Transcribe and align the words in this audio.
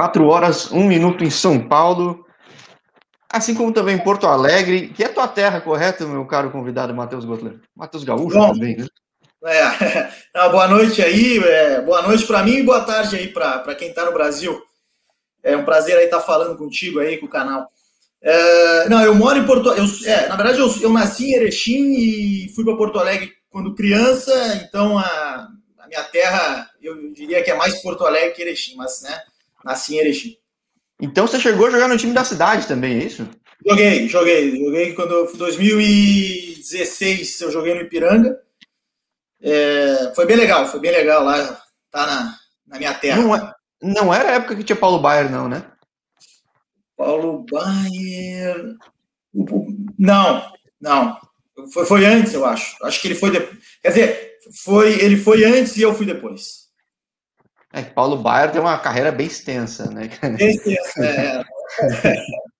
4 0.00 0.26
horas, 0.26 0.72
1 0.72 0.82
minuto 0.84 1.22
em 1.22 1.30
São 1.30 1.60
Paulo. 1.60 2.24
Assim 3.30 3.54
como 3.54 3.70
também 3.70 3.96
em 3.96 4.02
Porto 4.02 4.26
Alegre, 4.26 4.88
que 4.88 5.04
é 5.04 5.08
tua 5.08 5.28
terra, 5.28 5.60
correto, 5.60 6.08
meu 6.08 6.24
caro 6.24 6.50
convidado 6.50 6.94
Matheus 6.94 7.26
Gotler? 7.26 7.60
Matheus 7.76 8.02
Gaúcho 8.02 8.38
Bom, 8.38 8.54
também, 8.54 8.78
né? 8.78 8.86
É, 9.44 10.48
boa 10.48 10.66
noite 10.68 11.02
aí, 11.02 11.36
é, 11.38 11.82
boa 11.82 12.00
noite 12.00 12.26
para 12.26 12.42
mim 12.42 12.54
e 12.54 12.62
boa 12.62 12.80
tarde 12.80 13.14
aí 13.16 13.28
para 13.28 13.74
quem 13.74 13.90
está 13.90 14.06
no 14.06 14.12
Brasil. 14.12 14.58
É 15.42 15.54
um 15.54 15.66
prazer 15.66 15.98
aí 15.98 16.06
estar 16.06 16.20
tá 16.20 16.24
falando 16.24 16.56
contigo 16.56 16.98
aí 16.98 17.18
com 17.18 17.26
o 17.26 17.30
canal. 17.30 17.68
É, 18.22 18.88
não, 18.88 19.02
eu 19.02 19.14
moro 19.14 19.38
em 19.38 19.44
Porto 19.44 19.68
eu, 19.68 19.84
é, 20.06 20.28
Na 20.28 20.36
verdade, 20.36 20.60
eu, 20.60 20.74
eu 20.80 20.92
nasci 20.94 21.26
em 21.26 21.34
Erechim 21.34 21.92
e 21.92 22.52
fui 22.54 22.64
para 22.64 22.74
Porto 22.74 22.98
Alegre 22.98 23.34
quando 23.50 23.74
criança, 23.74 24.32
então 24.64 24.98
a, 24.98 25.48
a, 25.78 25.86
minha 25.86 26.04
terra, 26.04 26.70
eu 26.80 27.12
diria 27.12 27.42
que 27.42 27.50
é 27.50 27.54
mais 27.54 27.82
Porto 27.82 28.06
Alegre 28.06 28.30
que 28.30 28.40
Erechim, 28.40 28.76
mas 28.76 29.02
né, 29.02 29.20
nasci 29.64 29.94
em 29.94 29.98
Erechim. 29.98 30.36
Então 31.00 31.26
você 31.26 31.40
chegou 31.40 31.66
a 31.66 31.70
jogar 31.70 31.88
no 31.88 31.96
time 31.96 32.12
da 32.12 32.24
cidade 32.24 32.66
também, 32.66 33.00
é 33.00 33.04
isso? 33.04 33.26
Joguei, 33.66 34.08
joguei. 34.08 34.58
Joguei 34.58 34.92
quando 34.94 35.32
2016 35.36 37.40
eu 37.40 37.50
joguei 37.50 37.74
no 37.74 37.80
Ipiranga. 37.80 38.38
É, 39.42 40.12
foi 40.14 40.26
bem 40.26 40.36
legal, 40.36 40.66
foi 40.66 40.80
bem 40.80 40.90
legal 40.90 41.24
lá, 41.24 41.62
tá 41.90 42.06
na, 42.06 42.36
na 42.66 42.78
minha 42.78 42.92
terra. 42.94 43.22
Não, 43.22 43.34
é, 43.34 43.54
não 43.82 44.14
era 44.14 44.30
a 44.30 44.32
época 44.32 44.56
que 44.56 44.64
tinha 44.64 44.76
Paulo 44.76 44.98
Baier, 44.98 45.30
não, 45.30 45.48
né? 45.48 45.64
Paulo 46.96 47.46
Baier. 47.50 48.76
Não, 49.98 50.52
não. 50.78 51.18
Foi, 51.72 51.86
foi 51.86 52.04
antes, 52.04 52.34
eu 52.34 52.44
acho. 52.44 52.76
Acho 52.84 53.00
que 53.00 53.08
ele 53.08 53.14
foi 53.14 53.30
depois. 53.30 53.58
Quer 53.82 53.88
dizer, 53.88 54.38
foi, 54.62 55.00
ele 55.00 55.16
foi 55.16 55.44
antes 55.44 55.76
e 55.76 55.82
eu 55.82 55.94
fui 55.94 56.04
depois. 56.04 56.59
É 57.72 57.82
que 57.82 57.90
Paulo 57.90 58.16
Baier 58.16 58.50
tem 58.50 58.60
uma 58.60 58.78
carreira 58.78 59.12
bem 59.12 59.26
extensa, 59.26 59.90
né? 59.90 60.10
Bem 60.36 60.50
extensa, 60.50 61.04
é. 61.04 61.44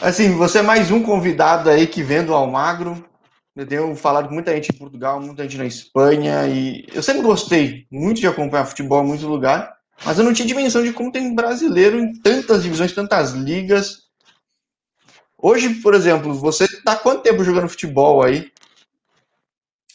Assim, 0.00 0.36
você 0.36 0.58
é 0.58 0.62
mais 0.62 0.90
um 0.90 1.02
convidado 1.02 1.70
aí 1.70 1.86
que 1.86 2.02
vem 2.02 2.22
do 2.22 2.34
Almagro. 2.34 3.02
Eu 3.56 3.66
tenho 3.66 3.96
falado 3.96 4.28
com 4.28 4.34
muita 4.34 4.54
gente 4.54 4.68
em 4.72 4.78
Portugal, 4.78 5.20
muita 5.20 5.42
gente 5.42 5.56
na 5.56 5.64
Espanha, 5.64 6.46
e 6.46 6.86
eu 6.92 7.02
sempre 7.02 7.22
gostei 7.22 7.86
muito 7.90 8.20
de 8.20 8.26
acompanhar 8.26 8.66
futebol 8.66 9.02
em 9.02 9.08
muitos 9.08 9.26
lugares, 9.26 9.68
mas 10.04 10.16
eu 10.18 10.24
não 10.24 10.32
tinha 10.32 10.46
dimensão 10.46 10.84
de 10.84 10.92
como 10.92 11.10
tem 11.10 11.34
brasileiro 11.34 11.98
em 11.98 12.12
tantas 12.20 12.62
divisões, 12.62 12.92
tantas 12.92 13.32
ligas. 13.32 14.02
Hoje, 15.36 15.70
por 15.76 15.94
exemplo, 15.94 16.34
você 16.34 16.64
está 16.64 16.94
quanto 16.94 17.22
tempo 17.22 17.42
jogando 17.42 17.68
futebol 17.68 18.22
aí? 18.22 18.52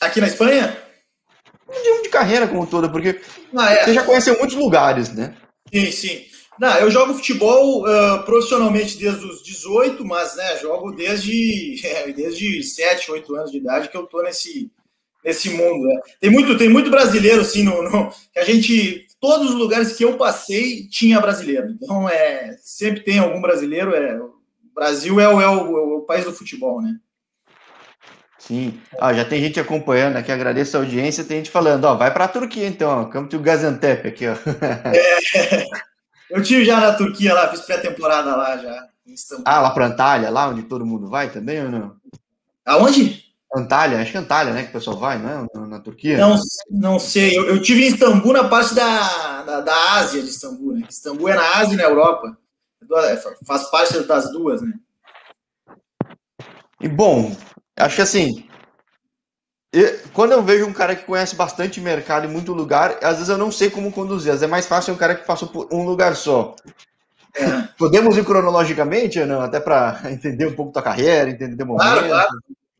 Aqui 0.01 0.19
na 0.19 0.27
Espanha? 0.27 0.82
De 2.03 2.09
carreira 2.09 2.47
como 2.47 2.67
toda, 2.67 2.89
porque 2.89 3.19
ah, 3.55 3.71
é. 3.71 3.85
você 3.85 3.93
já 3.93 4.03
conheceu 4.03 4.37
muitos 4.37 4.55
lugares, 4.55 5.13
né? 5.13 5.35
Sim, 5.73 5.91
sim. 5.91 6.25
Não, 6.59 6.77
eu 6.77 6.91
jogo 6.91 7.15
futebol 7.15 7.83
uh, 7.83 8.23
profissionalmente 8.23 8.97
desde 8.97 9.25
os 9.25 9.41
18, 9.43 10.05
mas 10.05 10.35
né, 10.35 10.57
jogo 10.59 10.91
desde, 10.91 11.81
é, 11.85 12.11
desde 12.11 12.61
7, 12.63 13.11
8 13.11 13.35
anos 13.35 13.51
de 13.51 13.57
idade 13.57 13.89
que 13.89 13.97
eu 13.97 14.05
tô 14.05 14.21
nesse, 14.21 14.71
nesse 15.23 15.49
mundo. 15.49 15.87
Né? 15.87 15.99
Tem, 16.19 16.29
muito, 16.29 16.57
tem 16.57 16.69
muito 16.69 16.91
brasileiro, 16.91 17.41
assim, 17.41 17.63
no, 17.63 17.81
no, 17.83 18.11
que 18.31 18.39
a 18.39 18.43
gente. 18.43 19.07
Todos 19.19 19.51
os 19.51 19.55
lugares 19.55 19.95
que 19.95 20.03
eu 20.03 20.17
passei 20.17 20.87
tinha 20.89 21.21
brasileiro. 21.21 21.69
Então, 21.69 22.09
é, 22.09 22.57
sempre 22.61 23.01
tem 23.01 23.19
algum 23.19 23.41
brasileiro. 23.41 23.95
É, 23.95 24.19
o 24.19 24.33
Brasil 24.75 25.19
é 25.19 25.27
o, 25.27 25.41
é 25.41 25.47
o, 25.47 25.77
é 25.77 25.97
o 25.97 26.01
país 26.01 26.25
do 26.25 26.33
futebol, 26.33 26.81
né? 26.81 26.93
Sim. 28.47 28.77
Ah, 28.99 29.13
já 29.13 29.23
tem 29.23 29.41
gente 29.41 29.57
acompanhando 29.57 30.17
aqui, 30.17 30.29
agradeço 30.29 30.75
a 30.75 30.81
audiência. 30.81 31.23
Tem 31.23 31.37
gente 31.37 31.49
falando, 31.49 31.85
ó, 31.85 31.95
vai 31.95 32.11
para 32.11 32.25
a 32.25 32.27
Turquia 32.27 32.67
então, 32.67 33.09
Campo 33.09 33.29
do 33.29 33.39
Gaziantep 33.39 34.05
aqui, 34.05 34.25
ó. 34.27 34.33
É, 34.93 35.65
eu 36.29 36.43
tive 36.43 36.65
já 36.65 36.77
na 36.79 36.91
Turquia 36.91 37.33
lá, 37.33 37.47
fiz 37.47 37.61
pré-temporada 37.61 38.35
lá 38.35 38.57
já. 38.57 38.87
Ah, 39.45 39.61
lá 39.61 39.69
para 39.71 39.87
Antalya, 39.87 40.29
lá 40.29 40.49
onde 40.49 40.63
todo 40.63 40.85
mundo 40.85 41.07
vai 41.07 41.29
também 41.29 41.63
ou 41.63 41.71
não? 41.71 41.95
Aonde? 42.65 43.23
Antalya, 43.55 44.01
acho 44.01 44.11
que 44.11 44.17
é 44.17 44.19
Antalya, 44.19 44.53
né, 44.53 44.63
que 44.63 44.69
o 44.69 44.73
pessoal 44.73 44.97
vai, 44.97 45.17
não 45.19 45.47
é? 45.55 45.67
Na, 45.67 45.79
Turquia? 45.79 46.17
Não, 46.17 46.35
não 46.69 46.99
sei. 46.99 47.37
Eu, 47.37 47.45
eu 47.45 47.61
tive 47.61 47.83
em 47.83 47.87
Istambul, 47.87 48.33
na 48.33 48.45
parte 48.45 48.73
da, 48.73 49.43
da, 49.43 49.61
da 49.61 49.93
Ásia 49.93 50.21
de 50.21 50.29
Istambul, 50.29 50.73
né? 50.73 50.87
Istambul 50.89 51.29
é 51.29 51.35
na 51.35 51.59
Ásia 51.59 51.75
e 51.75 51.77
na 51.77 51.83
Europa. 51.83 52.37
É, 53.05 53.17
faz 53.45 53.69
parte 53.69 53.99
das 54.01 54.31
duas, 54.31 54.61
né? 54.61 54.73
E 56.81 56.89
bom, 56.89 57.33
Acho 57.75 57.95
que 57.95 58.01
assim, 58.01 58.47
eu, 59.73 59.99
quando 60.13 60.33
eu 60.33 60.43
vejo 60.43 60.67
um 60.67 60.73
cara 60.73 60.95
que 60.95 61.03
conhece 61.03 61.35
bastante 61.35 61.81
mercado 61.81 62.27
em 62.27 62.29
muito 62.29 62.53
lugar, 62.53 62.99
às 63.01 63.15
vezes 63.15 63.29
eu 63.29 63.37
não 63.39 63.51
sei 63.51 63.71
como 63.71 63.91
conduzir. 63.91 64.31
Às 64.31 64.39
vezes 64.39 64.43
é 64.43 64.51
mais 64.51 64.67
fácil 64.67 64.93
um 64.93 64.97
cara 64.97 65.15
que 65.15 65.25
passou 65.25 65.47
por 65.47 65.67
um 65.71 65.83
lugar 65.83 66.15
só. 66.15 66.55
É. 67.35 67.63
Podemos 67.75 68.15
ir 68.15 68.23
cronologicamente 68.23 69.19
ou 69.19 69.25
não? 69.25 69.41
Até 69.41 69.59
para 69.59 69.99
entender 70.11 70.45
um 70.45 70.53
pouco 70.53 70.71
da 70.71 70.81
carreira, 70.83 71.31
entender 71.31 71.63
o 71.63 71.67
momento. 71.67 71.87
Claro, 71.87 72.07
claro. 72.07 72.29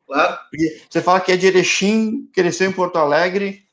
claro. 0.08 0.40
Você 0.88 1.02
fala 1.02 1.20
que 1.20 1.32
é 1.32 1.38
de 1.38 1.48
Erechim, 1.48 2.30
cresceu 2.32 2.70
em 2.70 2.74
Porto 2.74 2.98
Alegre. 2.98 3.64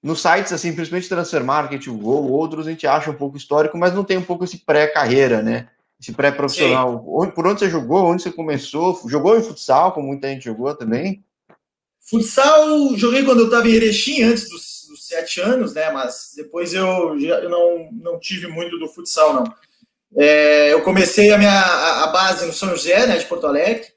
Nos 0.00 0.22
sites, 0.22 0.52
assim, 0.52 0.72
principalmente 0.72 1.08
Transfer 1.08 1.42
Market, 1.42 1.88
o 1.88 1.98
Gol, 1.98 2.30
outros, 2.30 2.68
a 2.68 2.70
gente 2.70 2.86
acha 2.86 3.10
um 3.10 3.14
pouco 3.14 3.36
histórico, 3.36 3.76
mas 3.76 3.92
não 3.92 4.04
tem 4.04 4.16
um 4.16 4.22
pouco 4.22 4.44
esse 4.44 4.58
pré-carreira, 4.58 5.42
né? 5.42 5.66
Esse 6.00 6.12
pré-profissional. 6.12 7.00
Por 7.34 7.46
onde 7.46 7.60
você 7.60 7.68
jogou? 7.68 8.06
Onde 8.06 8.22
você 8.22 8.30
começou? 8.30 9.00
Jogou 9.08 9.36
em 9.36 9.42
futsal, 9.42 9.92
como 9.92 10.06
muita 10.06 10.28
gente 10.28 10.44
jogou 10.44 10.74
também? 10.74 11.24
Futsal, 12.00 12.96
joguei 12.96 13.24
quando 13.24 13.40
eu 13.40 13.46
estava 13.46 13.68
em 13.68 13.72
Erechim, 13.72 14.22
antes 14.22 14.48
dos, 14.48 14.86
dos, 14.88 15.06
sete 15.06 15.40
anos, 15.40 15.74
né? 15.74 15.90
Mas 15.90 16.32
depois 16.36 16.72
eu, 16.72 17.18
já, 17.20 17.40
eu 17.40 17.50
não, 17.50 17.90
não 17.92 18.18
tive 18.18 18.46
muito 18.46 18.78
do 18.78 18.88
futsal, 18.88 19.34
não. 19.34 19.44
É, 20.16 20.72
eu 20.72 20.82
comecei 20.82 21.30
a 21.32 21.36
minha 21.36 21.60
a 22.04 22.06
base 22.06 22.46
no 22.46 22.52
São 22.52 22.70
José, 22.70 23.06
né, 23.06 23.18
de 23.18 23.26
Porto 23.26 23.46
Alegre. 23.46 23.88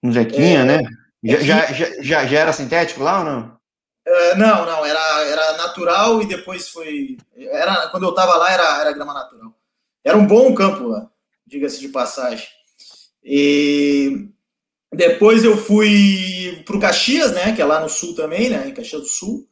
No 0.00 0.12
Zequinha, 0.12 0.60
é, 0.60 0.64
né? 0.64 0.82
Já, 1.24 1.40
já, 1.40 1.72
já, 2.00 2.26
já, 2.26 2.38
era 2.38 2.52
sintético 2.52 3.02
lá 3.02 3.18
ou 3.18 3.24
não? 3.24 3.58
É, 4.06 4.36
não, 4.36 4.64
não, 4.64 4.86
era, 4.86 5.24
era 5.24 5.56
natural 5.56 6.22
e 6.22 6.28
depois 6.28 6.68
foi. 6.68 7.16
Era, 7.36 7.88
quando 7.88 8.04
eu 8.04 8.10
estava 8.10 8.36
lá, 8.36 8.52
era, 8.52 8.80
era 8.82 8.92
grama 8.92 9.12
natural. 9.12 9.52
Era 10.04 10.16
um 10.16 10.26
bom 10.26 10.54
campo 10.54 10.86
lá 10.86 11.10
diga-se 11.48 11.80
de 11.80 11.88
passagem. 11.88 12.46
E 13.24 14.28
depois 14.92 15.44
eu 15.44 15.56
fui 15.56 16.62
para 16.64 16.76
o 16.76 16.80
Caxias, 16.80 17.32
né, 17.32 17.52
que 17.52 17.60
é 17.60 17.64
lá 17.64 17.80
no 17.80 17.88
sul 17.88 18.14
também, 18.14 18.50
né, 18.50 18.68
em 18.68 18.74
Caxias 18.74 19.02
do 19.02 19.08
Sul, 19.08 19.48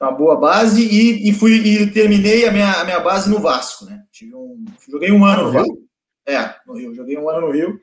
uma 0.00 0.10
boa 0.10 0.36
base, 0.36 0.82
e, 0.82 1.28
e 1.28 1.32
fui 1.32 1.54
e 1.54 1.90
terminei 1.92 2.44
a 2.48 2.50
minha, 2.50 2.72
a 2.72 2.84
minha 2.84 2.98
base 2.98 3.30
no 3.30 3.38
Vasco, 3.38 3.84
né. 3.84 4.02
Tive 4.10 4.34
um, 4.34 4.64
joguei 4.90 5.12
um 5.12 5.24
ano 5.24 5.44
no 5.44 5.50
Rio. 5.50 5.88
É, 6.26 6.54
no 6.66 6.74
Rio, 6.74 6.94
joguei 6.94 7.16
um 7.16 7.28
ano 7.28 7.46
no 7.46 7.52
Rio. 7.52 7.80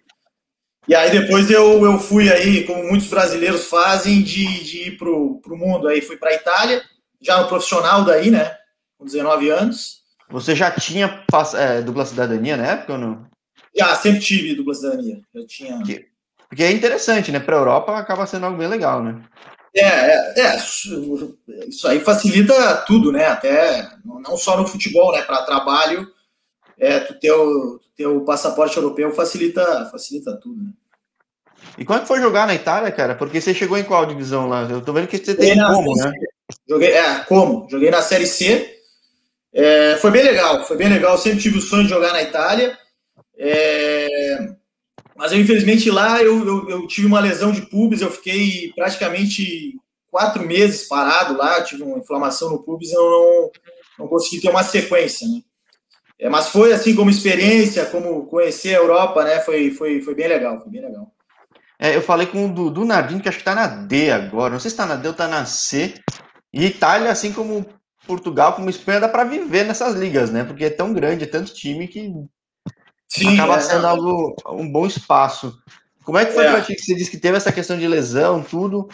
E 0.86 0.94
aí 0.94 1.12
depois 1.12 1.50
eu, 1.50 1.86
eu 1.86 1.98
fui 1.98 2.30
aí, 2.30 2.66
como 2.66 2.84
muitos 2.84 3.08
brasileiros 3.08 3.66
fazem, 3.66 4.22
de, 4.22 4.64
de 4.64 4.90
ir 4.90 4.98
para 4.98 5.10
o 5.10 5.42
mundo. 5.58 5.88
Aí 5.88 6.02
fui 6.02 6.18
para 6.18 6.31
a 6.31 6.34
Itália, 6.34 6.84
já 7.22 7.42
no 7.42 7.48
profissional 7.48 8.04
daí, 8.04 8.30
né, 8.30 8.54
com 8.98 9.06
19 9.06 9.50
anos. 9.50 10.00
Você 10.30 10.56
já 10.56 10.72
tinha 10.72 11.24
é, 11.56 11.81
dupla 11.81 12.06
cidadania 12.06 12.58
na 12.58 12.66
época 12.66 12.94
ou 12.94 13.00
não? 13.00 13.28
Já, 13.75 13.96
sempre 13.96 14.19
tive 14.19 14.56
dupla 14.56 14.74
cidadania. 14.74 15.19
Eu 15.34 15.46
tinha. 15.46 15.80
Porque 16.47 16.63
é 16.63 16.72
interessante, 16.72 17.31
né? 17.31 17.40
Para 17.40 17.56
a 17.56 17.59
Europa 17.59 17.97
acaba 17.97 18.25
sendo 18.25 18.46
algo 18.46 18.57
bem 18.57 18.68
legal, 18.68 19.03
né? 19.03 19.22
É, 19.75 19.85
é, 19.85 20.34
é, 20.41 20.57
isso 21.68 21.88
aí 21.88 22.00
facilita 22.00 22.78
tudo, 22.88 23.12
né? 23.12 23.25
Até 23.25 23.88
não 24.03 24.35
só 24.35 24.57
no 24.57 24.68
futebol, 24.68 25.12
né? 25.12 25.22
Para 25.22 25.44
trabalho, 25.44 26.07
é, 26.78 27.00
tu 27.00 27.13
ter, 27.19 27.31
o, 27.31 27.80
ter 27.96 28.07
o 28.07 28.25
passaporte 28.25 28.78
europeu 28.78 29.12
facilita, 29.12 29.88
facilita 29.91 30.36
tudo, 30.38 30.63
né? 30.63 30.72
E 31.78 31.86
quando 31.86 32.07
foi 32.07 32.19
jogar 32.19 32.47
na 32.47 32.56
Itália, 32.56 32.91
cara? 32.91 33.13
Porque 33.13 33.40
você 33.40 33.53
chegou 33.53 33.78
em 33.78 33.84
qual 33.84 34.06
divisão 34.06 34.47
lá? 34.47 34.63
Eu 34.63 34.81
tô 34.81 34.91
vendo 34.91 35.07
que 35.07 35.18
você 35.18 35.36
tem 35.36 35.57
como, 35.57 35.96
né? 35.96 36.12
Joguei, 36.68 36.91
é, 36.91 37.19
como? 37.19 37.68
Joguei 37.69 37.91
na 37.91 38.01
Série 38.01 38.25
C. 38.25 38.80
É, 39.54 39.98
foi 39.98 40.10
bem 40.10 40.24
legal, 40.24 40.66
foi 40.66 40.77
bem 40.77 40.89
legal. 40.89 41.13
Eu 41.13 41.18
sempre 41.18 41.39
tive 41.39 41.60
o 41.60 41.62
sonho 41.62 41.83
de 41.83 41.89
jogar 41.89 42.13
na 42.13 42.24
Itália. 42.24 42.77
É, 43.41 44.50
mas 45.15 45.31
eu, 45.31 45.39
infelizmente, 45.39 45.89
lá 45.89 46.21
eu, 46.21 46.45
eu, 46.45 46.69
eu, 46.69 46.88
tive 46.88 47.07
uma 47.07 47.21
lesão 47.21 47.53
de 47.53 47.62
pubis, 47.62 48.01
eu 48.01 48.12
fiquei 48.12 48.74
praticamente 48.75 49.75
quatro 50.12 50.45
meses 50.45 50.88
parado 50.88 51.38
lá, 51.38 51.63
tive 51.63 51.83
uma 51.83 52.00
inflamação 52.00 52.50
no 52.50 52.62
pubis, 52.62 52.91
eu 52.91 53.01
não, 53.01 53.51
não 54.00 54.07
consegui 54.07 54.41
ter 54.41 54.50
uma 54.50 54.63
sequência, 54.63 55.25
né? 55.27 55.41
É, 56.19 56.27
mas 56.27 56.50
foi 56.50 56.74
assim 56.74 56.94
como 56.94 57.09
experiência, 57.09 57.86
como 57.86 58.25
conhecer 58.25 58.75
a 58.75 58.80
Europa, 58.80 59.24
né? 59.24 59.39
Foi, 59.39 59.71
foi, 59.71 60.01
foi 60.01 60.13
bem 60.13 60.27
legal, 60.27 60.59
foi 60.59 60.69
bem 60.69 60.81
legal. 60.81 61.09
É, 61.80 61.95
eu 61.95 62.01
falei 62.01 62.27
com 62.27 62.45
o 62.45 62.53
Dudu 62.53 62.83
Nardini, 62.83 63.21
que 63.21 63.30
acho 63.30 63.38
que 63.38 63.44
tá 63.44 63.56
na 63.56 63.68
D 63.68 64.12
agora, 64.12 64.51
não 64.51 64.59
sei 64.59 64.69
se 64.69 64.75
tá 64.75 64.85
na 64.85 64.97
D 64.97 65.07
ou 65.07 65.13
tá 65.13 65.30
na 65.30 65.45
C. 65.45 65.94
E 66.51 66.65
Itália, 66.65 67.09
assim 67.09 67.31
como 67.31 67.65
Portugal, 68.06 68.53
como 68.53 68.69
Espanha, 68.69 69.00
dá 69.00 69.07
para 69.07 69.24
viver 69.24 69.63
nessas 69.65 69.95
ligas, 69.95 70.30
né? 70.30 70.44
Porque 70.44 70.65
é 70.65 70.69
tão 70.69 70.94
grande, 70.94 71.24
é 71.24 71.27
tanto 71.27 71.53
time 71.53 71.88
que 71.88 72.12
Sim, 73.09 73.33
acaba 73.33 73.57
é, 73.57 73.61
sendo 73.61 73.88
algo, 73.88 74.35
um 74.47 74.71
bom 74.71 74.85
espaço. 74.85 75.57
Como 76.03 76.17
é 76.17 76.25
que 76.25 76.33
foi 76.33 76.45
é. 76.45 76.51
para 76.51 76.61
ti 76.61 76.75
que 76.75 76.81
você 76.81 76.95
disse 76.95 77.11
que 77.11 77.17
teve 77.17 77.38
essa 77.38 77.51
questão 77.51 77.77
de 77.77 77.88
lesão, 77.88 78.44
tudo? 78.44 78.88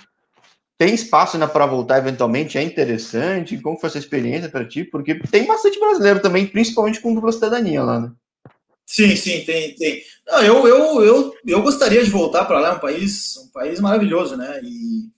tem 0.77 0.93
espaço 0.93 1.35
ainda 1.37 1.47
para 1.47 1.65
voltar 1.65 1.97
eventualmente? 1.97 2.57
É 2.57 2.61
interessante? 2.61 3.57
Como 3.57 3.79
foi 3.79 3.89
essa 3.89 3.97
experiência 3.97 4.49
para 4.49 4.67
ti? 4.67 4.83
Porque 4.83 5.15
tem 5.15 5.45
bastante 5.45 5.79
brasileiro 5.79 6.21
também, 6.21 6.45
principalmente 6.45 6.99
com 6.99 7.13
dupla 7.13 7.31
cidadania 7.31 7.81
lá, 7.81 7.99
né? 7.99 8.11
Sim, 8.85 9.15
sim, 9.15 9.43
tem, 9.45 9.73
tem. 9.75 10.03
Não, 10.27 10.43
eu, 10.43 10.67
eu, 10.67 11.03
eu, 11.03 11.35
eu 11.45 11.61
gostaria 11.61 12.03
de 12.03 12.09
voltar 12.09 12.45
para 12.45 12.59
lá, 12.59 12.75
um 12.75 12.79
país, 12.79 13.35
um 13.37 13.47
país 13.47 13.79
maravilhoso, 13.79 14.37
né? 14.37 14.59
E, 14.63 15.09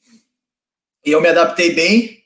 e 1.06 1.12
eu 1.12 1.22
me 1.22 1.28
adaptei 1.28 1.74
bem, 1.74 2.17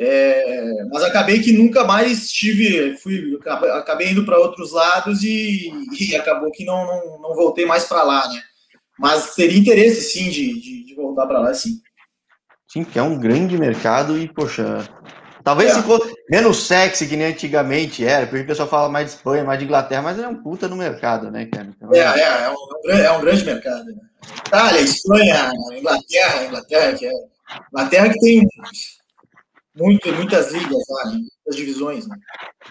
é, 0.00 0.84
mas 0.92 1.02
acabei 1.02 1.40
que 1.40 1.50
nunca 1.50 1.82
mais 1.82 2.30
tive, 2.30 2.96
fui, 2.98 3.36
acabei 3.74 4.10
indo 4.10 4.24
para 4.24 4.38
outros 4.38 4.72
lados 4.72 5.24
e, 5.24 5.72
e, 5.98 6.14
acabou 6.14 6.52
que 6.52 6.64
não, 6.64 6.86
não, 6.86 7.20
não 7.20 7.34
voltei 7.34 7.66
mais 7.66 7.84
para 7.84 8.04
lá, 8.04 8.28
né? 8.28 8.40
Mas 8.96 9.34
teria 9.34 9.58
interesse, 9.58 10.02
sim, 10.02 10.30
de, 10.30 10.54
de, 10.60 10.86
de 10.86 10.94
voltar 10.94 11.26
para 11.26 11.40
lá, 11.40 11.52
sim. 11.52 11.80
Sim, 12.68 12.84
que 12.84 12.96
é 12.96 13.02
um 13.02 13.18
grande 13.18 13.58
mercado 13.58 14.16
e, 14.16 14.28
poxa, 14.28 14.88
talvez 15.42 15.72
é. 15.72 15.74
se 15.74 15.82
fosse 15.82 16.14
menos 16.30 16.64
sexy 16.64 17.08
que 17.08 17.16
nem 17.16 17.28
antigamente 17.28 18.04
era, 18.04 18.24
porque 18.24 18.44
o 18.44 18.46
pessoal 18.46 18.68
fala 18.68 18.88
mais 18.88 19.06
de 19.06 19.16
Espanha, 19.16 19.42
mais 19.42 19.58
de 19.58 19.64
Inglaterra, 19.64 20.02
mas 20.02 20.18
é 20.20 20.28
um 20.28 20.40
puta 20.40 20.68
no 20.68 20.76
mercado, 20.76 21.28
né, 21.28 21.46
cara? 21.46 21.70
Então, 21.76 21.92
é, 21.92 21.98
é, 21.98 22.44
é, 22.44 22.50
um, 22.50 22.90
é 22.90 23.10
um 23.10 23.20
grande 23.20 23.44
mercado. 23.44 23.84
Né? 23.84 24.02
Itália, 24.46 24.80
Espanha, 24.80 25.50
Inglaterra, 25.76 26.44
Inglaterra 26.44 26.92
que 26.92 27.06
é. 27.06 27.12
Inglaterra 27.72 28.08
que 28.10 28.20
tem 28.20 28.46
muito, 29.78 30.12
muitas 30.12 30.52
ligas 30.52 30.84
lá, 30.90 31.10
né? 31.10 31.18
muitas 31.18 31.56
divisões, 31.56 32.06
né? 32.06 32.16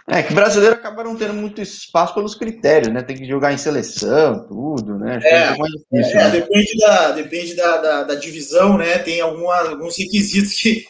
É, 0.08 0.24
que 0.24 0.34
brasileiro 0.34 0.76
acaba 0.76 1.04
não 1.04 1.16
tendo 1.16 1.34
muito 1.34 1.62
espaço 1.62 2.14
pelos 2.14 2.36
critérios, 2.36 2.94
né? 2.94 3.02
Tem 3.02 3.16
que 3.16 3.26
jogar 3.26 3.54
em 3.54 3.58
seleção, 3.58 4.46
tudo, 4.48 4.98
né? 4.98 5.20
É, 5.24 5.36
é, 5.36 5.54
difícil, 5.54 6.20
é 6.20 6.24
né? 6.24 6.30
depende, 6.30 6.78
da, 6.78 7.12
depende 7.12 7.56
da, 7.56 7.78
da, 7.78 8.04
da, 8.04 8.16
divisão, 8.16 8.78
né? 8.78 9.00
Tem 9.00 9.22
alguma, 9.22 9.58
alguns 9.70 9.98
requisitos 9.98 10.54
que, 10.54 10.86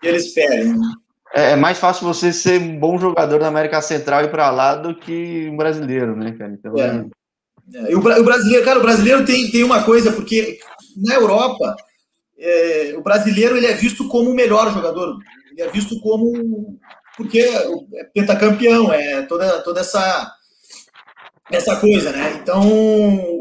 que 0.00 0.06
eles 0.06 0.32
pedem. 0.32 0.72
Né? 0.72 0.86
É, 1.34 1.50
é 1.52 1.56
mais 1.56 1.78
fácil 1.78 2.06
você 2.06 2.32
ser 2.32 2.60
um 2.60 2.78
bom 2.78 2.98
jogador 2.98 3.40
na 3.40 3.48
América 3.48 3.82
Central 3.82 4.24
e 4.24 4.28
para 4.28 4.50
lá 4.50 4.74
do 4.74 4.94
que 4.94 5.48
um 5.50 5.56
brasileiro, 5.56 6.16
né, 6.16 6.32
cara? 6.32 6.52
Então, 6.52 6.74
é. 6.76 7.04
é. 7.90 7.94
o, 7.94 7.98
o, 7.98 8.24
brasileiro, 8.24 8.64
cara, 8.64 8.78
o 8.78 8.82
brasileiro 8.82 9.24
tem, 9.24 9.50
tem 9.50 9.64
uma 9.64 9.82
coisa, 9.82 10.12
porque 10.12 10.58
na 10.96 11.14
Europa, 11.14 11.76
é, 12.38 12.94
o 12.96 13.02
brasileiro 13.02 13.56
ele 13.56 13.66
é 13.66 13.74
visto 13.74 14.08
como 14.08 14.30
o 14.30 14.34
melhor 14.34 14.72
jogador, 14.72 15.18
ele 15.58 15.68
é 15.68 15.72
visto 15.72 16.00
como 16.00 16.78
porque 17.16 17.40
é 17.40 18.04
pentacampeão, 18.14 18.92
é 18.92 19.22
toda, 19.22 19.60
toda 19.62 19.80
essa, 19.80 20.32
essa 21.50 21.74
coisa, 21.74 22.12
né? 22.12 22.38
Então, 22.40 22.62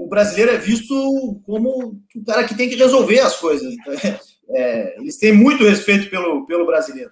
o 0.03 0.07
brasileiro 0.09 0.51
é 0.51 0.57
visto 0.57 1.39
como 1.45 2.01
o 2.15 2.25
cara 2.25 2.43
que 2.43 2.55
tem 2.55 2.67
que 2.67 2.75
resolver 2.75 3.19
as 3.19 3.35
coisas. 3.37 3.71
Então, 3.71 3.93
é, 3.93 4.19
é, 4.49 4.99
eles 4.99 5.19
têm 5.19 5.31
muito 5.31 5.63
respeito 5.63 6.09
pelo, 6.09 6.43
pelo 6.47 6.65
brasileiro. 6.65 7.11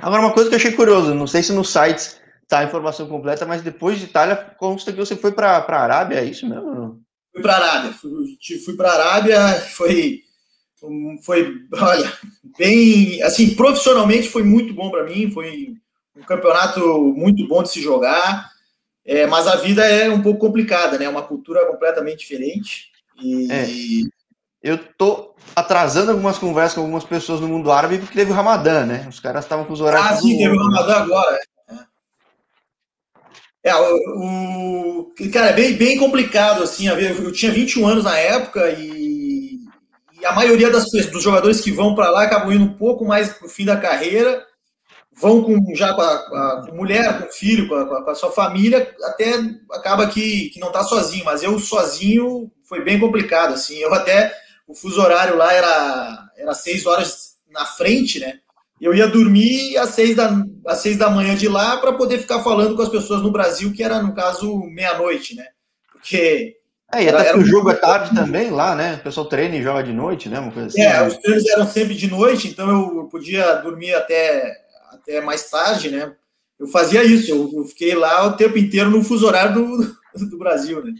Agora, 0.00 0.22
uma 0.22 0.32
coisa 0.32 0.48
que 0.48 0.54
eu 0.54 0.58
achei 0.58 0.72
curioso, 0.72 1.14
não 1.14 1.26
sei 1.26 1.42
se 1.42 1.52
nos 1.52 1.70
sites 1.70 2.18
tá 2.48 2.60
a 2.60 2.64
informação 2.64 3.06
completa, 3.06 3.44
mas 3.44 3.60
depois 3.60 3.98
de 3.98 4.06
Itália, 4.06 4.36
consta 4.58 4.90
que 4.90 4.98
você 4.98 5.14
foi 5.16 5.32
para 5.32 5.58
a 5.58 5.82
Arábia, 5.82 6.20
é 6.20 6.24
isso 6.24 6.48
mesmo? 6.48 7.02
Fui 7.30 7.42
para 7.42 7.52
a 7.52 7.56
Arábia, 7.56 7.92
fui, 7.92 8.38
fui 8.64 8.74
para 8.74 8.88
a 8.88 8.94
Arábia, 8.94 9.38
foi 9.76 10.22
foi, 11.22 11.56
olha, 11.72 12.12
bem, 12.58 13.22
assim, 13.22 13.54
profissionalmente 13.54 14.28
foi 14.28 14.42
muito 14.42 14.74
bom 14.74 14.90
para 14.90 15.04
mim, 15.04 15.30
foi 15.30 15.74
um 16.16 16.22
campeonato 16.22 16.80
muito 17.14 17.46
bom 17.46 17.62
de 17.62 17.70
se 17.70 17.80
jogar, 17.80 18.50
é, 19.04 19.26
mas 19.26 19.46
a 19.46 19.56
vida 19.56 19.84
é 19.84 20.10
um 20.10 20.22
pouco 20.22 20.40
complicada, 20.40 20.98
né? 20.98 21.08
Uma 21.08 21.22
cultura 21.22 21.66
completamente 21.66 22.18
diferente. 22.18 22.90
E... 23.20 23.50
É. 23.50 23.66
Eu 24.62 24.78
tô 24.78 25.34
atrasando 25.56 26.12
algumas 26.12 26.38
conversas 26.38 26.74
com 26.74 26.82
algumas 26.82 27.02
pessoas 27.02 27.40
no 27.40 27.48
mundo 27.48 27.72
árabe 27.72 27.98
porque 27.98 28.14
teve 28.14 28.30
o 28.30 28.34
Ramadã, 28.34 28.86
né? 28.86 29.06
Os 29.08 29.18
caras 29.18 29.44
estavam 29.44 29.64
com 29.64 29.72
os 29.72 29.80
horários. 29.80 30.18
Ah, 30.18 30.20
sim, 30.20 30.38
teve 30.38 30.56
o 30.56 30.62
Ramadã 30.62 30.94
agora. 30.94 31.38
É, 33.64 33.70
é 33.70 33.74
o, 33.74 35.10
o, 35.10 35.30
cara, 35.32 35.50
é 35.50 35.52
bem, 35.52 35.72
bem 35.74 35.98
complicado, 35.98 36.62
assim. 36.62 36.86
Eu 36.86 37.32
tinha 37.32 37.50
21 37.50 37.86
anos 37.88 38.04
na 38.04 38.16
época 38.16 38.70
e 38.70 39.01
e 40.22 40.26
a 40.26 40.32
maioria 40.32 40.70
das, 40.70 40.88
dos 41.10 41.20
jogadores 41.20 41.60
que 41.60 41.72
vão 41.72 41.96
para 41.96 42.08
lá 42.08 42.22
acabam 42.22 42.52
indo 42.52 42.64
um 42.64 42.74
pouco 42.74 43.04
mais 43.04 43.30
para 43.30 43.46
o 43.46 43.50
fim 43.50 43.64
da 43.64 43.76
carreira, 43.76 44.40
vão 45.12 45.42
com, 45.42 45.74
já 45.74 45.92
com 45.92 46.00
a, 46.00 46.18
com 46.18 46.36
a 46.36 46.70
mulher, 46.72 47.18
com 47.18 47.26
o 47.26 47.32
filho, 47.32 47.66
com 47.68 47.74
a, 47.74 48.04
com 48.04 48.10
a, 48.10 48.14
sua 48.14 48.30
família, 48.30 48.94
até 49.02 49.34
acaba 49.72 50.06
que, 50.06 50.50
que 50.50 50.60
não 50.60 50.68
está 50.68 50.84
sozinho. 50.84 51.24
Mas 51.24 51.42
eu 51.42 51.58
sozinho 51.58 52.48
foi 52.62 52.84
bem 52.84 53.00
complicado. 53.00 53.54
assim. 53.54 53.78
Eu 53.78 53.92
até, 53.92 54.32
o 54.68 54.76
fuso 54.76 55.02
horário 55.02 55.36
lá 55.36 55.52
era, 55.52 56.28
era 56.36 56.54
seis 56.54 56.86
horas 56.86 57.32
na 57.50 57.66
frente, 57.66 58.20
né? 58.20 58.38
Eu 58.80 58.94
ia 58.94 59.08
dormir 59.08 59.76
às 59.76 59.90
seis 59.90 60.14
da, 60.14 60.30
às 60.68 60.78
seis 60.78 60.96
da 60.96 61.10
manhã 61.10 61.34
de 61.34 61.48
lá 61.48 61.78
para 61.78 61.94
poder 61.94 62.18
ficar 62.18 62.44
falando 62.44 62.76
com 62.76 62.82
as 62.82 62.88
pessoas 62.88 63.22
no 63.22 63.32
Brasil, 63.32 63.72
que 63.72 63.82
era, 63.82 64.00
no 64.00 64.14
caso, 64.14 64.56
meia-noite, 64.66 65.34
né? 65.34 65.46
Porque 65.90 66.61
é, 66.94 67.04
e 67.04 67.08
até 67.08 67.28
era, 67.28 67.32
que 67.32 67.38
o 67.38 67.44
jogo 67.44 67.70
é 67.70 67.74
tarde 67.74 68.14
também 68.14 68.50
lá, 68.50 68.74
né? 68.74 68.94
O 68.94 69.04
pessoal 69.04 69.26
treina 69.26 69.56
e 69.56 69.62
joga 69.62 69.82
de 69.82 69.92
noite, 69.92 70.28
né? 70.28 70.38
Uma 70.38 70.52
coisa 70.52 70.68
assim, 70.68 70.82
é, 70.82 70.92
né? 70.92 71.06
os 71.06 71.16
treinos 71.16 71.48
eram 71.48 71.66
sempre 71.66 71.94
de 71.94 72.10
noite, 72.10 72.48
então 72.48 72.68
eu 72.70 73.04
podia 73.04 73.54
dormir 73.56 73.94
até, 73.94 74.60
até 74.90 75.20
mais 75.20 75.48
tarde, 75.50 75.90
né? 75.90 76.14
Eu 76.60 76.68
fazia 76.68 77.02
isso, 77.02 77.30
eu, 77.30 77.50
eu 77.54 77.64
fiquei 77.64 77.94
lá 77.94 78.26
o 78.26 78.36
tempo 78.36 78.58
inteiro 78.58 78.90
no 78.90 79.02
fuso 79.02 79.26
horário 79.26 79.54
do, 79.54 79.96
do 80.26 80.38
Brasil, 80.38 80.84
né? 80.84 80.92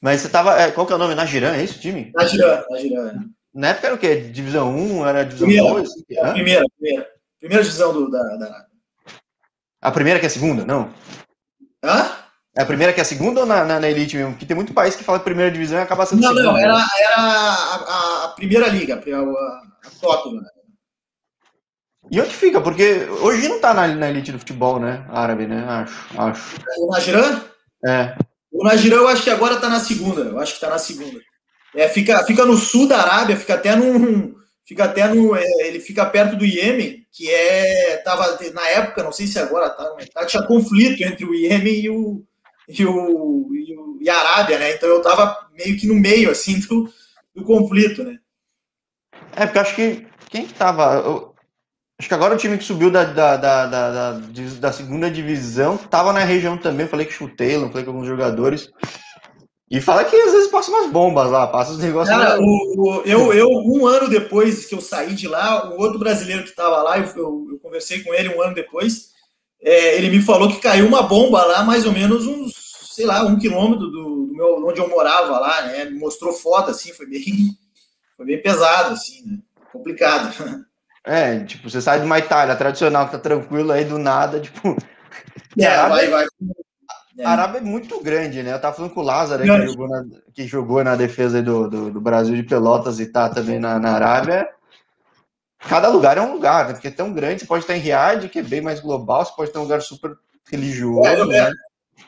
Mas 0.00 0.20
você 0.20 0.28
tava. 0.28 0.58
É, 0.60 0.70
qual 0.70 0.86
que 0.86 0.92
é 0.92 0.96
o 0.96 0.98
nome? 0.98 1.14
Nagiran, 1.14 1.54
é 1.54 1.64
isso 1.64 1.78
o 1.78 1.80
time? 1.80 2.10
Nagiran, 2.14 2.64
Nagiran. 2.70 3.24
Na 3.52 3.68
época 3.68 3.86
era 3.86 3.96
o 3.96 3.98
quê? 3.98 4.16
Divisão 4.16 4.74
1? 4.74 5.06
Era 5.06 5.24
divisão 5.24 5.48
primeira, 5.48 5.74
2? 5.74 5.90
É, 6.10 6.32
primeira, 6.32 6.64
primeira. 6.78 7.10
Primeira 7.38 7.64
divisão 7.64 7.92
do, 7.92 8.10
da, 8.10 8.22
da. 8.36 8.66
A 9.80 9.90
primeira 9.90 10.20
que 10.20 10.26
é 10.26 10.28
a 10.28 10.30
segunda, 10.30 10.64
não? 10.64 10.92
Hã? 11.82 12.12
É 12.56 12.62
a 12.62 12.66
primeira 12.66 12.92
que 12.92 12.98
é 12.98 13.02
a 13.02 13.06
segunda 13.06 13.40
ou 13.40 13.46
na, 13.46 13.64
na, 13.64 13.78
na, 13.78 13.88
Elite 13.88 14.16
mesmo? 14.16 14.32
Porque 14.32 14.44
tem 14.44 14.56
muito 14.56 14.74
país 14.74 14.96
que 14.96 15.04
fala 15.04 15.18
que 15.18 15.24
primeira 15.24 15.50
divisão 15.50 15.78
e 15.78 15.82
acaba 15.82 16.04
sendo 16.04 16.20
Não, 16.20 16.28
segunda, 16.28 16.52
não, 16.52 16.58
era, 16.58 16.76
né? 16.76 16.86
era 16.98 17.16
a, 17.16 18.24
a, 18.24 18.28
primeira 18.28 18.66
liga, 18.66 18.94
a, 18.96 18.98
a 18.98 19.90
top, 20.00 20.34
né? 20.34 20.42
E 22.10 22.20
onde 22.20 22.34
fica? 22.34 22.60
Porque 22.60 23.06
hoje 23.20 23.46
não 23.46 23.60
tá 23.60 23.72
na, 23.72 23.86
na 23.86 24.10
elite 24.10 24.32
do 24.32 24.38
futebol, 24.40 24.80
né? 24.80 25.06
Árabe, 25.10 25.46
né? 25.46 25.64
Acho, 25.64 26.20
acho. 26.20 26.56
O 26.78 26.90
Nagiran? 26.90 27.40
É. 27.86 28.16
O 28.50 28.64
Nagiran 28.64 28.96
eu 28.96 29.08
acho 29.08 29.22
que 29.22 29.30
agora 29.30 29.56
tá 29.56 29.68
na 29.68 29.78
segunda. 29.78 30.22
Eu 30.22 30.40
acho 30.40 30.54
que 30.54 30.60
tá 30.60 30.68
na 30.68 30.78
segunda. 30.78 31.20
É, 31.72 31.88
fica, 31.88 32.24
fica 32.24 32.44
no 32.44 32.56
sul 32.56 32.88
da 32.88 33.00
Arábia, 33.00 33.36
fica 33.36 33.54
até 33.54 33.76
num. 33.76 34.34
Fica 34.66 34.84
até 34.84 35.06
no. 35.06 35.36
É, 35.36 35.44
ele 35.60 35.78
fica 35.78 36.04
perto 36.04 36.34
do 36.34 36.44
Iêmen, 36.44 37.06
que 37.12 37.30
é. 37.30 37.98
Tava, 37.98 38.36
na 38.52 38.66
época, 38.70 39.04
não 39.04 39.12
sei 39.12 39.28
se 39.28 39.38
agora 39.38 39.70
tá, 39.70 39.88
tá 40.12 40.26
tinha 40.26 40.42
conflito 40.42 41.04
entre 41.04 41.24
o 41.24 41.32
Iêmen 41.32 41.74
e 41.74 41.90
o, 41.90 42.24
e, 42.70 42.86
o, 42.86 43.54
e, 43.54 43.76
o, 43.76 43.98
e 44.00 44.08
a 44.08 44.16
Arábia, 44.16 44.58
né? 44.58 44.74
Então 44.74 44.88
eu 44.88 44.98
estava 44.98 45.48
meio 45.52 45.76
que 45.76 45.86
no 45.86 45.94
meio, 45.94 46.30
assim, 46.30 46.60
do, 46.68 46.88
do 47.34 47.44
conflito, 47.44 48.04
né? 48.04 48.18
É, 49.34 49.46
porque 49.46 49.58
acho 49.58 49.74
que 49.74 50.06
quem 50.28 50.44
estava. 50.44 51.30
Acho 51.98 52.08
que 52.08 52.14
agora 52.14 52.34
o 52.34 52.38
time 52.38 52.56
que 52.56 52.64
subiu 52.64 52.90
da, 52.90 53.04
da, 53.04 53.36
da, 53.36 53.66
da, 53.66 54.12
da 54.58 54.72
segunda 54.72 55.10
divisão 55.10 55.74
estava 55.74 56.14
na 56.14 56.20
região 56.20 56.56
também. 56.56 56.86
falei 56.86 57.04
que 57.04 57.12
chutei, 57.12 57.58
não 57.58 57.68
falei 57.68 57.84
com 57.84 57.90
alguns 57.90 58.06
jogadores. 58.06 58.70
E 59.70 59.80
fala 59.80 60.04
que 60.04 60.16
às 60.16 60.32
vezes 60.32 60.50
passa 60.50 60.70
umas 60.70 60.90
bombas 60.90 61.30
lá, 61.30 61.46
passa 61.46 61.72
os 61.72 61.78
negócios. 61.78 62.16
Cara, 62.16 62.40
o, 62.40 63.02
eu, 63.04 63.32
eu, 63.34 63.48
um 63.48 63.86
ano 63.86 64.08
depois 64.08 64.64
que 64.64 64.74
eu 64.74 64.80
saí 64.80 65.14
de 65.14 65.28
lá, 65.28 65.70
o 65.70 65.78
outro 65.78 65.98
brasileiro 65.98 66.42
que 66.42 66.48
estava 66.48 66.82
lá, 66.82 66.98
eu, 66.98 67.04
eu, 67.04 67.48
eu, 67.52 67.58
conversei 67.62 68.02
com 68.02 68.14
ele 68.14 68.34
um 68.34 68.42
ano 68.42 68.54
depois 68.54 69.10
é, 69.62 69.96
ele 69.96 70.10
me 70.10 70.22
falou 70.22 70.48
que 70.48 70.60
caiu 70.60 70.86
uma 70.86 71.02
bomba 71.02 71.44
lá, 71.44 71.62
mais 71.62 71.84
ou 71.84 71.92
menos 71.92 72.26
uns, 72.26 72.52
sei 73.00 73.06
lá, 73.06 73.24
um 73.24 73.38
quilômetro 73.38 73.86
do, 73.86 74.26
do 74.26 74.34
meu, 74.34 74.66
onde 74.66 74.80
eu 74.80 74.88
morava 74.88 75.38
lá, 75.38 75.62
né? 75.62 75.86
Me 75.86 75.98
mostrou 75.98 76.32
foto, 76.32 76.70
assim, 76.70 76.92
foi 76.92 77.06
bem, 77.06 77.22
foi 78.16 78.26
bem 78.26 78.42
pesado, 78.42 78.92
assim, 78.92 79.22
né? 79.26 79.38
Complicado. 79.72 80.64
É, 81.04 81.40
tipo, 81.44 81.70
você 81.70 81.80
sai 81.80 82.00
de 82.00 82.06
uma 82.06 82.18
Itália 82.18 82.56
tradicional 82.56 83.06
que 83.06 83.12
tá 83.12 83.18
tranquilo 83.18 83.72
aí 83.72 83.84
do 83.84 83.98
nada, 83.98 84.40
tipo. 84.40 84.76
É, 85.58 85.66
Arábia, 85.66 85.96
vai, 85.96 86.08
vai. 86.08 86.26
É. 87.18 87.24
A 87.24 87.30
Arábia 87.30 87.58
é 87.58 87.60
muito 87.60 88.00
grande, 88.00 88.42
né? 88.42 88.52
Eu 88.52 88.60
tava 88.60 88.76
falando 88.76 88.94
com 88.94 89.00
o 89.00 89.04
Lázaro, 89.04 89.42
que 89.42 89.66
jogou, 89.66 89.88
na, 89.88 90.04
que 90.32 90.46
jogou 90.46 90.84
na 90.84 90.94
defesa 90.94 91.42
do, 91.42 91.68
do, 91.68 91.90
do, 91.90 92.00
Brasil 92.00 92.36
de 92.36 92.44
Pelotas 92.44 93.00
e 93.00 93.06
tá 93.06 93.28
também 93.28 93.58
na, 93.58 93.78
na 93.78 93.90
Arábia 93.90 94.48
cada 95.68 95.88
lugar 95.88 96.16
é 96.16 96.20
um 96.20 96.32
lugar, 96.32 96.66
né? 96.66 96.72
Porque 96.72 96.88
é 96.88 96.92
tão 96.92 97.12
grande, 97.12 97.40
você 97.40 97.46
pode 97.46 97.64
estar 97.64 97.76
em 97.76 97.80
Riad, 97.80 98.28
que 98.28 98.38
é 98.38 98.42
bem 98.42 98.60
mais 98.60 98.80
global, 98.80 99.24
você 99.24 99.32
pode 99.36 99.52
ter 99.52 99.58
um 99.58 99.62
lugar 99.62 99.82
super 99.82 100.16
religioso. 100.50 101.06
É, 101.06 101.26
né? 101.26 101.52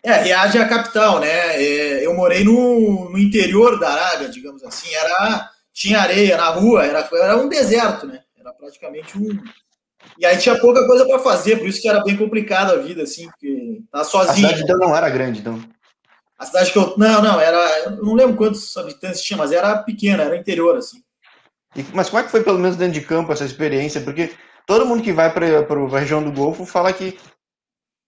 É, 0.03 0.23
Riad 0.23 0.57
é 0.57 0.61
a 0.61 0.69
capital, 0.69 1.21
né? 1.21 1.63
É, 1.63 2.07
eu 2.07 2.15
morei 2.15 2.45
no, 2.45 3.11
no 3.11 3.19
interior 3.19 3.79
da 3.79 3.91
Arábia, 3.93 4.29
digamos 4.29 4.63
assim, 4.65 4.93
era 4.95 5.51
tinha 5.73 6.01
areia 6.01 6.37
na 6.37 6.49
rua, 6.49 6.85
era, 6.85 7.09
era 7.13 7.37
um 7.37 7.49
deserto, 7.49 8.07
né? 8.07 8.21
Era 8.39 8.53
praticamente 8.53 9.17
um. 9.17 9.29
E 10.19 10.27
aí 10.27 10.37
tinha 10.37 10.59
pouca 10.59 10.87
coisa 10.87 11.07
para 11.07 11.19
fazer, 11.19 11.57
por 11.57 11.67
isso 11.67 11.81
que 11.81 11.89
era 11.89 12.03
bem 12.03 12.17
complicado 12.17 12.73
a 12.73 12.77
vida, 12.77 13.03
assim, 13.03 13.29
porque 13.31 13.83
tá 13.91 14.05
sozinho. 14.05 14.47
A 14.47 14.51
cidade 14.51 14.63
então 14.63 14.79
não 14.79 14.97
era 14.97 15.09
grande, 15.09 15.41
então. 15.41 15.63
A 16.39 16.45
cidade 16.45 16.73
que 16.73 16.79
eu. 16.79 16.95
Não, 16.99 17.23
não, 17.23 17.41
era. 17.41 17.85
Eu 17.85 18.05
não 18.05 18.15
lembro 18.15 18.37
quantos 18.37 18.77
habitantes 18.77 19.23
tinha, 19.23 19.37
mas 19.37 19.53
era 19.53 19.79
pequena, 19.79 20.25
era 20.25 20.37
interior, 20.37 20.77
assim. 20.77 21.03
E, 21.77 21.85
mas 21.95 22.11
como 22.11 22.21
é 22.21 22.25
que 22.25 22.31
foi, 22.31 22.43
pelo 22.43 22.59
menos 22.59 22.77
dentro 22.77 22.95
de 22.95 23.07
campo, 23.07 23.33
essa 23.33 23.45
experiência? 23.45 24.01
Porque 24.01 24.33
todo 24.67 24.85
mundo 24.85 25.03
que 25.03 25.13
vai 25.13 25.33
para 25.33 25.47
a 25.47 25.99
região 25.99 26.23
do 26.23 26.33
Golfo 26.33 26.67
fala 26.67 26.93
que 26.93 27.17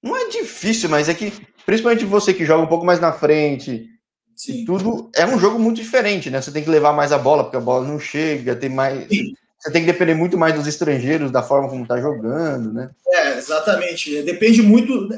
não 0.02 0.16
é 0.16 0.28
difícil, 0.28 0.90
mas 0.90 1.08
é 1.08 1.14
que, 1.14 1.32
principalmente 1.66 2.04
você 2.04 2.32
que 2.32 2.44
joga 2.44 2.62
um 2.62 2.68
pouco 2.68 2.84
mais 2.84 3.00
na 3.00 3.12
frente, 3.12 3.88
Sim. 4.36 4.64
tudo 4.64 5.10
é 5.14 5.26
um 5.26 5.38
jogo 5.38 5.58
muito 5.58 5.80
diferente, 5.80 6.30
né? 6.30 6.40
Você 6.40 6.50
tem 6.50 6.62
que 6.62 6.70
levar 6.70 6.92
mais 6.92 7.12
a 7.12 7.18
bola, 7.18 7.44
porque 7.44 7.56
a 7.56 7.60
bola 7.60 7.86
não 7.86 7.98
chega, 7.98 8.56
tem 8.56 8.68
mais. 8.68 9.08
Sim. 9.08 9.34
Você 9.58 9.70
tem 9.70 9.82
que 9.82 9.90
depender 9.90 10.14
muito 10.14 10.36
mais 10.36 10.54
dos 10.54 10.66
estrangeiros, 10.66 11.30
da 11.30 11.42
forma 11.42 11.70
como 11.70 11.86
tá 11.86 11.98
jogando, 11.98 12.70
né? 12.70 12.90
É, 13.08 13.38
exatamente. 13.38 14.22
Depende 14.22 14.60
muito. 14.62 15.08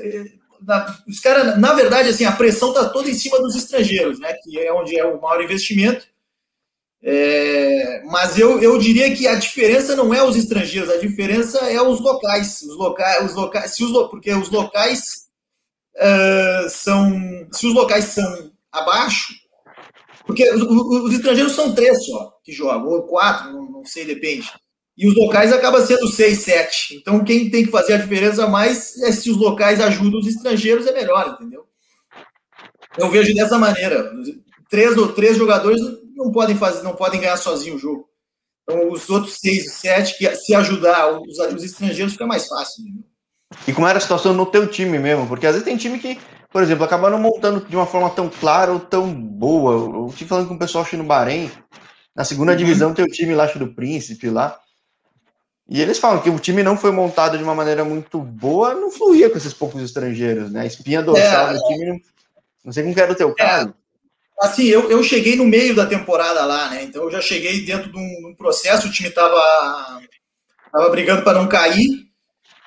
Da, 0.61 0.97
os 1.07 1.19
caras, 1.19 1.59
na 1.59 1.73
verdade, 1.73 2.11
assim, 2.11 2.25
a 2.25 2.33
pressão 2.33 2.73
tá 2.73 2.89
toda 2.89 3.11
em 3.11 3.15
cima 3.15 3.41
dos 3.41 3.57
estrangeiros, 3.57 4.21
né? 4.21 4.35
Que 4.35 4.61
é 4.61 4.73
onde 4.73 4.97
é 4.97 5.05
o 5.05 5.21
maior 5.21 5.43
investimento. 5.43 6.07
É, 7.03 8.03
mas 8.07 8.39
eu, 8.39 8.61
eu 8.63 8.79
diria 8.79 9.15
que 9.15 9.27
a 9.27 9.35
diferença 9.35 9.97
não 9.97 10.15
é 10.15 10.23
os 10.23 10.37
estrangeiros, 10.37 10.91
a 10.91 10.97
diferença 10.97 11.59
é 11.71 11.81
os 11.83 12.01
locais. 12.01 12.63
Os 12.63 12.77
locais, 12.77 13.25
os 13.25 13.35
locais 13.35 13.75
se 13.75 13.83
os, 13.83 14.09
porque 14.09 14.33
os 14.33 14.51
locais 14.51 15.26
uh, 15.97 16.69
são. 16.69 17.13
Se 17.53 17.67
os 17.67 17.75
locais 17.75 18.05
são 18.07 18.51
abaixo, 18.73 19.35
porque 20.27 20.49
os, 20.51 20.63
os, 20.63 21.15
estrangeiros 21.15 21.55
são 21.55 21.75
três 21.75 22.05
só 22.05 22.33
que 22.45 22.53
jogam, 22.53 22.89
ou 22.89 23.03
quatro, 23.05 23.53
não, 23.53 23.71
não 23.71 23.85
sei, 23.85 24.05
depende. 24.05 24.51
E 24.97 25.07
os 25.07 25.15
locais 25.15 25.53
acaba 25.53 25.85
sendo 25.85 26.09
seis, 26.09 26.41
sete. 26.41 26.97
Então 26.97 27.23
quem 27.23 27.51
tem 27.51 27.65
que 27.65 27.71
fazer 27.71 27.95
a 27.95 27.99
diferença 27.99 28.47
mais 28.47 28.97
é 29.03 29.13
se 29.13 29.31
os 29.31 29.37
locais 29.37 29.81
ajudam 29.81 30.21
os 30.21 30.27
estrangeiros, 30.27 30.87
é 30.87 30.93
melhor, 30.93 31.29
entendeu? 31.29 31.67
Eu 32.97 33.11
vejo 33.11 33.35
dessa 33.35 33.59
maneira. 33.59 34.11
Três, 34.71 34.95
três 35.15 35.37
jogadores 35.37 35.81
não 36.15 36.33
podem 36.33 36.57
fazer, 36.57 36.83
não 36.83 36.97
podem 36.97 37.21
ganhar 37.21 37.37
sozinho 37.37 37.77
o 37.77 37.79
jogo. 37.79 38.09
Então, 38.63 38.91
os 38.91 39.09
outros 39.09 39.37
seis, 39.39 39.75
sete, 39.75 40.19
que 40.19 40.35
se 40.35 40.55
ajudar 40.55 41.21
os, 41.21 41.39
os 41.39 41.63
estrangeiros, 41.63 42.15
fica 42.15 42.27
mais 42.27 42.49
fácil. 42.49 42.85
Né? 42.85 42.91
E 43.67 43.73
como 43.73 43.87
era 43.87 43.99
a 43.99 44.01
situação 44.01 44.33
no 44.33 44.47
teu 44.47 44.67
time 44.67 44.99
mesmo? 44.99 45.27
Porque 45.27 45.47
às 45.47 45.53
vezes 45.53 45.65
tem 45.65 45.77
time 45.77 45.99
que, 45.99 46.19
por 46.51 46.63
exemplo, 46.63 46.85
acabaram 46.85 47.19
montando 47.19 47.61
de 47.61 47.77
uma 47.77 47.87
forma 47.87 48.11
tão 48.11 48.29
clara 48.29 48.73
ou 48.73 48.81
tão 48.81 49.13
boa. 49.13 49.73
Eu 49.73 50.07
estive 50.09 50.29
falando 50.29 50.49
com 50.49 50.55
o 50.55 50.59
pessoal 50.59 50.87
no 50.93 51.05
Bahrein, 51.05 51.51
na 52.15 52.25
segunda 52.25 52.53
uhum. 52.53 52.59
divisão 52.59 52.95
tem 52.95 53.05
o 53.05 53.09
time 53.09 53.35
lá 53.35 53.47
do 53.47 53.75
Príncipe 53.75 54.31
lá. 54.31 54.59
E 55.69 55.83
eles 55.83 55.99
falam 55.99 56.23
que 56.23 56.31
o 56.31 56.39
time 56.39 56.63
não 56.63 56.77
foi 56.77 56.93
montado 56.93 57.37
de 57.37 57.43
uma 57.43 57.55
maneira 57.55 57.85
muito 57.85 58.21
boa, 58.21 58.73
não 58.73 58.91
fluía 58.91 59.29
com 59.29 59.37
esses 59.37 59.53
poucos 59.53 59.83
estrangeiros, 59.83 60.51
né? 60.51 60.61
A 60.61 60.67
espinha 60.67 61.03
dorsal 61.03 61.51
é, 61.51 61.55
do 61.55 61.61
time, 61.65 61.87
não, 61.87 62.01
não 62.65 62.73
sei 62.73 62.85
como 62.85 62.95
que 62.95 63.01
era 63.01 63.13
o 63.13 63.17
teu 63.17 63.31
é. 63.31 63.35
caso. 63.35 63.75
Assim, 64.41 64.67
eu, 64.67 64.91
eu 64.91 65.03
cheguei 65.03 65.35
no 65.35 65.45
meio 65.45 65.75
da 65.75 65.85
temporada 65.85 66.45
lá, 66.45 66.71
né? 66.71 66.85
Então 66.85 67.03
eu 67.05 67.11
já 67.11 67.21
cheguei 67.21 67.65
dentro 67.65 67.91
de 67.91 67.99
um, 67.99 68.29
um 68.29 68.35
processo, 68.35 68.87
o 68.87 68.93
time 68.93 69.11
tava, 69.11 70.01
tava 70.71 70.89
brigando 70.91 71.23
para 71.23 71.39
não 71.39 71.49
cair. 71.49 72.06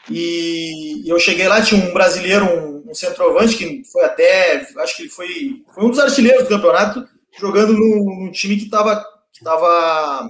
E 0.10 1.04
eu 1.06 1.20
cheguei 1.20 1.48
lá, 1.48 1.62
tinha 1.62 1.84
um 1.84 1.94
brasileiro, 1.94 2.46
um, 2.46 2.90
um, 2.90 2.96
centroavante, 2.96 3.56
que 3.56 3.84
foi 3.92 4.04
até, 4.04 4.68
acho 4.78 4.96
que 4.96 5.04
ele 5.04 5.10
foi, 5.10 5.64
foi 5.74 5.84
um 5.84 5.90
dos 5.90 6.00
artilheiros 6.00 6.44
do 6.44 6.50
campeonato, 6.50 7.08
jogando 7.40 7.74
num, 7.74 8.26
num 8.26 8.32
time 8.32 8.58
que 8.58 8.66
estava 8.66 9.06
que 9.40 9.44
tava, 9.44 10.28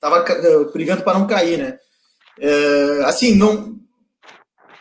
tava 0.00 0.24
brigando 0.72 1.02
para 1.02 1.18
não 1.18 1.26
cair, 1.26 1.56
né? 1.56 1.78
É, 2.38 3.02
assim, 3.04 3.34
não, 3.36 3.78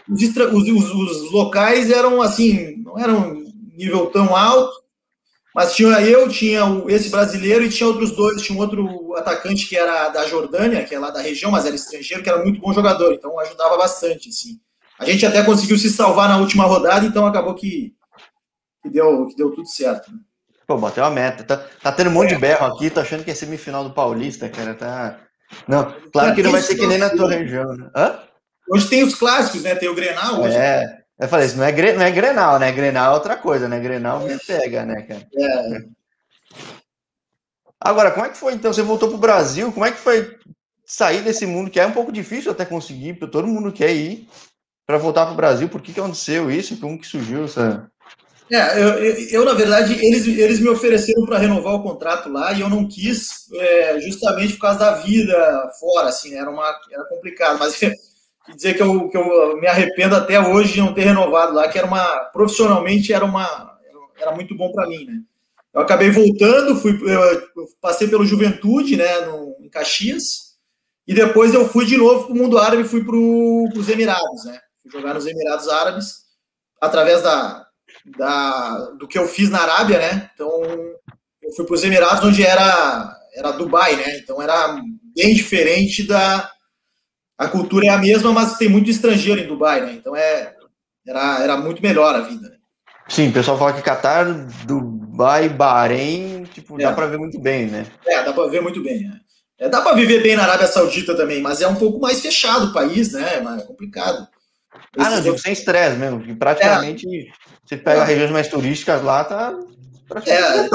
os, 0.10 0.22
os, 0.22 0.91
os, 0.91 1.31
locais 1.31 1.91
eram 1.91 2.22
assim, 2.22 2.77
não 2.77 2.98
eram 2.98 3.43
nível 3.77 4.08
tão 4.08 4.36
alto, 4.36 4.72
mas 5.53 5.73
tinha 5.73 5.99
eu, 6.01 6.29
tinha 6.29 6.61
esse 6.87 7.09
brasileiro 7.09 7.65
e 7.65 7.69
tinha 7.69 7.87
outros 7.87 8.11
dois. 8.11 8.41
Tinha 8.41 8.57
um 8.57 8.61
outro 8.61 9.15
atacante 9.15 9.67
que 9.67 9.75
era 9.75 10.09
da 10.09 10.25
Jordânia, 10.27 10.83
que 10.85 10.93
é 10.93 10.99
lá 10.99 11.09
da 11.09 11.21
região, 11.21 11.51
mas 11.51 11.65
era 11.65 11.75
estrangeiro, 11.75 12.23
que 12.23 12.29
era 12.29 12.43
muito 12.43 12.59
bom 12.59 12.71
jogador, 12.71 13.13
então 13.13 13.39
ajudava 13.39 13.77
bastante. 13.77 14.29
Assim. 14.29 14.59
A 14.99 15.05
gente 15.05 15.25
até 15.25 15.43
conseguiu 15.43 15.77
se 15.77 15.89
salvar 15.89 16.29
na 16.29 16.37
última 16.37 16.65
rodada, 16.65 17.05
então 17.05 17.25
acabou 17.25 17.55
que, 17.55 17.93
que, 18.83 18.89
deu, 18.89 19.25
que 19.27 19.35
deu 19.35 19.51
tudo 19.51 19.67
certo. 19.67 20.11
Né? 20.11 20.19
Pô, 20.67 20.77
bateu 20.77 21.03
a 21.03 21.09
meta. 21.09 21.43
Tá, 21.43 21.57
tá 21.81 21.91
tendo 21.91 22.11
um 22.11 22.13
monte 22.13 22.29
de 22.29 22.35
é. 22.35 22.39
berro 22.39 22.67
aqui, 22.67 22.89
tô 22.89 22.99
achando 22.99 23.23
que 23.23 23.31
é 23.31 23.35
semifinal 23.35 23.83
do 23.83 23.93
Paulista, 23.93 24.47
cara. 24.49 24.75
Tá. 24.75 25.19
Não, 25.67 25.95
claro 26.11 26.35
que 26.35 26.43
não 26.43 26.51
vai 26.51 26.61
ser 26.61 26.75
que 26.75 26.85
nem 26.85 26.99
na 26.99 27.09
tua 27.09 27.29
região, 27.29 27.75
né? 27.75 27.89
Hã? 27.95 28.19
Hoje 28.71 28.87
tem 28.87 29.03
os 29.03 29.15
clássicos, 29.15 29.63
né? 29.63 29.73
Tem 29.73 29.89
o 29.89 29.95
Grenal 29.95 30.41
hoje. 30.41 30.55
É. 30.55 30.98
Eu 31.19 31.27
falei, 31.27 31.47
isso 31.47 31.57
não 31.57 31.65
é, 31.65 31.93
não 31.93 32.05
é 32.05 32.11
Grenal, 32.11 32.57
né? 32.57 32.71
Grenal 32.71 33.11
é 33.11 33.15
outra 33.15 33.35
coisa, 33.35 33.67
né? 33.67 33.77
Grenal 33.79 34.21
me 34.21 34.38
pega, 34.39 34.85
né, 34.85 35.01
cara? 35.01 35.27
É. 35.38 35.81
Agora, 37.79 38.11
como 38.11 38.25
é 38.25 38.29
que 38.29 38.38
foi 38.38 38.53
então? 38.53 38.71
Você 38.71 38.81
voltou 38.81 39.09
para 39.09 39.17
o 39.17 39.21
Brasil, 39.21 39.71
como 39.71 39.85
é 39.85 39.91
que 39.91 39.97
foi 39.97 40.38
sair 40.85 41.21
desse 41.21 41.45
mundo 41.45 41.69
que 41.69 41.79
é 41.79 41.85
um 41.85 41.91
pouco 41.91 42.11
difícil 42.11 42.51
até 42.51 42.65
conseguir, 42.65 43.13
porque 43.13 43.31
todo 43.31 43.47
mundo 43.47 43.71
quer 43.71 43.93
ir 43.93 44.27
para 44.88 44.97
voltar 44.97 45.25
para 45.25 45.33
o 45.33 45.38
Brasil? 45.38 45.67
Por 45.67 45.81
que, 45.81 45.91
que 45.91 45.99
aconteceu 45.99 46.49
isso? 46.49 46.79
Como 46.79 46.99
que 46.99 47.05
surgiu 47.05 47.43
essa. 47.43 47.89
É, 48.51 48.81
eu, 48.81 48.88
eu, 49.03 49.15
eu 49.29 49.45
na 49.45 49.53
verdade, 49.53 49.93
eles, 49.93 50.25
eles 50.25 50.59
me 50.59 50.69
ofereceram 50.69 51.25
para 51.25 51.38
renovar 51.38 51.75
o 51.75 51.83
contrato 51.83 52.29
lá 52.29 52.51
e 52.53 52.61
eu 52.61 52.69
não 52.69 52.88
quis, 52.88 53.47
é, 53.53 53.99
justamente 53.99 54.53
por 54.53 54.61
causa 54.61 54.79
da 54.79 54.91
vida 54.95 55.71
fora, 55.79 56.07
assim, 56.07 56.31
né? 56.31 56.38
era, 56.38 56.49
uma, 56.49 56.75
era 56.91 57.03
complicado, 57.05 57.59
mas 57.59 57.79
dizer 58.55 58.75
que 58.75 58.81
eu, 58.81 59.09
que 59.09 59.17
eu 59.17 59.57
me 59.59 59.67
arrependo 59.67 60.15
até 60.15 60.39
hoje 60.39 60.73
de 60.73 60.79
não 60.81 60.93
ter 60.93 61.01
renovado 61.01 61.53
lá, 61.53 61.67
que 61.67 61.77
era 61.77 61.87
uma 61.87 62.19
profissionalmente 62.33 63.13
era 63.13 63.25
uma 63.25 63.77
era 64.17 64.31
muito 64.33 64.55
bom 64.55 64.71
para 64.71 64.87
mim, 64.87 65.05
né? 65.05 65.21
Eu 65.73 65.81
acabei 65.81 66.09
voltando, 66.09 66.75
fui 66.75 66.91
eu 66.91 67.67
passei 67.79 68.07
pelo 68.07 68.25
Juventude, 68.25 68.97
né, 68.97 69.21
no, 69.21 69.55
em 69.61 69.69
Caxias, 69.69 70.57
e 71.07 71.13
depois 71.13 71.53
eu 71.53 71.67
fui 71.67 71.85
de 71.85 71.95
novo 71.95 72.25
para 72.25 72.33
o 72.33 72.37
mundo 72.37 72.57
árabe, 72.57 72.83
fui 72.83 73.03
para 73.03 73.15
os 73.15 73.89
Emirados, 73.89 74.45
né? 74.45 74.59
Fui 74.81 74.91
jogar 74.91 75.13
nos 75.13 75.25
Emirados 75.25 75.67
Árabes 75.67 76.23
através 76.81 77.21
da, 77.21 77.65
da 78.17 78.77
do 78.99 79.07
que 79.07 79.17
eu 79.17 79.27
fiz 79.27 79.49
na 79.49 79.61
Arábia, 79.61 79.99
né? 79.99 80.29
Então 80.33 80.63
eu 81.41 81.51
fui 81.55 81.65
para 81.65 81.75
os 81.75 81.83
Emirados, 81.83 82.23
onde 82.23 82.43
era 82.43 83.15
era 83.33 83.51
Dubai, 83.51 83.95
né? 83.95 84.17
Então 84.17 84.41
era 84.41 84.81
bem 85.15 85.33
diferente 85.33 86.03
da 86.03 86.49
a 87.39 87.48
cultura 87.48 87.86
é 87.86 87.89
a 87.89 87.98
mesma, 87.98 88.34
mas 88.34 88.58
tem 88.58 88.67
muito 88.67 88.89
estrangeiro 88.89 89.39
em 89.39 89.48
Dubai, 89.48 89.79
né? 89.79 89.93
Então 89.93 90.13
é, 90.13 90.53
era, 91.08 91.41
era 91.41 91.58
muito 91.58 91.81
melhor 91.81 92.13
a 92.13 92.19
vida. 92.19 92.50
Né? 92.50 92.55
Sim, 93.08 93.29
o 93.29 93.34
pessoal 93.34 93.58
fala 93.58 93.72
que 93.72 93.81
Qatar, 93.81 94.25
Dubai, 94.65 95.48
Bahrein, 95.48 96.43
tipo, 96.43 96.79
é. 96.79 96.84
dá 96.84 96.91
para 96.91 97.08
ver 97.08 97.17
muito 97.17 97.39
bem, 97.39 97.67
né? 97.67 97.86
É, 98.05 98.24
dá 98.25 98.34
para 98.34 98.48
ver 98.48 98.62
muito 98.62 98.84
bem. 98.84 99.08
Né? 99.08 99.19
É, 99.58 99.69
dá 99.69 99.79
para 99.79 99.96
viver 99.96 100.22
bem 100.22 100.36
na 100.36 100.43
Arábia 100.43 100.67
Saudita 100.67 101.15
também, 101.15 101.41
mas 101.41 101.62
é 101.62 101.67
um 101.67 101.75
pouco 101.75 101.98
mais 101.98 102.22
fechado 102.22 102.67
o 102.67 102.74
país, 102.74 103.13
né? 103.13 103.38
É 103.38 103.62
complicado. 103.62 104.27
Ah, 104.98 105.10
não, 105.10 105.38
sem 105.38 105.53
estresse 105.53 105.96
mesmo, 105.96 106.22
que 106.22 106.36
praticamente 106.36 107.08
é. 107.08 107.31
você 107.65 107.77
pega 107.77 108.01
é. 108.01 108.05
regiões 108.05 108.31
mais 108.31 108.50
turísticas 108.50 109.01
lá, 109.01 109.24
tá 109.24 109.58
é, 110.25 110.67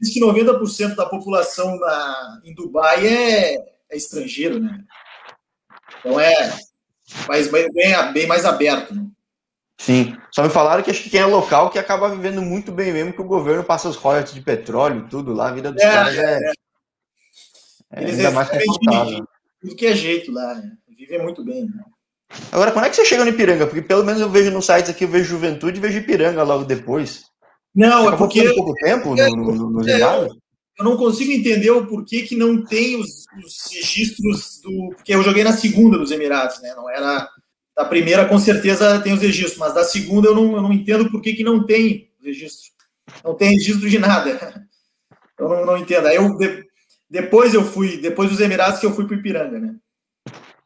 diz 0.00 0.12
que 0.12 0.20
90%, 0.20 0.58
90 0.58 0.94
da 0.94 1.06
população 1.06 1.78
na, 1.78 2.40
em 2.44 2.54
Dubai 2.54 3.06
é, 3.06 3.54
é 3.90 3.96
estrangeiro, 3.96 4.58
né? 4.58 4.78
Então 6.00 6.18
é 6.18 6.58
mais, 7.28 7.48
bem, 7.50 7.68
bem 8.12 8.26
mais 8.26 8.44
aberto. 8.44 8.94
Né? 8.94 9.06
Sim. 9.78 10.16
Só 10.30 10.42
me 10.42 10.50
falaram 10.50 10.82
que 10.82 10.90
acho 10.90 11.02
que 11.02 11.10
quem 11.10 11.20
é 11.20 11.26
local 11.26 11.70
que 11.70 11.78
acaba 11.78 12.10
vivendo 12.10 12.42
muito 12.42 12.70
bem 12.70 12.92
mesmo, 12.92 13.12
que 13.12 13.20
o 13.20 13.24
governo 13.24 13.64
passa 13.64 13.88
os 13.88 13.96
royalties 13.96 14.34
de 14.34 14.42
petróleo 14.42 15.06
tudo 15.08 15.32
lá, 15.32 15.48
a 15.48 15.52
vida 15.52 15.72
dos 15.72 15.82
é, 15.82 15.90
caras 15.90 16.14
é, 16.16 16.34
é, 16.34 16.52
é 17.92 18.02
Eles 18.02 18.18
ainda 18.18 18.30
mais 18.30 18.48
confortável. 18.48 19.24
Tudo 19.60 19.76
que 19.76 19.86
é 19.86 19.94
jeito 19.94 20.32
lá, 20.32 20.54
né? 20.54 20.72
vivem 21.00 21.22
muito 21.22 21.42
bem. 21.42 21.64
Né? 21.64 21.82
Agora, 22.52 22.72
quando 22.72 22.84
é 22.84 22.90
que 22.90 22.96
você 22.96 23.04
chega 23.04 23.24
no 23.24 23.30
Ipiranga? 23.30 23.66
Porque 23.66 23.82
pelo 23.82 24.04
menos 24.04 24.20
eu 24.20 24.28
vejo 24.28 24.50
nos 24.50 24.66
sites 24.66 24.90
aqui, 24.90 25.04
eu 25.04 25.08
vejo 25.08 25.24
Juventude 25.24 25.78
e 25.78 25.80
vejo 25.80 25.98
Ipiranga 25.98 26.42
logo 26.42 26.64
depois. 26.64 27.24
Não, 27.74 28.12
é 28.12 28.16
porque... 28.16 28.52
pouco 28.52 28.74
tempo 28.74 29.14
no, 29.14 29.36
no, 29.36 29.54
no, 29.54 29.70
no 29.70 30.39
eu 30.80 30.84
não 30.84 30.96
consigo 30.96 31.30
entender 31.30 31.70
o 31.70 31.86
porquê 31.86 32.22
que 32.22 32.34
não 32.34 32.64
tem 32.64 32.96
os, 32.96 33.26
os, 33.44 33.70
registros 33.70 34.60
do. 34.62 34.94
Porque 34.96 35.14
eu 35.14 35.22
joguei 35.22 35.44
na 35.44 35.52
segunda 35.52 35.98
dos 35.98 36.10
Emirados, 36.10 36.60
né? 36.62 36.72
Não 36.74 36.88
era. 36.88 37.28
Da 37.76 37.84
primeira, 37.84 38.26
com 38.26 38.38
certeza, 38.38 38.98
tem 39.00 39.12
os 39.12 39.20
registros, 39.20 39.58
mas 39.58 39.72
da 39.72 39.84
segunda 39.84 40.28
eu 40.28 40.34
não, 40.34 40.56
eu 40.56 40.62
não 40.62 40.72
entendo 40.72 41.10
por 41.10 41.20
que, 41.20 41.34
que 41.34 41.44
não 41.44 41.64
tem 41.64 42.10
registro. 42.22 42.72
Não 43.22 43.34
tem 43.34 43.50
registro 43.50 43.88
de 43.88 43.98
nada. 43.98 44.68
Eu 45.38 45.48
não, 45.48 45.64
não 45.64 45.78
entendo. 45.78 46.06
Aí 46.06 46.16
eu, 46.16 46.36
de, 46.36 46.66
depois 47.08 47.54
eu 47.54 47.64
fui, 47.64 47.96
depois 47.96 48.28
dos 48.28 48.40
Emirados 48.40 48.78
que 48.78 48.84
eu 48.84 48.94
fui 48.94 49.06
para 49.06 49.16
Ipiranga, 49.16 49.58
né? 49.58 49.74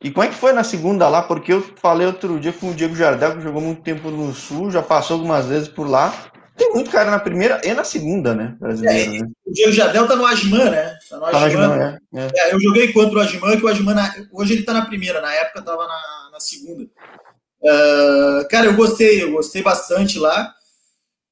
E 0.02 0.10
como 0.10 0.26
é 0.26 0.28
que 0.28 0.34
foi 0.34 0.52
na 0.52 0.64
segunda 0.64 1.08
lá? 1.08 1.22
Porque 1.22 1.52
eu 1.52 1.62
falei 1.76 2.08
outro 2.08 2.40
dia 2.40 2.52
com 2.52 2.70
o 2.70 2.74
Diego 2.74 2.96
Jardel, 2.96 3.36
que 3.36 3.42
jogou 3.42 3.62
muito 3.62 3.82
tempo 3.82 4.10
no 4.10 4.34
Sul, 4.34 4.72
já 4.72 4.82
passou 4.82 5.14
algumas 5.14 5.46
vezes 5.46 5.68
por 5.68 5.88
lá. 5.88 6.12
Tem 6.56 6.72
muito 6.72 6.90
cara 6.90 7.10
na 7.10 7.18
primeira 7.18 7.60
e 7.64 7.72
na 7.74 7.82
segunda, 7.82 8.34
né? 8.34 8.56
Brasileiro, 8.60 9.14
é, 9.14 9.18
né? 9.18 9.28
O 9.44 9.52
Diego 9.52 9.72
Jardel 9.72 10.06
tá 10.06 10.14
no 10.14 10.24
Asman, 10.24 10.70
né? 10.70 10.96
Tá 11.08 11.16
no 11.18 11.26
Asman. 11.26 11.68
Tá 11.68 11.98
é, 12.14 12.20
é. 12.20 12.30
é, 12.36 12.54
eu 12.54 12.60
joguei 12.60 12.92
contra 12.92 13.18
o 13.18 13.22
Asman, 13.22 13.58
que 13.58 13.64
o 13.64 13.68
Asman, 13.68 13.96
hoje 14.32 14.54
ele 14.54 14.62
tá 14.62 14.72
na 14.72 14.86
primeira, 14.86 15.20
na 15.20 15.32
época 15.34 15.62
tava 15.62 15.86
na, 15.86 16.30
na 16.32 16.40
segunda. 16.40 16.84
Uh, 16.84 18.46
cara, 18.48 18.66
eu 18.66 18.74
gostei, 18.74 19.22
eu 19.22 19.32
gostei 19.32 19.62
bastante 19.62 20.18
lá. 20.18 20.54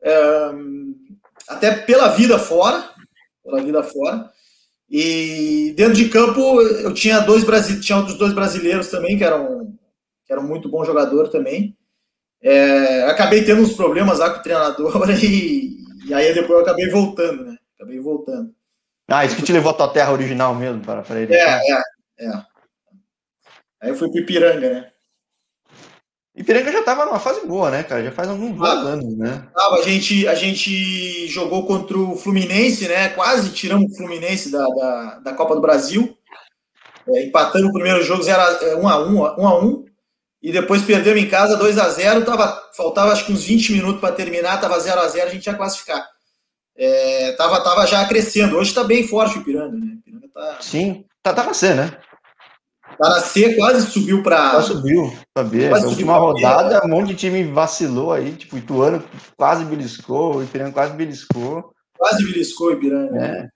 Uh, 0.03 0.93
até 1.49 1.71
pela 1.71 2.09
vida 2.09 2.39
fora, 2.39 2.85
pela 3.45 3.63
vida 3.63 3.83
fora. 3.83 4.31
E 4.91 5.73
dentro 5.77 5.95
de 5.95 6.09
campo 6.09 6.61
eu 6.61 6.93
tinha 6.93 7.21
dois 7.21 7.45
tinha 7.81 7.97
outros 7.97 8.19
dois 8.19 8.35
brasileiros 8.35 8.89
também 8.89 9.17
que 9.17 9.25
eram 9.25 9.75
que 10.27 10.33
eram 10.33 10.43
muito 10.43 10.69
bom 10.69 10.85
jogador 10.85 11.29
também. 11.29 11.77
É, 12.43 13.05
acabei 13.05 13.45
tendo 13.45 13.63
uns 13.63 13.75
problemas 13.75 14.19
lá 14.19 14.31
com 14.31 14.41
o 14.41 14.43
treinador 14.43 15.11
e, 15.23 15.77
e, 16.07 16.13
aí 16.13 16.35
depois 16.35 16.59
eu 16.59 16.61
acabei 16.61 16.91
voltando, 16.91 17.45
né? 17.45 17.57
Acabei 17.77 18.01
voltando. 18.01 18.53
Ah, 19.09 19.25
isso 19.25 19.37
que 19.37 19.43
te 19.43 19.53
levou 19.53 19.71
à 19.71 19.75
tua 19.75 19.89
terra 19.89 20.13
original 20.13 20.55
mesmo 20.55 20.81
para 20.81 21.03
para 21.03 21.21
ele. 21.21 21.35
É, 21.35 21.73
é, 21.73 21.83
é. 22.19 22.33
Aí 23.81 23.91
eu 23.91 23.95
fui 23.95 24.11
para 24.11 24.21
Ipiranga, 24.21 24.71
né? 24.71 24.89
Ipiranga 26.35 26.73
já 26.73 26.81
estava 26.81 27.05
numa 27.05 27.21
fase 27.21 27.47
boa, 27.47 27.71
né, 27.71 27.83
cara? 27.83 28.03
Já 28.03 28.11
faz 28.11 28.29
alguns 28.29 28.61
ah, 28.61 28.73
anos, 28.73 29.19
né? 29.19 29.47
Tava, 29.55 29.77
a, 29.77 29.83
gente, 29.83 30.27
a 30.27 30.35
gente 30.35 31.29
jogou 31.29 31.67
contra 31.67 31.97
o 31.97 32.17
Fluminense, 32.17 32.89
né? 32.89 33.11
Quase 33.11 33.51
tiramos 33.51 33.93
o 33.93 33.97
Fluminense 33.97 34.51
da, 34.51 34.67
da, 34.67 35.19
da 35.19 35.35
Copa 35.35 35.55
do 35.55 35.61
Brasil. 35.61 36.17
É, 37.09 37.25
empatando 37.25 37.69
o 37.69 37.73
primeiro 37.73 38.03
jogo 38.03 38.25
1 38.25 38.31
é, 38.31 38.77
um 38.77 38.89
a 38.89 38.99
1 38.99 39.11
um, 39.11 39.21
um 39.21 39.47
a 39.47 39.59
1 39.59 39.67
um, 39.67 39.85
e 40.43 40.51
depois 40.51 40.83
perdemos 40.83 41.23
em 41.23 41.29
casa 41.29 41.57
2 41.57 41.79
a 41.79 41.89
0 41.89 42.25
tava, 42.25 42.71
faltava 42.77 43.13
acho 43.13 43.27
que 43.27 43.33
uns 43.33 43.45
20 43.45 43.73
minutos 43.73 44.01
para 44.01 44.15
terminar, 44.15 44.61
tava 44.61 44.81
0 44.81 45.01
a 45.01 45.09
0 45.09 45.29
a 45.29 45.33
gente 45.33 45.47
ia 45.47 45.55
classificar. 45.55 46.05
É, 46.77 47.33
tava, 47.33 47.61
tava 47.63 47.87
já 47.87 48.05
crescendo. 48.07 48.57
Hoje 48.57 48.71
está 48.71 48.83
bem 48.83 49.07
forte 49.07 49.39
o 49.39 49.41
Ipiranga, 49.41 49.77
né? 49.77 49.99
Ipiranga 49.99 50.29
tá... 50.33 50.57
Sim, 50.61 51.05
tá, 51.23 51.33
tava 51.33 51.55
C, 51.55 51.75
né? 51.75 51.97
Tá 52.99 53.09
na 53.09 53.21
C, 53.21 53.55
quase 53.55 53.91
subiu 53.91 54.23
para. 54.23 54.51
Quase 54.51 54.69
subiu, 54.69 55.13
pra 55.33 55.45
B. 55.45 55.69
Na 55.69 55.79
última 55.79 56.19
rodada, 56.19 56.85
um 56.85 56.89
monte 56.89 57.09
de 57.09 57.15
time 57.15 57.45
vacilou 57.45 58.13
aí, 58.13 58.33
tipo, 58.33 58.59
Ituano 58.59 59.03
quase 59.37 59.65
beliscou, 59.65 60.37
o 60.37 60.43
Ipiranga 60.43 60.73
quase 60.73 60.95
beliscou. 60.95 61.73
Quase 61.97 62.25
beliscou 62.25 62.69
o 62.69 62.73
Ipiranga. 62.73 63.25
É. 63.25 63.49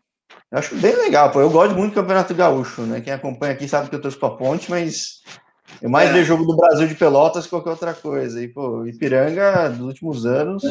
Eu 0.53 0.59
acho 0.59 0.75
bem 0.77 0.95
legal, 0.97 1.31
pô. 1.31 1.41
Eu 1.41 1.51
gosto 1.51 1.75
muito 1.75 1.93
do 1.93 1.95
Campeonato 1.95 2.35
Gaúcho, 2.35 2.83
né? 2.83 3.01
Quem 3.01 3.13
acompanha 3.13 3.53
aqui 3.53 3.69
sabe 3.69 3.89
que 3.89 3.95
eu 3.95 4.01
torço 4.01 4.19
pra 4.19 4.31
ponte, 4.31 4.71
mas 4.71 5.21
eu 5.81 5.91
mais 5.91 6.11
é. 6.11 6.13
vejo 6.13 6.27
jogo 6.27 6.45
do 6.45 6.57
Brasil 6.57 6.87
de 6.87 6.95
Pelotas 6.95 7.45
que 7.45 7.51
qualquer 7.51 7.71
outra 7.71 7.95
coisa. 7.95 8.43
E, 8.43 8.49
pô, 8.49 8.87
Ipiranga, 8.87 9.69
dos 9.71 9.87
últimos 9.87 10.27
anos, 10.27 10.65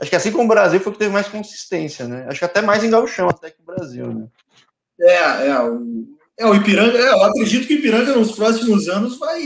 acho 0.00 0.10
que 0.10 0.16
assim 0.16 0.32
como 0.32 0.44
o 0.44 0.48
Brasil 0.48 0.80
foi 0.80 0.92
que 0.92 0.98
teve 0.98 1.12
mais 1.12 1.28
consistência, 1.28 2.06
né? 2.06 2.26
Acho 2.28 2.40
que 2.40 2.44
até 2.44 2.60
mais 2.60 2.82
em 2.82 2.90
gauchão 2.90 3.28
até 3.28 3.50
que 3.50 3.60
o 3.62 3.66
Brasil, 3.66 4.12
né? 4.12 4.26
É, 5.00 5.48
é. 5.48 5.60
O, 5.60 6.06
é, 6.38 6.46
o 6.46 6.54
Ipiranga, 6.54 6.98
é, 6.98 7.08
eu 7.08 7.22
acredito 7.22 7.66
que 7.66 7.74
o 7.74 7.78
Ipiranga 7.78 8.16
nos 8.16 8.32
próximos 8.32 8.88
anos 8.88 9.18
vai, 9.18 9.40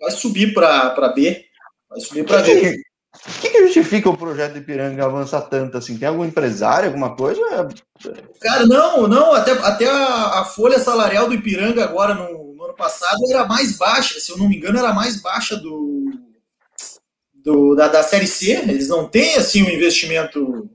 vai 0.00 0.10
subir 0.10 0.52
para 0.52 1.12
B. 1.14 1.44
Vai 1.88 2.00
subir 2.00 2.24
para 2.24 2.42
B. 2.42 2.76
O 3.14 3.40
que, 3.40 3.48
que, 3.48 3.62
justifica 3.64 4.10
o 4.10 4.16
projeto 4.16 4.52
do 4.52 4.58
Ipiranga 4.58 5.04
avançar 5.04 5.40
tanto 5.42 5.78
assim? 5.78 5.96
Tem 5.96 6.06
algum 6.06 6.24
empresário, 6.24 6.88
alguma 6.88 7.16
coisa? 7.16 7.40
Cara, 8.40 8.66
não, 8.66 9.08
não. 9.08 9.32
Até, 9.32 9.52
até 9.52 9.88
a, 9.88 10.40
a 10.40 10.44
folha 10.44 10.78
salarial 10.78 11.26
do 11.26 11.34
Ipiranga 11.34 11.82
agora 11.82 12.14
no, 12.14 12.45
passado 12.76 13.18
era 13.30 13.46
mais 13.46 13.76
baixa. 13.76 14.20
Se 14.20 14.30
eu 14.30 14.38
não 14.38 14.48
me 14.48 14.56
engano, 14.56 14.78
era 14.78 14.92
mais 14.92 15.20
baixa 15.20 15.56
do, 15.56 16.10
do 17.34 17.74
da, 17.74 17.88
da 17.88 18.02
Série 18.02 18.26
C. 18.26 18.52
Eles 18.52 18.88
não 18.88 19.08
têm 19.08 19.36
assim 19.36 19.62
um 19.62 19.70
investimento 19.70 20.70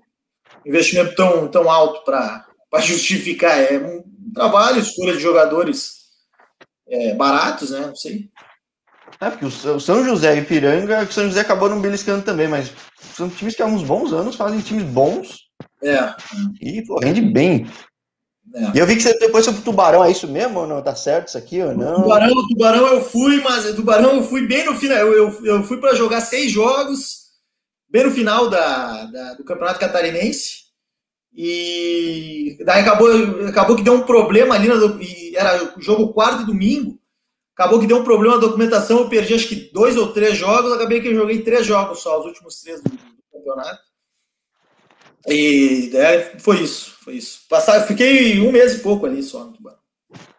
investimento 0.65 1.15
tão, 1.15 1.47
tão 1.47 1.69
alto 1.69 2.03
para 2.03 2.45
justificar. 2.81 3.57
É 3.59 3.77
um 3.77 4.03
trabalho, 4.33 4.79
escolha 4.79 5.13
de 5.13 5.21
jogadores 5.21 6.01
é, 6.87 7.13
baratos, 7.13 7.71
né? 7.71 7.79
Não 7.79 7.95
sei. 7.95 8.29
É, 9.19 9.29
porque 9.29 9.45
o 9.45 9.79
São 9.79 10.03
José 10.03 10.35
e 10.37 10.43
Piranga, 10.43 11.03
o 11.03 11.11
São 11.11 11.25
José 11.25 11.41
acabou 11.41 11.69
não 11.69 11.79
beliscando 11.79 12.23
também, 12.23 12.47
mas 12.47 12.71
são 13.13 13.29
times 13.29 13.55
que 13.55 13.61
há 13.61 13.65
uns 13.67 13.83
bons 13.83 14.11
anos 14.13 14.35
fazem 14.35 14.59
times 14.61 14.83
bons. 14.83 15.51
É. 15.83 16.15
E 16.59 16.83
pô, 16.85 16.99
rende 16.99 17.21
bem. 17.21 17.67
É. 18.53 18.77
E 18.77 18.79
eu 18.79 18.85
vi 18.85 18.95
que 18.95 19.01
você 19.01 19.17
depois 19.17 19.45
sobre 19.45 19.61
o 19.61 19.63
Tubarão, 19.63 20.03
é 20.03 20.11
isso 20.11 20.27
mesmo 20.27 20.59
ou 20.59 20.67
não? 20.67 20.81
Tá 20.81 20.95
certo 20.95 21.29
isso 21.29 21.37
aqui 21.37 21.61
ou 21.61 21.75
não? 21.75 22.03
Tubarão, 22.03 22.47
Tubarão 22.47 22.87
eu 22.87 23.01
fui, 23.01 23.41
mas 23.41 23.73
Tubarão 23.75 24.17
eu 24.17 24.23
fui 24.23 24.45
bem 24.45 24.65
no 24.65 24.75
final. 24.75 24.97
Eu, 24.97 25.13
eu, 25.13 25.45
eu 25.45 25.63
fui 25.63 25.77
para 25.77 25.95
jogar 25.95 26.21
seis 26.21 26.51
jogos, 26.51 27.21
bem 27.89 28.05
no 28.05 28.11
final 28.11 28.49
da, 28.49 29.05
da, 29.05 29.33
do 29.35 29.43
Campeonato 29.43 29.79
Catarinense. 29.79 30.61
E 31.33 32.57
daí 32.65 32.81
acabou, 32.81 33.09
acabou 33.47 33.75
que 33.75 33.83
deu 33.83 33.93
um 33.93 34.01
problema 34.01 34.55
ali, 34.55 34.67
no, 34.67 34.99
era 35.33 35.73
jogo 35.79 36.13
quarto 36.13 36.43
e 36.43 36.45
domingo. 36.45 36.99
Acabou 37.55 37.79
que 37.79 37.87
deu 37.87 37.97
um 37.97 38.03
problema 38.03 38.35
na 38.35 38.41
documentação, 38.41 38.99
eu 38.99 39.09
perdi 39.09 39.33
acho 39.33 39.47
que 39.47 39.71
dois 39.71 39.95
ou 39.95 40.11
três 40.11 40.35
jogos, 40.35 40.71
acabei 40.73 40.99
que 40.99 41.09
eu 41.09 41.15
joguei 41.15 41.41
três 41.41 41.65
jogos 41.65 41.99
só, 41.99 42.19
os 42.19 42.25
últimos 42.25 42.59
três 42.61 42.81
do, 42.81 42.89
do 42.89 43.23
campeonato. 43.31 43.90
E 45.27 45.91
é, 45.93 46.39
foi 46.39 46.61
isso, 46.61 46.95
foi 47.03 47.15
isso. 47.15 47.41
Passar, 47.49 47.81
fiquei 47.81 48.39
um 48.41 48.51
mês 48.51 48.75
e 48.75 48.79
pouco 48.79 49.05
ali 49.05 49.21
só 49.21 49.45
no 49.45 49.53
Tubarão. 49.53 49.77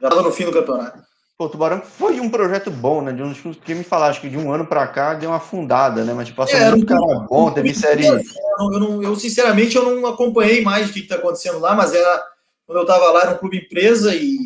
Já 0.01 0.09
estava 0.09 0.23
no 0.23 0.33
fim 0.33 0.45
do 0.45 0.53
campeonato. 0.53 1.03
Pô, 1.39 1.47
o 1.47 1.49
Tubarão 1.49 1.81
foi 1.81 2.21
um 2.21 2.29
projeto 2.29 2.71
bom, 2.71 3.01
né? 3.03 3.13
De 3.13 3.23
uns 3.23 3.41
que 3.65 3.75
me 3.75 3.85
falaram, 3.85 4.11
acho 4.11 4.21
que 4.21 4.29
de 4.29 4.37
um 4.37 4.53
ano 4.53 4.67
para 4.67 4.87
cá 4.87 5.15
deu 5.15 5.31
uma 5.31 5.37
afundada, 5.37 6.05
né? 6.05 6.13
Mas 6.13 6.27
tipo, 6.27 6.37
passou 6.37 6.59
é, 6.59 6.71
muito 6.71 6.87
cara 6.87 7.27
bom, 7.29 7.51
teve 7.51 7.75
série. 7.75 8.07
Eu, 8.07 8.71
não, 8.79 9.03
eu, 9.03 9.17
sinceramente 9.17 9.77
eu 9.77 9.85
não 9.85 10.07
acompanhei 10.07 10.63
mais 10.63 10.91
o 10.91 10.93
que 10.93 11.01
está 11.01 11.17
acontecendo 11.17 11.59
lá, 11.59 11.75
mas 11.75 11.95
era 11.95 12.25
quando 12.67 12.79
eu 12.79 12.83
estava 12.83 13.11
lá, 13.11 13.23
era 13.23 13.31
um 13.33 13.39
clube 13.39 13.59
empresa 13.59 14.15
e 14.15 14.37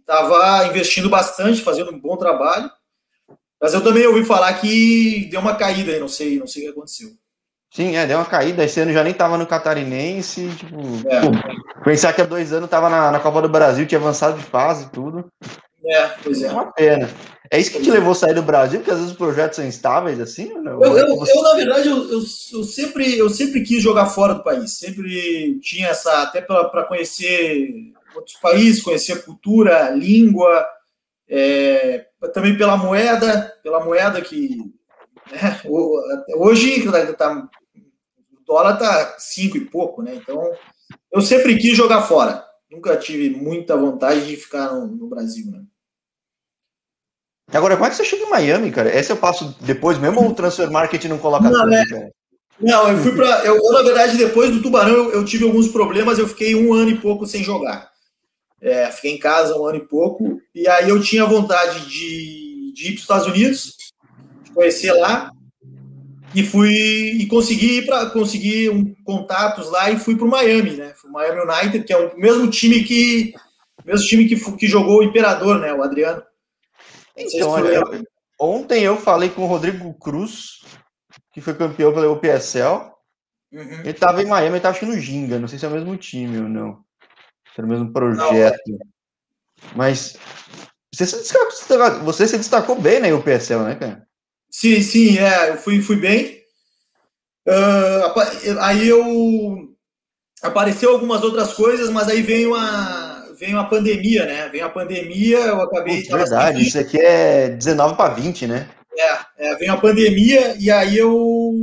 estava 0.00 0.66
investindo 0.68 1.08
bastante, 1.08 1.62
fazendo 1.62 1.92
um 1.92 1.98
bom 1.98 2.16
trabalho. 2.16 2.70
Mas 3.60 3.74
eu 3.74 3.82
também 3.82 4.06
ouvi 4.06 4.24
falar 4.24 4.54
que 4.54 5.26
deu 5.30 5.40
uma 5.40 5.56
caída 5.56 5.92
aí, 5.92 5.98
não 5.98 6.08
sei, 6.08 6.38
não 6.38 6.46
sei 6.46 6.62
o 6.62 6.64
que 6.66 6.70
aconteceu. 6.70 7.10
Sim, 7.78 7.94
é, 7.94 8.04
deu 8.08 8.18
uma 8.18 8.24
caída. 8.24 8.64
Esse 8.64 8.80
ano 8.80 8.92
já 8.92 9.04
nem 9.04 9.12
estava 9.12 9.38
no 9.38 9.46
Catarinense. 9.46 10.48
Tipo, 10.56 10.80
é. 11.08 11.20
pô, 11.20 11.28
pensar 11.84 12.12
que 12.12 12.20
há 12.20 12.24
dois 12.24 12.52
anos 12.52 12.64
estava 12.64 12.90
na, 12.90 13.12
na, 13.12 13.20
Copa 13.20 13.40
do 13.40 13.48
Brasil, 13.48 13.86
tinha 13.86 14.00
avançado 14.00 14.36
de 14.36 14.42
fase 14.42 14.86
e 14.86 14.88
tudo. 14.88 15.30
É, 15.84 16.08
pois 16.20 16.42
é. 16.42 16.48
É 16.48 16.50
uma 16.50 16.72
pena. 16.72 17.08
É 17.48 17.56
isso 17.56 17.70
que 17.70 17.80
te 17.80 17.88
levou 17.88 18.10
a 18.10 18.14
sair 18.16 18.34
do 18.34 18.42
Brasil, 18.42 18.80
porque 18.80 18.90
às 18.90 18.96
vezes 18.96 19.12
os 19.12 19.16
projetos 19.16 19.54
são 19.54 19.64
instáveis, 19.64 20.18
assim? 20.18 20.50
Eu, 20.50 20.82
eu, 20.82 21.24
eu, 21.24 21.42
na 21.44 21.54
verdade, 21.54 21.88
eu, 21.88 22.10
eu, 22.10 22.64
sempre, 22.64 23.16
eu 23.16 23.30
sempre 23.30 23.62
quis 23.62 23.80
jogar 23.80 24.06
fora 24.06 24.34
do 24.34 24.42
país. 24.42 24.76
Sempre 24.76 25.60
tinha 25.60 25.86
essa, 25.86 26.22
até 26.22 26.40
para 26.40 26.82
conhecer 26.82 27.92
outros 28.12 28.36
países, 28.42 28.82
conhecer 28.82 29.12
a 29.12 29.22
cultura, 29.22 29.86
a 29.86 29.90
língua, 29.90 30.66
é, 31.28 32.06
também 32.34 32.58
pela 32.58 32.76
moeda, 32.76 33.54
pela 33.62 33.84
moeda 33.84 34.20
que 34.20 34.58
né, 35.30 35.60
hoje 36.34 36.84
tá, 37.16 37.48
o 37.67 37.67
dólar 38.48 38.78
tá 38.78 39.16
cinco 39.18 39.58
e 39.58 39.64
pouco, 39.66 40.02
né? 40.02 40.14
Então 40.14 40.50
eu 41.12 41.20
sempre 41.20 41.58
quis 41.58 41.76
jogar 41.76 42.02
fora. 42.02 42.44
Nunca 42.70 42.96
tive 42.96 43.30
muita 43.30 43.76
vontade 43.76 44.26
de 44.26 44.36
ficar 44.36 44.72
no, 44.72 44.86
no 44.86 45.06
Brasil, 45.06 45.50
né? 45.50 45.62
Agora, 47.52 47.76
como 47.76 47.86
é 47.86 47.90
que 47.90 47.96
você 47.96 48.04
chega 48.04 48.24
em 48.24 48.30
Miami, 48.30 48.70
cara? 48.70 48.94
Esse 48.94 49.10
eu 49.10 49.16
passo 49.16 49.56
depois 49.60 49.96
mesmo 49.98 50.20
ou 50.20 50.30
o 50.30 50.34
transfer 50.34 50.70
market 50.70 51.02
não 51.04 51.18
coloca 51.18 51.48
não, 51.48 51.66
né? 51.66 51.82
Não, 52.60 52.90
eu 52.90 52.98
fui 52.98 53.14
para. 53.14 53.44
Eu, 53.44 53.56
eu, 53.56 53.72
na 53.72 53.82
verdade, 53.82 54.16
depois 54.16 54.50
do 54.50 54.60
Tubarão, 54.60 54.92
eu, 54.92 55.12
eu, 55.12 55.24
tive 55.24 55.44
alguns 55.44 55.68
problemas, 55.68 56.18
eu 56.18 56.28
fiquei 56.28 56.54
um 56.54 56.74
ano 56.74 56.90
e 56.90 57.00
pouco 57.00 57.26
sem 57.26 57.42
jogar. 57.42 57.90
É, 58.60 58.90
fiquei 58.90 59.12
em 59.14 59.18
casa 59.18 59.56
um 59.56 59.64
ano 59.64 59.78
e 59.78 59.86
pouco, 59.86 60.40
e 60.54 60.66
aí 60.68 60.88
eu 60.88 61.00
tinha 61.00 61.24
vontade 61.24 61.88
de, 61.88 62.72
de 62.74 62.88
ir 62.88 62.90
para 62.90 62.94
os 62.96 63.02
Estados 63.02 63.26
Unidos, 63.28 63.76
de 64.42 64.50
conhecer 64.50 64.92
lá, 64.92 65.30
e 66.34 66.42
fui 66.42 66.72
e 66.72 67.26
consegui 67.26 67.82
para 67.82 68.06
conseguir 68.10 68.70
um, 68.70 68.94
contatos 69.04 69.70
lá 69.70 69.90
e 69.90 69.98
fui 69.98 70.16
para 70.16 70.26
o 70.26 70.30
Miami, 70.30 70.76
né? 70.76 70.92
Fui 70.94 71.10
Miami 71.10 71.40
United, 71.40 71.84
que 71.84 71.92
é 71.92 71.96
o 71.96 72.18
mesmo 72.18 72.48
time 72.50 72.82
que 72.84 73.34
mesmo 73.84 74.06
time 74.06 74.28
que, 74.28 74.56
que 74.56 74.66
jogou 74.66 74.98
o 74.98 75.02
Imperador, 75.02 75.58
né? 75.58 75.72
O 75.72 75.82
Adriano. 75.82 76.22
Então, 77.16 77.50
olha, 77.50 77.68
eu, 77.68 78.04
ontem 78.38 78.84
eu 78.84 78.96
falei 78.96 79.30
com 79.30 79.42
o 79.42 79.46
Rodrigo 79.46 79.92
Cruz, 79.94 80.60
que 81.32 81.40
foi 81.40 81.54
campeão 81.54 81.92
pela 81.92 82.10
UPSL. 82.10 82.92
Uhum. 83.50 83.80
Ele 83.80 83.90
estava 83.90 84.22
em 84.22 84.26
Miami, 84.26 84.48
ele 84.48 84.56
estava 84.58 84.76
acho 84.76 84.86
no 84.86 84.98
Ginga, 84.98 85.38
não 85.38 85.48
sei 85.48 85.58
se 85.58 85.64
é 85.64 85.68
o 85.68 85.72
mesmo 85.72 85.96
time 85.96 86.38
ou 86.38 86.48
não. 86.48 86.84
Era 87.56 87.66
o 87.66 87.70
mesmo 87.70 87.92
projeto. 87.92 88.60
Não. 88.68 88.78
Mas 89.74 90.16
você 90.94 91.06
se, 91.06 91.16
destacou, 91.16 92.04
você 92.04 92.28
se 92.28 92.36
destacou 92.36 92.80
bem 92.80 93.00
na 93.00 93.08
UPSL, 93.08 93.64
né, 93.64 93.74
cara? 93.74 94.07
Sim, 94.60 94.82
sim, 94.82 95.18
é, 95.18 95.50
eu 95.50 95.56
fui, 95.56 95.80
fui 95.80 95.94
bem. 95.94 96.42
Uh, 97.46 98.58
aí 98.58 98.88
eu 98.88 99.72
apareceu 100.42 100.90
algumas 100.90 101.22
outras 101.22 101.54
coisas, 101.54 101.88
mas 101.90 102.08
aí 102.08 102.22
veio 102.22 102.56
a 102.56 103.24
veio 103.38 103.56
a 103.56 103.62
pandemia, 103.62 104.26
né? 104.26 104.48
Veio 104.48 104.66
a 104.66 104.68
pandemia, 104.68 105.38
eu 105.38 105.60
acabei. 105.60 105.98
Putz, 105.98 106.08
verdade, 106.08 106.60
isso 106.60 106.76
aqui 106.76 106.98
é 106.98 107.50
19 107.50 107.94
para 107.94 108.14
20, 108.14 108.48
né? 108.48 108.68
É, 108.96 109.18
é, 109.50 109.54
veio 109.54 109.72
a 109.74 109.76
pandemia 109.76 110.56
e 110.58 110.72
aí 110.72 110.98
eu 110.98 111.54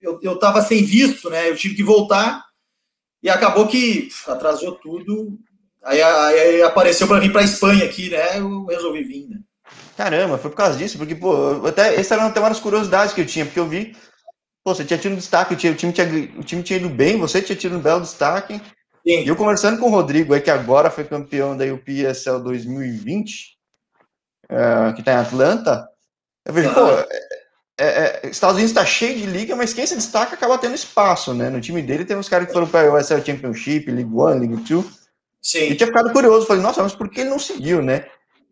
eu, 0.00 0.20
eu 0.22 0.38
tava 0.38 0.62
sem 0.62 0.84
visto, 0.84 1.28
né? 1.30 1.50
Eu 1.50 1.56
tive 1.56 1.74
que 1.74 1.82
voltar 1.82 2.44
e 3.20 3.28
acabou 3.28 3.66
que 3.66 4.08
atrasou 4.28 4.76
tudo. 4.76 5.36
Aí, 5.82 6.00
aí 6.00 6.62
apareceu 6.62 7.08
para 7.08 7.18
vir 7.18 7.32
para 7.32 7.42
Espanha 7.42 7.84
aqui, 7.84 8.08
né? 8.08 8.38
Eu 8.38 8.66
resolvi 8.66 9.02
vir, 9.02 9.26
né? 9.28 9.40
Caramba, 9.96 10.38
foi 10.38 10.50
por 10.50 10.56
causa 10.56 10.76
disso, 10.76 10.96
porque, 10.96 11.14
pô, 11.14 11.66
até 11.66 11.94
essa 11.94 12.14
era 12.14 12.26
até 12.26 12.40
uma 12.40 12.48
das 12.48 12.60
curiosidades 12.60 13.14
que 13.14 13.20
eu 13.20 13.26
tinha, 13.26 13.44
porque 13.44 13.60
eu 13.60 13.68
vi, 13.68 13.94
pô, 14.64 14.74
você 14.74 14.84
tinha 14.84 14.98
tido 14.98 15.12
um 15.12 15.16
destaque, 15.16 15.54
o 15.54 15.56
time, 15.56 15.74
tinha, 15.74 15.90
o 16.38 16.42
time 16.42 16.62
tinha 16.62 16.78
ido 16.78 16.88
bem, 16.88 17.18
você 17.18 17.42
tinha 17.42 17.56
tido 17.56 17.76
um 17.76 17.80
belo 17.80 18.00
destaque, 18.00 18.60
E 19.04 19.28
eu 19.28 19.36
conversando 19.36 19.78
com 19.78 19.86
o 19.86 19.90
Rodrigo, 19.90 20.32
aí, 20.32 20.40
que 20.40 20.50
agora 20.50 20.90
foi 20.90 21.04
campeão 21.04 21.56
da 21.56 21.64
UPSL 21.64 22.38
2020, 22.42 23.58
é, 24.48 24.92
que 24.92 25.00
está 25.00 25.12
em 25.12 25.16
Atlanta, 25.16 25.88
eu 26.44 26.52
vejo, 26.52 26.72
pô, 26.72 26.88
é, 27.78 27.84
é, 27.84 28.20
é, 28.22 28.28
Estados 28.28 28.56
Unidos 28.56 28.70
está 28.70 28.84
cheio 28.84 29.18
de 29.18 29.26
liga, 29.26 29.56
mas 29.56 29.72
quem 29.72 29.86
se 29.86 29.94
destaca 29.94 30.34
acaba 30.34 30.58
tendo 30.58 30.74
espaço, 30.74 31.34
né? 31.34 31.50
No 31.50 31.60
time 31.60 31.82
dele 31.82 32.04
tem 32.04 32.16
uns 32.16 32.28
caras 32.28 32.46
que 32.46 32.52
foram 32.52 32.66
para 32.66 32.88
a 32.88 32.94
USL 32.94 33.24
Championship, 33.24 33.90
League 33.90 34.14
One, 34.14 34.46
League 34.46 34.64
Two. 34.64 34.88
Sim. 35.40 35.70
Eu 35.70 35.76
tinha 35.76 35.86
ficado 35.88 36.12
curioso, 36.12 36.46
falei, 36.46 36.62
nossa, 36.62 36.82
mas 36.82 36.94
por 36.94 37.08
que 37.08 37.22
ele 37.22 37.30
não 37.30 37.38
seguiu, 37.38 37.82
né? 37.82 38.06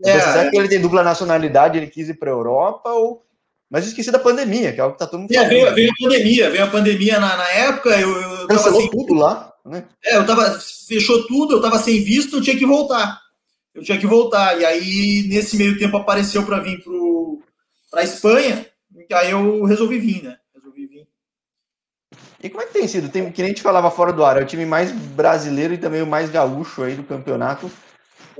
É, 0.04 0.20
será 0.20 0.50
que 0.50 0.56
ele 0.56 0.68
tem 0.68 0.80
dupla 0.80 1.02
nacionalidade, 1.02 1.78
ele 1.78 1.86
quis 1.86 2.08
ir 2.08 2.14
para 2.14 2.30
a 2.30 2.32
Europa 2.32 2.90
ou 2.90 3.24
mas 3.70 3.86
esqueci 3.86 4.10
da 4.10 4.18
pandemia, 4.18 4.72
que 4.72 4.80
é 4.80 4.82
algo 4.82 4.94
que 4.94 4.98
tá 4.98 5.06
todo 5.06 5.20
mundo 5.20 5.32
falando. 5.32 5.52
É, 5.52 5.54
veio, 5.54 5.74
veio, 5.74 5.90
a 5.90 6.02
pandemia, 6.02 6.50
veio 6.50 6.64
a 6.64 6.66
pandemia 6.66 7.20
na, 7.20 7.36
na 7.36 7.48
época, 7.50 7.90
eu, 7.90 8.20
eu 8.20 8.48
Cancelou 8.48 8.80
sem... 8.80 8.90
tudo 8.90 9.14
lá, 9.14 9.52
né? 9.64 9.84
É, 10.04 10.16
eu 10.16 10.26
tava, 10.26 10.58
fechou 10.88 11.24
tudo, 11.28 11.54
eu 11.54 11.60
tava 11.60 11.78
sem 11.78 12.02
visto, 12.02 12.36
eu 12.36 12.42
tinha 12.42 12.58
que 12.58 12.66
voltar. 12.66 13.20
Eu 13.72 13.84
tinha 13.84 13.96
que 13.96 14.08
voltar, 14.08 14.60
e 14.60 14.64
aí 14.64 15.24
nesse 15.28 15.56
meio 15.56 15.78
tempo 15.78 15.96
apareceu 15.96 16.44
para 16.44 16.58
vir 16.58 16.82
para 17.88 18.00
a 18.00 18.04
Espanha, 18.04 18.66
aí 19.12 19.30
eu 19.30 19.62
resolvi 19.64 20.00
vir, 20.00 20.24
né? 20.24 20.36
Resolvi 20.52 20.86
vir. 20.86 21.06
E 22.42 22.50
como 22.50 22.62
é 22.62 22.66
que 22.66 22.72
tem 22.72 22.88
sido? 22.88 23.08
Tem, 23.08 23.30
que 23.30 23.40
nem 23.40 23.52
a 23.52 23.54
gente 23.54 23.62
falava 23.62 23.88
fora 23.88 24.12
do 24.12 24.24
ar, 24.24 24.36
é 24.36 24.42
o 24.42 24.46
time 24.46 24.66
mais 24.66 24.90
brasileiro 24.90 25.74
e 25.74 25.78
também 25.78 26.02
o 26.02 26.06
mais 26.06 26.28
gaúcho 26.28 26.82
aí 26.82 26.96
do 26.96 27.04
campeonato. 27.04 27.70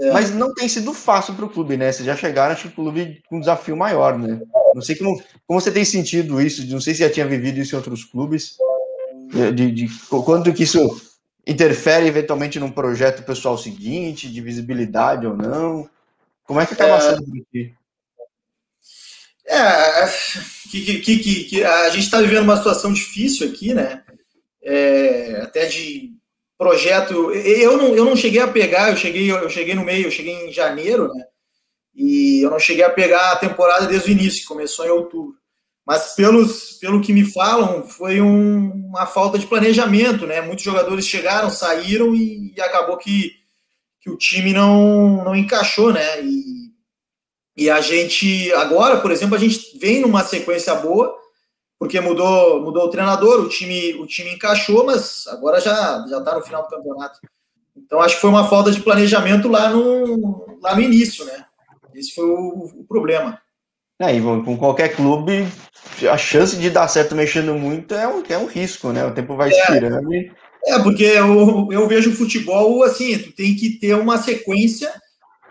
É. 0.00 0.12
Mas 0.12 0.34
não 0.34 0.54
tem 0.54 0.66
sido 0.66 0.94
fácil 0.94 1.34
para 1.34 1.44
o 1.44 1.50
clube, 1.50 1.76
né? 1.76 1.92
Vocês 1.92 2.06
já 2.06 2.16
chegaram, 2.16 2.54
acho 2.54 2.62
que 2.62 2.68
o 2.68 2.84
clube 2.84 3.22
com 3.28 3.36
um 3.36 3.40
desafio 3.40 3.76
maior, 3.76 4.18
né? 4.18 4.40
Não 4.74 4.80
sei 4.80 4.96
como, 4.96 5.22
como 5.46 5.60
você 5.60 5.70
tem 5.70 5.84
sentido 5.84 6.40
isso, 6.40 6.66
não 6.68 6.80
sei 6.80 6.94
se 6.94 7.00
já 7.00 7.10
tinha 7.10 7.26
vivido 7.26 7.58
isso 7.60 7.74
em 7.74 7.78
outros 7.78 8.04
clubes, 8.04 8.56
de, 9.54 9.70
de 9.70 9.88
quanto 10.08 10.54
que 10.54 10.62
isso 10.62 11.00
interfere 11.46 12.06
eventualmente 12.06 12.58
num 12.58 12.70
projeto 12.70 13.24
pessoal 13.24 13.58
seguinte, 13.58 14.30
de 14.30 14.40
visibilidade 14.40 15.26
ou 15.26 15.36
não. 15.36 15.88
Como 16.44 16.60
é 16.60 16.66
que 16.66 16.72
acaba 16.72 16.96
é, 16.96 17.00
sendo 17.00 17.24
aqui? 17.42 17.74
É, 19.46 20.06
que, 20.70 21.00
que, 21.00 21.18
que, 21.18 21.44
que 21.44 21.64
a 21.64 21.90
gente 21.90 22.04
está 22.04 22.22
vivendo 22.22 22.44
uma 22.44 22.56
situação 22.56 22.90
difícil 22.90 23.48
aqui, 23.48 23.74
né? 23.74 24.02
É, 24.62 25.40
até 25.42 25.66
de 25.66 26.12
projeto. 26.60 27.32
Eu 27.32 27.78
não, 27.78 27.96
eu 27.96 28.04
não 28.04 28.14
cheguei 28.14 28.38
a 28.42 28.46
pegar, 28.46 28.90
eu 28.90 28.96
cheguei, 28.96 29.32
eu 29.32 29.48
cheguei 29.48 29.74
no 29.74 29.82
meio, 29.82 30.06
eu 30.06 30.10
cheguei 30.10 30.34
em 30.46 30.52
janeiro, 30.52 31.08
né? 31.08 31.24
E 31.94 32.42
eu 32.44 32.50
não 32.50 32.58
cheguei 32.58 32.84
a 32.84 32.90
pegar 32.90 33.32
a 33.32 33.36
temporada 33.36 33.86
desde 33.86 34.10
o 34.10 34.12
início, 34.12 34.46
começou 34.46 34.84
em 34.84 34.90
outubro. 34.90 35.34
Mas 35.86 36.14
pelos, 36.14 36.72
pelo 36.72 37.00
que 37.00 37.14
me 37.14 37.24
falam, 37.24 37.82
foi 37.88 38.20
um, 38.20 38.70
uma 38.88 39.06
falta 39.06 39.38
de 39.38 39.46
planejamento, 39.46 40.26
né? 40.26 40.42
Muitos 40.42 40.62
jogadores 40.62 41.06
chegaram, 41.06 41.48
saíram 41.48 42.14
e, 42.14 42.52
e, 42.54 42.60
acabou 42.60 42.98
que, 42.98 43.32
que 43.98 44.10
o 44.10 44.18
time 44.18 44.52
não, 44.52 45.24
não 45.24 45.34
encaixou, 45.34 45.90
né? 45.90 46.22
E, 46.22 46.70
e 47.56 47.70
a 47.70 47.80
gente, 47.80 48.52
agora, 48.52 48.98
por 48.98 49.10
exemplo, 49.10 49.34
a 49.34 49.38
gente 49.38 49.78
vem 49.78 50.02
numa 50.02 50.22
sequência 50.22 50.74
boa, 50.74 51.16
porque 51.80 51.98
mudou, 51.98 52.60
mudou 52.60 52.84
o 52.84 52.90
treinador, 52.90 53.40
o 53.40 53.48
time, 53.48 53.94
o 53.94 54.06
time 54.06 54.34
encaixou, 54.34 54.84
mas 54.84 55.26
agora 55.28 55.58
já 55.58 56.04
já 56.06 56.18
está 56.18 56.34
no 56.34 56.42
final 56.42 56.62
do 56.64 56.68
campeonato. 56.68 57.18
Então 57.74 58.02
acho 58.02 58.16
que 58.16 58.20
foi 58.20 58.28
uma 58.28 58.46
falta 58.46 58.70
de 58.70 58.82
planejamento 58.82 59.48
lá 59.48 59.70
no, 59.70 60.58
lá 60.62 60.74
no 60.74 60.82
início, 60.82 61.24
né? 61.24 61.46
Esse 61.94 62.14
foi 62.14 62.26
o, 62.26 62.70
o 62.80 62.84
problema. 62.86 63.40
É, 63.98 64.14
e 64.14 64.20
com 64.20 64.58
qualquer 64.58 64.94
clube, 64.94 65.48
a 66.10 66.18
chance 66.18 66.54
de 66.56 66.68
dar 66.68 66.86
certo 66.86 67.14
mexendo 67.14 67.54
muito 67.54 67.94
é 67.94 68.06
um, 68.06 68.22
é 68.28 68.36
um 68.36 68.46
risco, 68.46 68.92
né? 68.92 69.06
O 69.06 69.14
tempo 69.14 69.34
vai 69.34 69.50
é, 69.50 69.58
expirando. 69.58 70.10
É, 70.66 70.78
porque 70.82 71.04
eu, 71.04 71.68
eu 71.72 71.88
vejo 71.88 72.10
o 72.10 72.14
futebol 72.14 72.82
assim, 72.82 73.18
tu 73.18 73.32
tem 73.32 73.56
que 73.56 73.70
ter 73.78 73.94
uma 73.94 74.18
sequência 74.18 74.92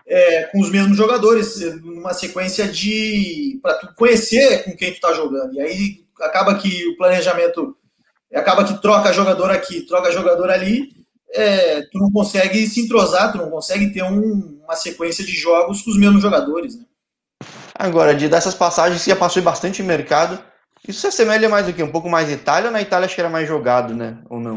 é, 0.06 0.44
com 0.44 0.60
os 0.60 0.70
mesmos 0.70 0.96
jogadores, 0.96 1.60
uma 1.82 2.14
sequência 2.14 2.68
de. 2.68 3.58
para 3.60 3.74
tu 3.74 3.94
conhecer 3.96 4.62
com 4.62 4.76
quem 4.76 4.94
tu 4.94 5.00
tá 5.00 5.12
jogando. 5.12 5.54
E 5.54 5.60
aí 5.60 6.09
acaba 6.20 6.54
que 6.54 6.86
o 6.88 6.96
planejamento 6.96 7.76
acaba 8.34 8.64
que 8.64 8.80
troca 8.80 9.12
jogador 9.12 9.50
aqui, 9.50 9.82
troca 9.82 10.12
jogador 10.12 10.50
ali, 10.50 10.94
é, 11.32 11.82
tu 11.82 11.98
não 11.98 12.10
consegue 12.10 12.66
se 12.66 12.80
entrosar, 12.80 13.32
tu 13.32 13.38
não 13.38 13.50
consegue 13.50 13.92
ter 13.92 14.02
um, 14.02 14.60
uma 14.64 14.76
sequência 14.76 15.24
de 15.24 15.32
jogos 15.32 15.82
com 15.82 15.90
os 15.90 15.98
mesmos 15.98 16.22
jogadores. 16.22 16.76
Né? 16.76 16.84
Agora, 17.74 18.14
de 18.14 18.28
dessas 18.28 18.54
passagens, 18.54 19.04
já 19.04 19.16
passou 19.16 19.42
bastante 19.42 19.82
mercado. 19.82 20.42
Isso 20.86 21.00
se 21.00 21.06
assemelha 21.06 21.48
mais 21.48 21.66
do 21.66 21.72
que? 21.72 21.82
Um 21.82 21.90
pouco 21.90 22.08
mais 22.08 22.30
Itália 22.30 22.68
ou 22.68 22.72
na 22.72 22.80
Itália 22.80 23.06
acho 23.06 23.14
que 23.14 23.20
era 23.20 23.30
mais 23.30 23.46
jogado, 23.46 23.94
né? 23.94 24.22
Ou 24.28 24.40
não? 24.40 24.56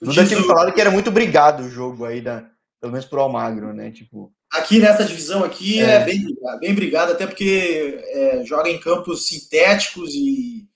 Não 0.00 0.12
ter 0.12 0.42
falado 0.46 0.72
que 0.72 0.80
era 0.80 0.90
muito 0.90 1.10
brigado 1.10 1.64
o 1.64 1.70
jogo 1.70 2.04
aí, 2.04 2.20
da, 2.20 2.44
pelo 2.80 2.92
menos 2.92 3.06
pro 3.06 3.20
Almagro, 3.20 3.72
né? 3.72 3.90
Tipo, 3.90 4.32
Aqui 4.52 4.78
nessa 4.78 5.04
divisão 5.04 5.44
aqui 5.44 5.80
é, 5.80 5.96
é 5.96 6.04
bem, 6.04 6.24
bem 6.60 6.74
brigado, 6.74 7.12
até 7.12 7.26
porque 7.26 8.00
é, 8.06 8.44
joga 8.44 8.70
em 8.70 8.78
campos 8.78 9.26
sintéticos 9.26 10.14
e 10.14 10.66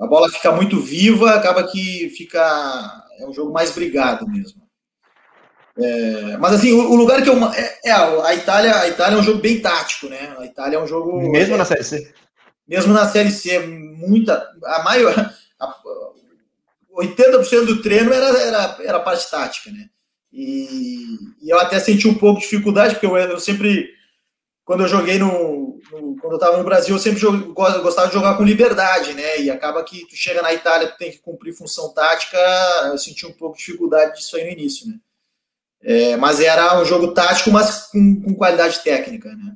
a 0.00 0.06
bola 0.06 0.28
fica 0.28 0.50
muito 0.50 0.80
viva, 0.80 1.34
acaba 1.34 1.66
que 1.66 2.10
fica 2.16 2.40
é 3.18 3.26
um 3.26 3.32
jogo 3.32 3.52
mais 3.52 3.70
brigado 3.70 4.28
mesmo. 4.28 4.62
É, 5.76 6.36
mas 6.38 6.54
assim, 6.54 6.72
o, 6.72 6.92
o, 6.92 6.94
lugar 6.94 7.22
que 7.22 7.28
eu 7.28 7.36
é, 7.52 7.78
é, 7.84 7.92
a 7.92 8.34
Itália, 8.34 8.76
a 8.76 8.88
Itália 8.88 9.16
é 9.16 9.20
um 9.20 9.24
jogo 9.24 9.40
bem 9.40 9.60
tático, 9.60 10.08
né? 10.08 10.34
A 10.38 10.44
Itália 10.44 10.76
é 10.76 10.80
um 10.80 10.86
jogo 10.86 11.20
mesmo 11.30 11.56
na 11.56 11.64
série 11.64 11.84
C. 11.84 12.14
Mesmo 12.66 12.92
na 12.92 13.06
série 13.08 13.30
C, 13.30 13.58
muita 13.58 14.50
a 14.64 14.82
maior 14.84 15.32
a, 15.60 15.74
80% 16.96 17.64
do 17.66 17.82
treino 17.82 18.12
era, 18.12 18.26
era, 18.38 18.76
era 18.80 19.00
parte 19.00 19.28
tática, 19.28 19.70
né? 19.70 19.88
E, 20.36 21.16
e, 21.40 21.48
eu 21.48 21.60
até 21.60 21.78
senti 21.78 22.08
um 22.08 22.14
pouco 22.14 22.40
de 22.40 22.44
dificuldade, 22.44 22.94
porque 22.94 23.06
eu, 23.06 23.16
eu 23.16 23.38
sempre, 23.38 23.88
quando 24.64 24.82
eu 24.82 24.88
joguei 24.88 25.16
no. 25.16 25.78
no 25.92 26.16
quando 26.16 26.32
eu 26.32 26.38
estava 26.38 26.56
no 26.56 26.64
Brasil, 26.64 26.92
eu 26.96 27.00
sempre 27.00 27.20
joguei, 27.20 27.52
gostava 27.52 28.08
de 28.08 28.14
jogar 28.14 28.36
com 28.36 28.42
liberdade, 28.42 29.14
né? 29.14 29.40
E 29.40 29.48
acaba 29.48 29.84
que 29.84 30.04
tu 30.08 30.16
chega 30.16 30.42
na 30.42 30.52
Itália, 30.52 30.88
tu 30.88 30.98
tem 30.98 31.12
que 31.12 31.18
cumprir 31.18 31.54
função 31.54 31.94
tática. 31.94 32.36
Eu 32.86 32.98
senti 32.98 33.24
um 33.24 33.32
pouco 33.32 33.56
de 33.56 33.64
dificuldade 33.64 34.16
disso 34.16 34.36
aí 34.36 34.44
no 34.44 34.50
início, 34.50 34.88
né? 34.88 34.96
É, 35.80 36.16
mas 36.16 36.40
era 36.40 36.80
um 36.80 36.84
jogo 36.84 37.12
tático, 37.12 37.52
mas 37.52 37.86
com, 37.86 38.20
com 38.22 38.34
qualidade 38.34 38.82
técnica, 38.82 39.28
né? 39.36 39.54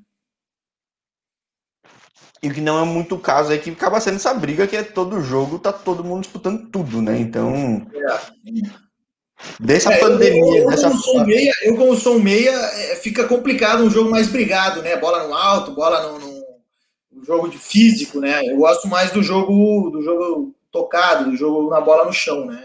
E 2.40 2.48
o 2.48 2.54
que 2.54 2.60
não 2.60 2.80
é 2.80 2.84
muito 2.84 3.16
o 3.16 3.20
caso 3.20 3.52
é 3.52 3.58
que 3.58 3.70
acaba 3.70 4.00
sendo 4.00 4.16
essa 4.16 4.32
briga 4.32 4.66
que 4.68 4.76
é 4.76 4.84
todo 4.84 5.20
jogo, 5.22 5.58
tá 5.58 5.72
todo 5.72 6.04
mundo 6.04 6.20
disputando 6.20 6.70
tudo, 6.70 7.02
né? 7.02 7.18
Então. 7.18 7.84
É. 7.92 8.87
Dessa 9.60 9.92
é, 9.92 9.98
pandemia, 9.98 10.58
eu, 10.58 10.64
eu, 10.64 10.70
dessa 10.70 10.90
como 10.90 11.24
meia, 11.24 11.52
eu 11.62 11.76
como 11.76 11.94
sou 11.94 12.18
meia, 12.18 12.50
é, 12.50 12.96
fica 12.96 13.24
complicado 13.24 13.84
um 13.84 13.90
jogo 13.90 14.10
mais 14.10 14.28
brigado, 14.28 14.82
né? 14.82 14.96
Bola 14.96 15.26
no 15.26 15.34
alto, 15.34 15.72
bola 15.72 16.02
no, 16.02 16.18
no, 16.18 17.24
jogo 17.24 17.48
de 17.48 17.58
físico, 17.58 18.20
né? 18.20 18.44
Eu 18.44 18.56
gosto 18.56 18.88
mais 18.88 19.10
do 19.10 19.22
jogo 19.22 19.90
do 19.90 20.02
jogo 20.02 20.54
tocado, 20.72 21.30
do 21.30 21.36
jogo 21.36 21.70
na 21.70 21.80
bola 21.80 22.04
no 22.04 22.12
chão, 22.12 22.46
né? 22.46 22.60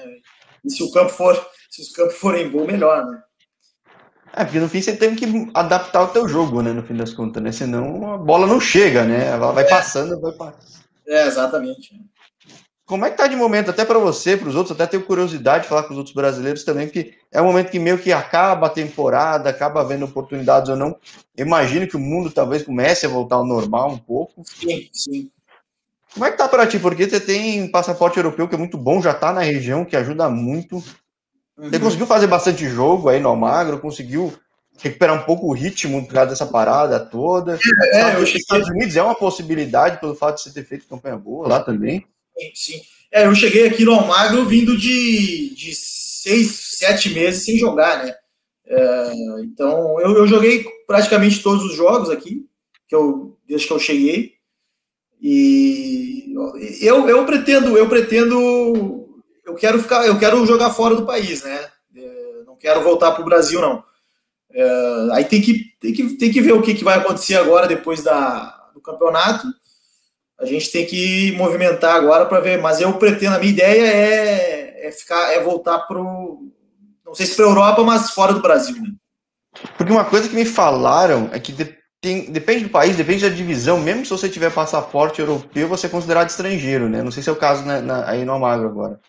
E 0.66 0.72
se 0.72 0.82
o 0.84 0.92
campo 0.92 1.10
for, 1.10 1.36
se 1.70 1.82
os 1.82 1.90
campos 1.92 2.16
forem 2.16 2.50
bons, 2.50 2.66
melhor, 2.66 3.06
né? 3.06 3.22
É, 4.36 4.44
porque 4.44 4.60
no 4.60 4.68
fim 4.68 4.82
você 4.82 4.96
tem 4.96 5.14
que 5.14 5.52
adaptar 5.54 6.04
o 6.04 6.08
teu 6.08 6.28
jogo, 6.28 6.62
né? 6.62 6.74
No 6.74 6.82
fim 6.82 6.96
das 6.96 7.14
contas, 7.14 7.42
né? 7.42 7.52
Senão 7.52 8.14
a 8.14 8.18
bola 8.18 8.48
não 8.48 8.60
chega, 8.60 9.04
né? 9.04 9.28
Ela 9.28 9.52
vai 9.52 9.64
é. 9.64 9.70
passando, 9.70 10.20
vai 10.20 10.32
passando. 10.32 10.84
É, 11.06 11.28
exatamente. 11.28 11.92
Como 12.94 13.08
é 13.08 13.10
que 13.10 13.18
tá 13.18 13.26
de 13.26 13.36
momento, 13.36 13.72
até 13.72 13.84
para 13.84 13.98
você, 13.98 14.38
para 14.38 14.48
os 14.48 14.56
outros, 14.56 14.80
até 14.80 14.86
tenho 14.86 15.02
curiosidade 15.02 15.64
de 15.64 15.70
falar 15.70 15.82
com 15.82 15.94
os 15.94 15.98
outros 15.98 16.14
brasileiros 16.14 16.64
também, 16.64 16.86
porque 16.86 17.16
é 17.32 17.42
um 17.42 17.46
momento 17.46 17.72
que 17.72 17.80
meio 17.80 17.98
que 17.98 18.14
acaba 18.14 18.68
a 18.68 18.70
temporada, 18.70 19.50
acaba 19.50 19.82
havendo 19.82 20.06
oportunidades 20.06 20.70
ou 20.70 20.76
não. 20.76 20.96
Imagino 21.36 21.88
que 21.88 21.96
o 21.96 22.00
mundo 22.00 22.30
talvez 22.30 22.62
comece 22.62 23.08
a 23.08 23.10
voltar 23.10 23.38
ao 23.38 23.48
normal 23.48 23.90
um 23.90 23.98
pouco. 23.98 24.44
Sim, 24.46 24.88
sim. 24.94 25.32
Como 26.14 26.24
é 26.24 26.30
que 26.30 26.38
tá 26.38 26.48
para 26.48 26.68
ti? 26.68 26.78
Porque 26.78 27.10
você 27.10 27.20
tem 27.20 27.68
passaporte 27.72 28.18
europeu 28.18 28.48
que 28.48 28.54
é 28.54 28.60
muito 28.60 28.78
bom, 28.78 29.02
já 29.02 29.12
tá 29.12 29.34
na 29.34 29.42
região, 29.42 29.84
que 29.84 29.96
ajuda 29.96 30.30
muito. 30.30 30.76
Uhum. 31.58 31.72
Você 31.72 31.80
conseguiu 31.80 32.06
fazer 32.06 32.28
bastante 32.28 32.70
jogo 32.70 33.10
aí 33.10 33.20
no 33.20 33.30
Almagro, 33.30 33.80
conseguiu 33.80 34.32
recuperar 34.78 35.16
um 35.16 35.24
pouco 35.24 35.48
o 35.48 35.54
ritmo 35.54 36.06
por 36.06 36.14
causa 36.14 36.30
dessa 36.30 36.46
parada 36.46 37.00
toda. 37.00 37.58
É, 37.92 38.02
é 38.02 38.16
eu 38.18 38.24
Estados 38.24 38.70
Unidos 38.70 38.96
é 38.96 39.02
uma 39.02 39.16
possibilidade 39.16 40.00
pelo 40.00 40.14
fato 40.14 40.36
de 40.36 40.44
você 40.44 40.52
ter 40.52 40.64
feito 40.64 40.88
campanha 40.88 41.18
boa 41.18 41.48
lá 41.48 41.60
também. 41.60 42.06
Sim. 42.54 42.82
É, 43.12 43.28
eu 43.28 43.36
cheguei 43.36 43.68
aqui 43.68 43.86
no 43.86 43.94
Almagro 43.94 44.46
vindo 44.46 44.76
de, 44.76 45.54
de 45.56 45.76
seis, 45.76 46.78
sete 46.80 47.10
meses 47.10 47.46
sem 47.46 47.58
jogar, 47.58 48.04
né? 48.04 48.16
É, 48.66 49.14
então, 49.44 50.00
eu, 50.00 50.18
eu, 50.18 50.28
joguei 50.28 50.66
praticamente 50.88 51.44
todos 51.44 51.64
os 51.64 51.76
jogos 51.76 52.10
aqui, 52.10 52.48
que 52.88 52.96
eu, 52.96 53.38
desde 53.46 53.68
que 53.68 53.74
eu 53.74 53.80
cheguei. 53.80 54.34
E 55.22 56.34
eu, 56.82 57.08
eu 57.08 57.26
pretendo, 57.26 57.78
eu 57.78 57.88
pretendo, 57.88 59.22
eu 59.46 59.54
quero 59.56 59.80
ficar, 59.80 60.08
eu 60.08 60.18
quero 60.18 60.46
jogar 60.46 60.72
fora 60.72 60.96
do 60.96 61.06
país, 61.06 61.44
né? 61.44 61.70
É, 61.96 62.44
não 62.46 62.56
quero 62.56 62.82
voltar 62.82 63.12
para 63.12 63.22
o 63.22 63.26
Brasil, 63.26 63.62
não. 63.62 63.84
É, 64.52 65.08
aí 65.12 65.26
tem 65.26 65.42
que, 65.42 65.66
tem, 65.80 65.94
que, 65.94 66.18
tem 66.18 66.32
que 66.32 66.42
ver 66.42 66.54
o 66.54 66.62
que, 66.62 66.74
que 66.74 66.84
vai 66.84 66.98
acontecer 66.98 67.36
agora 67.36 67.68
depois 67.68 68.02
da, 68.02 68.72
do 68.74 68.82
campeonato 68.82 69.48
a 70.44 70.46
gente 70.46 70.72
tem 70.72 70.86
que 70.86 71.32
movimentar 71.34 71.96
agora 71.96 72.26
para 72.26 72.40
ver. 72.40 72.62
Mas 72.62 72.80
eu 72.80 72.94
pretendo, 72.94 73.36
a 73.36 73.40
minha 73.40 73.52
ideia 73.52 73.88
é, 73.88 74.88
é 74.88 74.92
ficar, 74.92 75.34
é 75.34 75.40
voltar 75.42 75.80
pro 75.80 76.54
não 77.06 77.16
sei 77.16 77.28
se 77.28 77.36
para 77.36 77.46
a 77.46 77.50
Europa, 77.50 77.84
mas 77.84 78.10
fora 78.10 78.34
do 78.34 78.42
Brasil. 78.42 78.76
Né? 78.82 78.90
Porque 79.78 79.94
uma 79.94 80.04
coisa 80.04 80.28
que 80.28 80.36
me 80.36 80.46
falaram 80.46 81.30
é 81.32 81.40
que 81.40 81.54
tem, 82.02 82.32
depende 82.32 82.64
do 82.64 82.72
país, 82.72 82.98
depende 82.98 83.30
da 83.30 83.34
divisão, 83.34 83.80
mesmo 83.80 84.04
se 84.04 84.12
você 84.12 84.28
tiver 84.28 84.52
passaporte 84.52 85.22
europeu, 85.22 85.68
você 85.68 85.86
é 85.86 85.90
considerado 85.90 86.30
estrangeiro, 86.30 86.90
né? 86.90 87.04
Não 87.04 87.12
sei 87.12 87.22
se 87.22 87.30
é 87.30 87.32
o 87.32 87.38
caso 87.38 87.64
na, 87.64 87.80
na, 87.82 88.10
aí 88.10 88.26
no 88.26 88.34
Almagro 88.34 88.68
agora. 88.68 89.00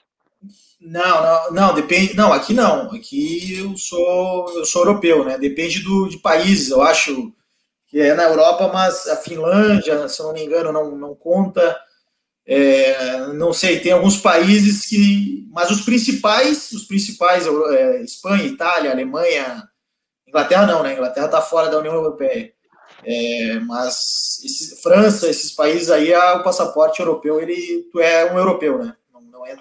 Não, 0.78 1.22
não, 1.22 1.52
não, 1.52 1.74
depende. 1.74 2.14
Não, 2.14 2.30
aqui 2.30 2.52
não. 2.52 2.90
Aqui 2.94 3.58
eu 3.58 3.74
sou, 3.76 4.52
eu 4.54 4.66
sou 4.66 4.82
europeu, 4.82 5.24
né? 5.24 5.38
Depende 5.38 5.80
do, 5.80 6.08
de 6.08 6.18
países, 6.18 6.70
eu 6.70 6.82
acho 6.82 7.32
que 7.94 8.00
é 8.00 8.12
na 8.12 8.24
Europa, 8.24 8.68
mas 8.74 9.06
a 9.06 9.14
Finlândia, 9.14 10.08
se 10.08 10.20
não 10.20 10.32
me 10.32 10.44
engano, 10.44 10.72
não, 10.72 10.96
não 10.96 11.14
conta. 11.14 11.78
É, 12.44 13.28
não 13.34 13.52
sei, 13.52 13.78
tem 13.78 13.92
alguns 13.92 14.16
países 14.16 14.84
que. 14.86 15.46
Mas 15.52 15.70
os 15.70 15.82
principais, 15.82 16.72
os 16.72 16.82
principais, 16.82 17.46
é, 17.46 18.02
Espanha, 18.02 18.46
Itália, 18.46 18.90
Alemanha, 18.90 19.62
Inglaterra 20.26 20.66
não, 20.66 20.82
né? 20.82 20.94
Inglaterra 20.94 21.26
está 21.26 21.40
fora 21.40 21.70
da 21.70 21.78
União 21.78 21.94
Europeia. 21.94 22.52
É, 23.04 23.60
mas 23.60 24.40
esse, 24.44 24.82
França, 24.82 25.28
esses 25.28 25.52
países 25.52 25.88
aí, 25.88 26.12
o 26.12 26.42
passaporte 26.42 26.98
europeu, 26.98 27.40
ele 27.40 27.88
tu 27.92 28.00
é 28.00 28.32
um 28.32 28.36
europeu, 28.36 28.76
né? 28.76 28.92
Não, 29.12 29.20
não 29.20 29.46
é. 29.46 29.56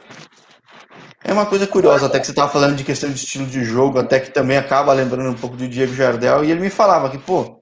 É 1.23 1.31
uma 1.31 1.45
coisa 1.45 1.67
curiosa, 1.67 2.07
até 2.07 2.19
que 2.19 2.25
você 2.25 2.31
estava 2.31 2.51
falando 2.51 2.75
de 2.75 2.83
questão 2.83 3.11
de 3.11 3.15
estilo 3.15 3.45
de 3.45 3.63
jogo, 3.63 3.99
até 3.99 4.19
que 4.19 4.31
também 4.31 4.57
acaba 4.57 4.91
lembrando 4.91 5.29
um 5.29 5.39
pouco 5.39 5.55
do 5.55 5.67
Diego 5.67 5.93
Jardel, 5.93 6.43
e 6.43 6.49
ele 6.49 6.59
me 6.59 6.71
falava 6.71 7.11
que, 7.11 7.17
pô, 7.19 7.61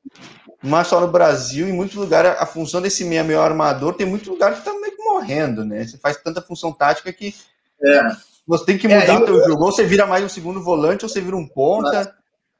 mas 0.62 0.88
só 0.88 1.02
no 1.02 1.08
Brasil, 1.08 1.68
em 1.68 1.74
muitos 1.74 1.96
lugares, 1.96 2.32
a 2.40 2.46
função 2.46 2.82
desse 2.82 3.04
meia 3.04 3.24
meio 3.24 3.42
armador 3.42 3.94
tem 3.94 4.06
muito 4.06 4.30
lugar 4.30 4.56
que 4.56 4.64
tá 4.64 4.72
meio 4.74 4.96
que 4.96 5.04
morrendo, 5.04 5.66
né? 5.66 5.84
Você 5.84 5.98
faz 5.98 6.18
tanta 6.18 6.42
função 6.42 6.72
tática 6.72 7.12
que 7.12 7.34
é. 7.84 8.02
você 8.46 8.66
tem 8.66 8.78
que 8.78 8.88
mudar 8.88 9.08
é, 9.08 9.16
eu, 9.16 9.26
teu 9.26 9.46
jogo. 9.46 9.66
Ou 9.66 9.72
você 9.72 9.84
vira 9.84 10.06
mais 10.06 10.24
um 10.24 10.30
segundo 10.30 10.62
volante, 10.62 11.04
ou 11.04 11.10
você 11.10 11.20
vira 11.20 11.36
um 11.36 11.48
ponta. 11.48 12.16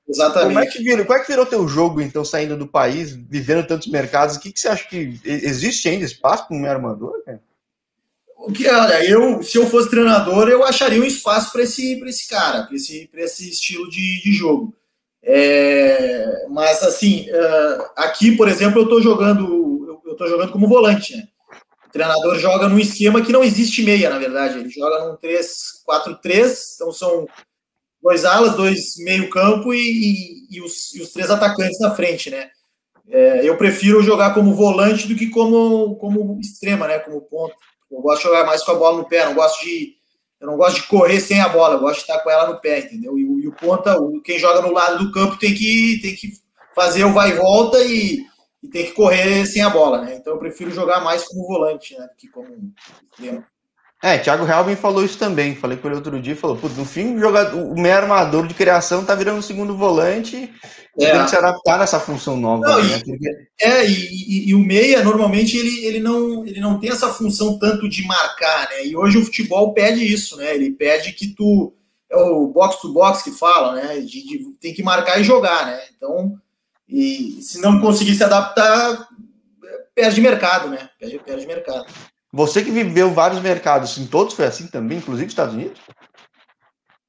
Exatamente. 0.10 0.48
Como 0.48 0.60
é 0.60 0.66
que 0.66 0.84
virou, 0.84 1.06
como 1.06 1.20
é 1.20 1.22
que 1.22 1.28
virou 1.28 1.46
teu 1.46 1.68
jogo, 1.68 2.02
então, 2.02 2.26
saindo 2.26 2.58
do 2.58 2.68
país, 2.68 3.12
vivendo 3.12 3.68
tantos 3.68 3.88
mercados? 3.88 4.36
O 4.36 4.40
que, 4.40 4.52
que 4.52 4.60
você 4.60 4.68
acha 4.68 4.88
que 4.88 5.20
existe 5.24 5.88
ainda 5.88 6.04
espaço 6.04 6.48
para 6.48 6.58
um 6.58 6.60
meio 6.60 6.74
armador, 6.74 7.24
cara? 7.24 7.42
O 8.36 8.52
que, 8.52 8.68
olha, 8.68 9.06
eu, 9.06 9.44
se 9.44 9.60
eu 9.60 9.68
fosse 9.68 9.92
treinador, 9.92 10.50
eu 10.50 10.64
acharia 10.64 11.00
um 11.00 11.06
espaço 11.06 11.52
para 11.52 11.62
esse, 11.62 11.94
esse 11.94 12.28
cara, 12.28 12.64
para 12.64 12.76
esse, 12.76 13.08
esse 13.14 13.50
estilo 13.52 13.88
de, 13.88 14.24
de 14.24 14.32
jogo. 14.32 14.76
É, 15.24 16.48
mas 16.50 16.82
assim, 16.84 17.28
uh, 17.30 17.86
aqui, 17.96 18.36
por 18.36 18.48
exemplo, 18.48 18.80
eu 18.80 18.84
estou 18.84 19.02
jogando, 19.02 20.02
eu 20.06 20.12
estou 20.14 20.28
jogando 20.28 20.52
como 20.52 20.68
volante. 20.68 21.16
Né? 21.16 21.28
O 21.88 21.92
treinador 21.92 22.40
joga 22.40 22.68
num 22.68 22.80
esquema 22.80 23.22
que 23.22 23.32
não 23.32 23.44
existe 23.44 23.84
meia, 23.84 24.10
na 24.10 24.18
verdade. 24.18 24.58
Ele 24.58 24.70
joga 24.70 25.06
num 25.06 25.18
3-4-3, 25.18 26.76
então 26.76 26.92
são 26.92 27.28
dois 28.02 28.26
alas, 28.26 28.56
dois 28.56 28.96
meio 28.98 29.30
campo 29.30 29.74
e, 29.74 29.80
e, 29.80 30.58
e, 30.58 30.62
os, 30.62 30.94
e 30.96 31.02
os, 31.02 31.12
três 31.12 31.30
atacantes 31.30 31.80
na 31.80 31.94
frente, 31.94 32.30
né? 32.30 32.50
É, 33.10 33.48
eu 33.48 33.58
prefiro 33.58 34.02
jogar 34.02 34.34
como 34.34 34.56
volante 34.56 35.08
do 35.08 35.16
que 35.16 35.28
como, 35.28 35.96
como 35.98 36.40
extrema, 36.40 36.88
né? 36.88 36.98
Como 37.00 37.22
ponta. 37.22 37.56
Eu 37.92 38.00
gosto 38.02 38.22
de 38.22 38.30
jogar 38.30 38.46
mais 38.46 38.64
com 38.64 38.72
a 38.72 38.76
bola 38.76 38.98
no 38.98 39.08
pé, 39.08 39.26
não 39.26 39.36
gosto 39.36 39.64
de 39.64 40.01
eu 40.42 40.48
não 40.48 40.58
gosto 40.58 40.82
de 40.82 40.88
correr 40.88 41.22
sem 41.22 41.40
a 41.40 41.48
bola, 41.48 41.76
eu 41.76 41.80
gosto 41.80 41.98
de 41.98 42.02
estar 42.02 42.20
com 42.20 42.30
ela 42.32 42.48
no 42.48 42.60
pé, 42.60 42.80
entendeu? 42.80 43.16
E, 43.16 43.22
e 43.22 43.48
o 43.48 43.52
ponta, 43.52 43.96
quem 44.24 44.40
joga 44.40 44.60
no 44.62 44.74
lado 44.74 45.06
do 45.06 45.12
campo 45.12 45.38
tem 45.38 45.54
que, 45.54 46.00
tem 46.02 46.16
que 46.16 46.34
fazer 46.74 47.06
o 47.06 47.14
vai 47.14 47.30
e 47.30 47.36
volta 47.36 47.78
e, 47.84 48.26
e 48.64 48.68
tem 48.68 48.86
que 48.86 48.94
correr 48.94 49.46
sem 49.46 49.62
a 49.62 49.70
bola, 49.70 50.02
né? 50.02 50.16
Então 50.16 50.34
eu 50.34 50.40
prefiro 50.40 50.72
jogar 50.72 51.00
mais 51.02 51.24
como 51.28 51.46
volante, 51.46 51.96
né? 51.96 52.10
Que 52.18 52.28
como 52.28 52.74
extremo. 53.12 53.46
É, 54.04 54.18
Thiago 54.18 54.48
Helbin 54.48 54.76
falou 54.76 55.06
isso 55.06 55.18
também. 55.18 55.56
Falei 55.56 55.78
com 55.78 55.88
ele 55.88 55.96
outro 55.96 56.20
dia, 56.20 56.36
falou, 56.36 56.58
putz, 56.58 56.76
no 56.76 56.86
fim, 56.86 57.16
o, 57.16 57.20
jogador, 57.20 57.56
o 57.56 57.80
meio 57.80 57.96
armador 57.96 58.48
de 58.48 58.54
criação 58.56 59.06
tá 59.06 59.14
virando 59.14 59.40
o 59.40 59.44
segundo 59.44 59.78
volante 59.78 60.52
é. 61.00 61.12
tem 61.12 61.24
que 61.24 61.30
se 61.30 61.36
adaptar 61.36 61.78
nessa 61.78 62.00
função 62.00 62.36
nova. 62.36 62.68
Não, 62.68 62.84
né? 62.84 63.00
e, 63.06 63.66
é, 63.66 63.88
e, 63.88 63.94
e, 63.94 64.50
e, 64.50 64.56
o 64.56 64.60
meia, 64.60 65.04
normalmente, 65.04 65.56
ele, 65.56 65.86
ele, 65.86 66.00
não, 66.00 66.46
ele 66.46 66.60
não 66.60 66.80
tem 66.80 66.90
essa 66.90 67.10
função 67.10 67.60
tanto 67.60 67.88
de 67.88 68.04
marcar, 68.06 68.70
né? 68.70 68.88
E 68.88 68.98
hoje 68.98 69.20
o 69.20 69.26
futebol 69.26 69.72
pede 69.72 70.04
isso, 70.04 70.36
né? 70.38 70.54
Ele 70.56 70.72
pede 70.72 71.12
que 71.14 71.28
tu. 71.28 71.74
É 72.10 72.18
o 72.18 72.48
box 72.48 72.82
to 72.82 72.92
box 72.92 73.22
que 73.22 73.32
fala, 73.32 73.76
né? 73.76 74.00
De, 74.00 74.06
de, 74.06 74.58
tem 74.60 74.74
que 74.74 74.84
marcar 74.84 75.22
e 75.22 75.24
jogar, 75.24 75.66
né? 75.66 75.80
Então, 75.96 76.36
e 76.90 77.40
se 77.42 77.62
não 77.62 77.80
conseguir 77.80 78.16
se 78.16 78.24
adaptar, 78.24 79.08
perde 79.96 80.20
mercado, 80.20 80.70
né? 80.70 80.90
Perde, 81.00 81.20
perde 81.20 81.48
mercado. 81.48 81.86
Você 82.34 82.64
que 82.64 82.72
viveu 82.72 83.12
vários 83.12 83.42
mercados, 83.42 83.98
em 83.98 84.08
todos 84.08 84.34
foi 84.34 84.46
assim 84.46 84.68
também, 84.68 85.00
inclusive 85.00 85.28
Estados 85.28 85.54
Unidos? 85.54 85.80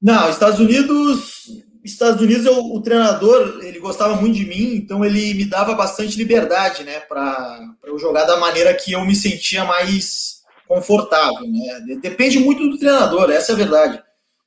Não, 0.01 0.29
Estados 0.29 0.59
Unidos, 0.59 1.47
Estados 1.81 2.21
Unidos 2.21 2.45
eu, 2.45 2.57
o 2.57 2.81
treinador 2.81 3.59
ele 3.63 3.79
gostava 3.79 4.19
muito 4.19 4.35
de 4.35 4.45
mim, 4.45 4.75
então 4.75 5.05
ele 5.05 5.33
me 5.33 5.45
dava 5.45 5.75
bastante 5.75 6.17
liberdade, 6.17 6.83
né, 6.83 6.99
para 6.99 7.57
eu 7.85 7.97
jogar 7.97 8.25
da 8.25 8.35
maneira 8.35 8.73
que 8.73 8.91
eu 8.91 9.05
me 9.05 9.15
sentia 9.15 9.63
mais 9.63 10.41
confortável, 10.67 11.47
né? 11.47 11.97
Depende 12.01 12.39
muito 12.39 12.67
do 12.67 12.77
treinador, 12.77 13.29
essa 13.29 13.51
é 13.51 13.55
a 13.55 13.57
verdade. 13.57 14.03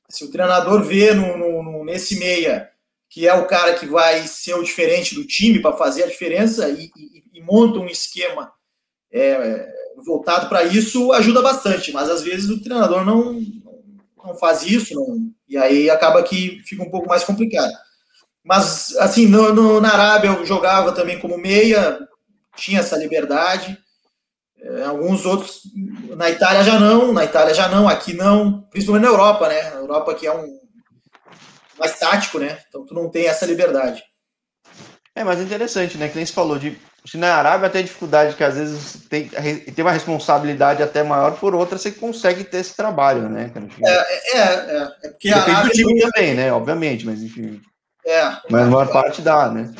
Se 0.09 0.25
o 0.25 0.31
treinador 0.31 0.83
vê 0.83 1.13
no, 1.13 1.37
no, 1.37 1.63
no 1.63 1.85
nesse 1.85 2.19
meia 2.19 2.69
que 3.09 3.27
é 3.27 3.33
o 3.33 3.47
cara 3.47 3.73
que 3.73 3.85
vai 3.85 4.27
ser 4.27 4.53
o 4.55 4.63
diferente 4.63 5.15
do 5.15 5.25
time 5.25 5.61
para 5.61 5.75
fazer 5.75 6.03
a 6.03 6.07
diferença 6.07 6.69
e, 6.69 6.91
e, 6.95 7.23
e 7.33 7.41
monta 7.41 7.79
um 7.79 7.87
esquema 7.87 8.51
é, 9.11 9.67
voltado 10.05 10.47
para 10.47 10.63
isso 10.63 11.11
ajuda 11.13 11.41
bastante, 11.41 11.91
mas 11.91 12.09
às 12.09 12.21
vezes 12.21 12.49
o 12.49 12.61
treinador 12.61 13.05
não, 13.05 13.41
não 14.23 14.35
faz 14.35 14.63
isso, 14.63 14.93
não, 14.93 15.31
e 15.47 15.57
aí 15.57 15.89
acaba 15.89 16.23
que 16.23 16.61
fica 16.65 16.83
um 16.83 16.89
pouco 16.89 17.07
mais 17.07 17.23
complicado. 17.23 17.73
Mas, 18.43 18.95
assim, 18.97 19.27
no, 19.27 19.53
no, 19.53 19.81
na 19.81 19.91
Arábia 19.91 20.29
eu 20.29 20.45
jogava 20.45 20.93
também 20.93 21.19
como 21.19 21.37
meia, 21.37 21.99
tinha 22.55 22.79
essa 22.79 22.95
liberdade. 22.97 23.77
É, 24.59 24.83
alguns 24.85 25.25
outros, 25.25 25.61
na 26.15 26.29
Itália 26.29 26.63
já 26.63 26.79
não, 26.79 27.11
na 27.11 27.25
Itália 27.25 27.53
já 27.53 27.67
não, 27.67 27.87
aqui 27.87 28.13
não, 28.13 28.61
principalmente 28.71 29.03
na 29.03 29.09
Europa, 29.09 29.49
né? 29.49 29.69
Na 29.71 29.77
Europa 29.77 30.15
que 30.15 30.25
é 30.25 30.33
um 30.33 30.59
mais 31.77 31.99
tático, 31.99 32.39
né? 32.39 32.57
Então 32.67 32.85
tu 32.85 32.93
não 32.93 33.09
tem 33.09 33.27
essa 33.27 33.45
liberdade. 33.45 34.01
É, 35.13 35.23
mas 35.23 35.39
é 35.39 35.43
interessante, 35.43 35.97
né? 35.97 36.07
Que 36.07 36.15
nem 36.15 36.25
você 36.25 36.33
falou 36.33 36.57
de 36.57 36.77
se 37.07 37.17
na 37.17 37.35
Arábia 37.35 37.69
tem 37.69 37.83
dificuldade 37.83 38.35
que 38.35 38.43
às 38.43 38.55
vezes 38.55 39.03
tem, 39.09 39.29
tem 39.29 39.85
uma 39.85 39.93
responsabilidade 39.93 40.83
até 40.83 41.03
maior, 41.03 41.39
por 41.39 41.55
outra 41.55 41.77
você 41.77 41.89
consegue 41.89 42.43
ter 42.43 42.57
esse 42.57 42.75
trabalho, 42.75 43.29
né? 43.29 43.49
É, 43.85 43.91
é, 43.91 44.39
é, 44.39 44.93
é 45.03 45.09
porque 45.09 45.29
Depende 45.29 45.51
Arábia... 45.51 45.63
do 45.63 45.71
time 45.71 46.01
também, 46.01 46.35
né? 46.35 46.51
Obviamente, 46.51 47.05
mas 47.05 47.23
enfim. 47.23 47.61
É. 48.05 48.23
Mas 48.49 48.63
a 48.63 48.65
maior 48.65 48.91
parte 48.91 49.21
dá, 49.21 49.49
né? 49.49 49.73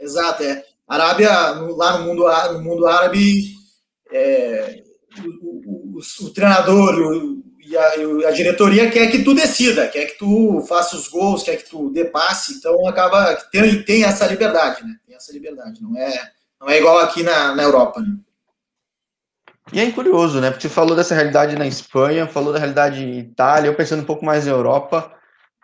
Exato, 0.00 0.42
é. 0.42 0.64
Arábia, 0.88 1.30
lá 1.30 1.98
no 1.98 2.06
mundo, 2.06 2.24
no 2.52 2.62
mundo 2.62 2.86
árabe, 2.86 3.52
é, 4.10 4.82
o, 5.20 5.28
o, 5.28 5.98
o, 5.98 6.26
o 6.26 6.30
treinador 6.30 6.94
o, 6.94 7.42
e, 7.60 7.76
a, 7.76 8.28
a, 8.28 8.30
diretoria 8.32 8.90
quer 8.90 9.08
que 9.10 9.22
tu 9.22 9.32
decida, 9.32 9.86
quer 9.86 10.06
que 10.06 10.18
tu 10.18 10.64
faça 10.66 10.96
os 10.96 11.06
gols, 11.06 11.42
quer 11.42 11.56
que 11.56 11.68
tu 11.68 11.90
dê 11.90 12.04
passe, 12.06 12.54
então 12.54 12.88
acaba 12.88 13.34
tem, 13.52 13.82
tem 13.82 14.04
essa 14.04 14.26
liberdade, 14.26 14.82
né? 14.82 14.94
Tem 15.06 15.14
essa 15.14 15.32
liberdade, 15.32 15.82
não 15.82 15.96
é 15.96 16.32
não 16.60 16.68
é 16.68 16.78
igual 16.78 16.98
aqui 16.98 17.22
na, 17.22 17.54
na 17.54 17.62
Europa, 17.62 18.00
né? 18.00 18.16
E 19.72 19.80
é 19.80 19.90
curioso, 19.92 20.40
né? 20.40 20.50
Porque 20.50 20.66
você 20.66 20.74
falou 20.74 20.96
dessa 20.96 21.14
realidade 21.14 21.56
na 21.56 21.66
Espanha, 21.66 22.26
falou 22.26 22.52
da 22.52 22.58
realidade 22.58 23.04
em 23.04 23.18
Itália, 23.18 23.68
eu 23.68 23.74
pensando 23.74 24.00
um 24.00 24.06
pouco 24.06 24.24
mais 24.24 24.46
na 24.46 24.52
Europa, 24.52 25.12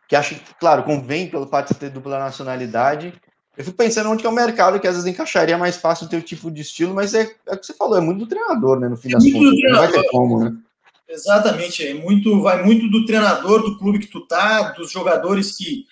que 0.09 0.15
acho 0.15 0.35
que, 0.35 0.55
claro, 0.61 0.83
convém 0.83 1.29
pelo 1.29 1.47
fato 1.47 1.73
de 1.73 1.81
ter 1.81 1.91
dupla 1.91 2.19
nacionalidade. 2.19 3.15
Eu 3.57 3.65
fico 3.65 3.77
pensando 3.77 4.11
onde 4.11 4.21
que 4.21 4.27
é 4.27 4.31
o 4.31 4.35
mercado 4.35 4.81
que 4.81 4.87
às 4.87 4.95
vezes 4.95 5.09
encaixaria 5.09 5.57
mais 5.57 5.77
fácil 5.77 6.07
o 6.07 6.11
teu 6.11 6.21
tipo 6.21 6.51
de 6.51 6.61
estilo, 6.61 6.93
mas 6.93 7.15
é, 7.15 7.31
é 7.47 7.55
o 7.55 7.59
que 7.59 7.65
você 7.65 7.73
falou, 7.73 7.97
é 7.97 8.01
muito 8.01 8.19
do 8.19 8.27
treinador, 8.27 8.79
né? 8.79 8.89
No 8.89 8.97
fim 8.97 9.11
é 9.11 9.13
das 9.13 9.25
contas. 9.25 9.61
Não 9.63 9.79
vai 9.79 9.91
ter 9.91 10.11
como, 10.11 10.45
né? 10.45 10.53
Exatamente, 11.09 11.87
é 11.87 11.95
muito, 11.95 12.41
vai 12.43 12.63
muito 12.63 12.89
do 12.91 13.05
treinador, 13.07 13.63
do 13.63 13.79
clube 13.79 14.01
que 14.01 14.07
tu 14.07 14.27
tá, 14.27 14.73
dos 14.73 14.91
jogadores 14.91 15.57
que, 15.57 15.87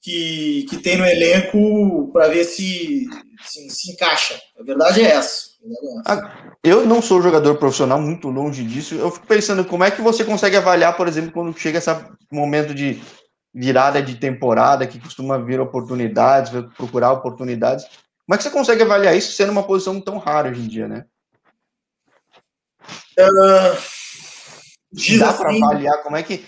que, 0.00 0.64
que 0.68 0.78
tem 0.78 0.96
no 0.96 1.04
elenco 1.04 2.10
para 2.12 2.28
ver 2.28 2.44
se, 2.44 3.06
se, 3.42 3.70
se, 3.70 3.92
encaixa. 3.92 4.40
A 4.58 4.62
verdade 4.62 5.02
é 5.02 5.10
essa. 5.10 5.50
É 6.06 6.12
ah, 6.12 6.54
eu 6.64 6.86
não 6.86 7.02
sou 7.02 7.20
jogador 7.20 7.56
profissional, 7.58 8.00
muito 8.00 8.28
longe 8.28 8.64
disso. 8.64 8.94
Eu 8.94 9.10
fico 9.10 9.26
pensando 9.26 9.64
como 9.64 9.84
é 9.84 9.90
que 9.90 10.00
você 10.00 10.24
consegue 10.24 10.56
avaliar, 10.56 10.96
por 10.96 11.06
exemplo, 11.06 11.32
quando 11.32 11.56
chega 11.58 11.78
esse 11.78 11.90
momento 12.32 12.74
de 12.74 13.00
virada 13.52 14.00
de 14.00 14.14
temporada, 14.14 14.86
que 14.86 15.00
costuma 15.00 15.36
vir 15.36 15.60
oportunidades, 15.60 16.52
procurar 16.76 17.12
oportunidades. 17.12 17.84
Como 17.84 18.34
é 18.34 18.36
que 18.36 18.44
você 18.44 18.50
consegue 18.50 18.82
avaliar 18.82 19.16
isso 19.16 19.32
sendo 19.32 19.52
uma 19.52 19.64
posição 19.64 20.00
tão 20.00 20.16
rara 20.18 20.48
hoje 20.50 20.60
em 20.60 20.68
dia, 20.68 20.88
né? 20.88 21.04
Uh, 23.18 23.76
Dá 25.18 25.32
para 25.32 25.50
assim, 25.50 25.62
avaliar 25.62 26.02
como 26.02 26.16
é 26.16 26.22
que 26.22 26.44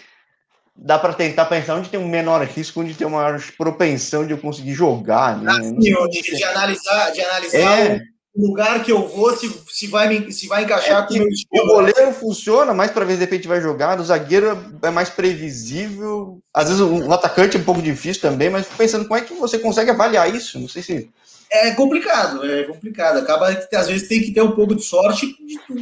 dá 0.76 0.98
para 0.98 1.12
tentar 1.12 1.46
pensar 1.46 1.76
onde 1.76 1.88
tem 1.88 2.00
um 2.00 2.08
menor 2.08 2.42
risco, 2.44 2.80
onde 2.80 2.94
tem 2.94 3.06
uma 3.06 3.22
maior 3.22 3.40
propensão 3.56 4.26
de 4.26 4.32
eu 4.32 4.38
conseguir 4.38 4.74
jogar, 4.74 5.36
né? 5.36 5.52
Ah, 5.52 5.62
sim, 5.62 5.78
de, 5.78 6.22
de, 6.22 6.44
analisar, 6.44 7.10
de 7.10 7.20
analisar 7.20 7.86
é. 7.86 8.00
lugar 8.34 8.82
que 8.82 8.90
eu 8.90 9.06
vou, 9.06 9.36
se, 9.36 9.48
se, 9.68 9.86
vai, 9.86 10.08
me, 10.08 10.32
se 10.32 10.46
vai 10.48 10.64
encaixar 10.64 11.04
é 11.04 11.06
com 11.06 11.14
o 11.14 11.18
meu 11.18 11.28
estilo. 11.28 11.64
O 11.64 11.74
goleiro 11.74 12.12
funciona 12.12 12.72
mais 12.72 12.90
para 12.90 13.04
ver 13.04 13.12
se 13.12 13.18
de 13.18 13.24
repente 13.24 13.48
vai 13.48 13.60
jogar, 13.60 14.00
o 14.00 14.04
zagueiro 14.04 14.58
é 14.82 14.90
mais 14.90 15.10
previsível. 15.10 16.40
Às 16.52 16.68
vezes 16.68 16.80
o, 16.80 17.06
o, 17.06 17.12
atacante 17.12 17.56
é 17.56 17.60
um 17.60 17.64
pouco 17.64 17.82
difícil 17.82 18.22
também, 18.22 18.48
mas 18.48 18.66
pensando 18.66 19.06
como 19.06 19.18
é 19.18 19.22
que 19.22 19.34
você 19.34 19.58
consegue 19.58 19.90
avaliar 19.90 20.34
isso? 20.34 20.58
Não 20.58 20.68
sei 20.68 20.82
se. 20.82 21.10
É 21.50 21.70
complicado, 21.72 22.44
é 22.50 22.64
complicado. 22.64 23.18
Acaba 23.18 23.54
que 23.54 23.76
às 23.76 23.86
vezes 23.86 24.08
tem 24.08 24.22
que 24.22 24.32
ter 24.32 24.40
um 24.40 24.52
pouco 24.52 24.74
de 24.74 24.82
sorte 24.82 25.26
de 25.26 25.58
tu, 25.66 25.74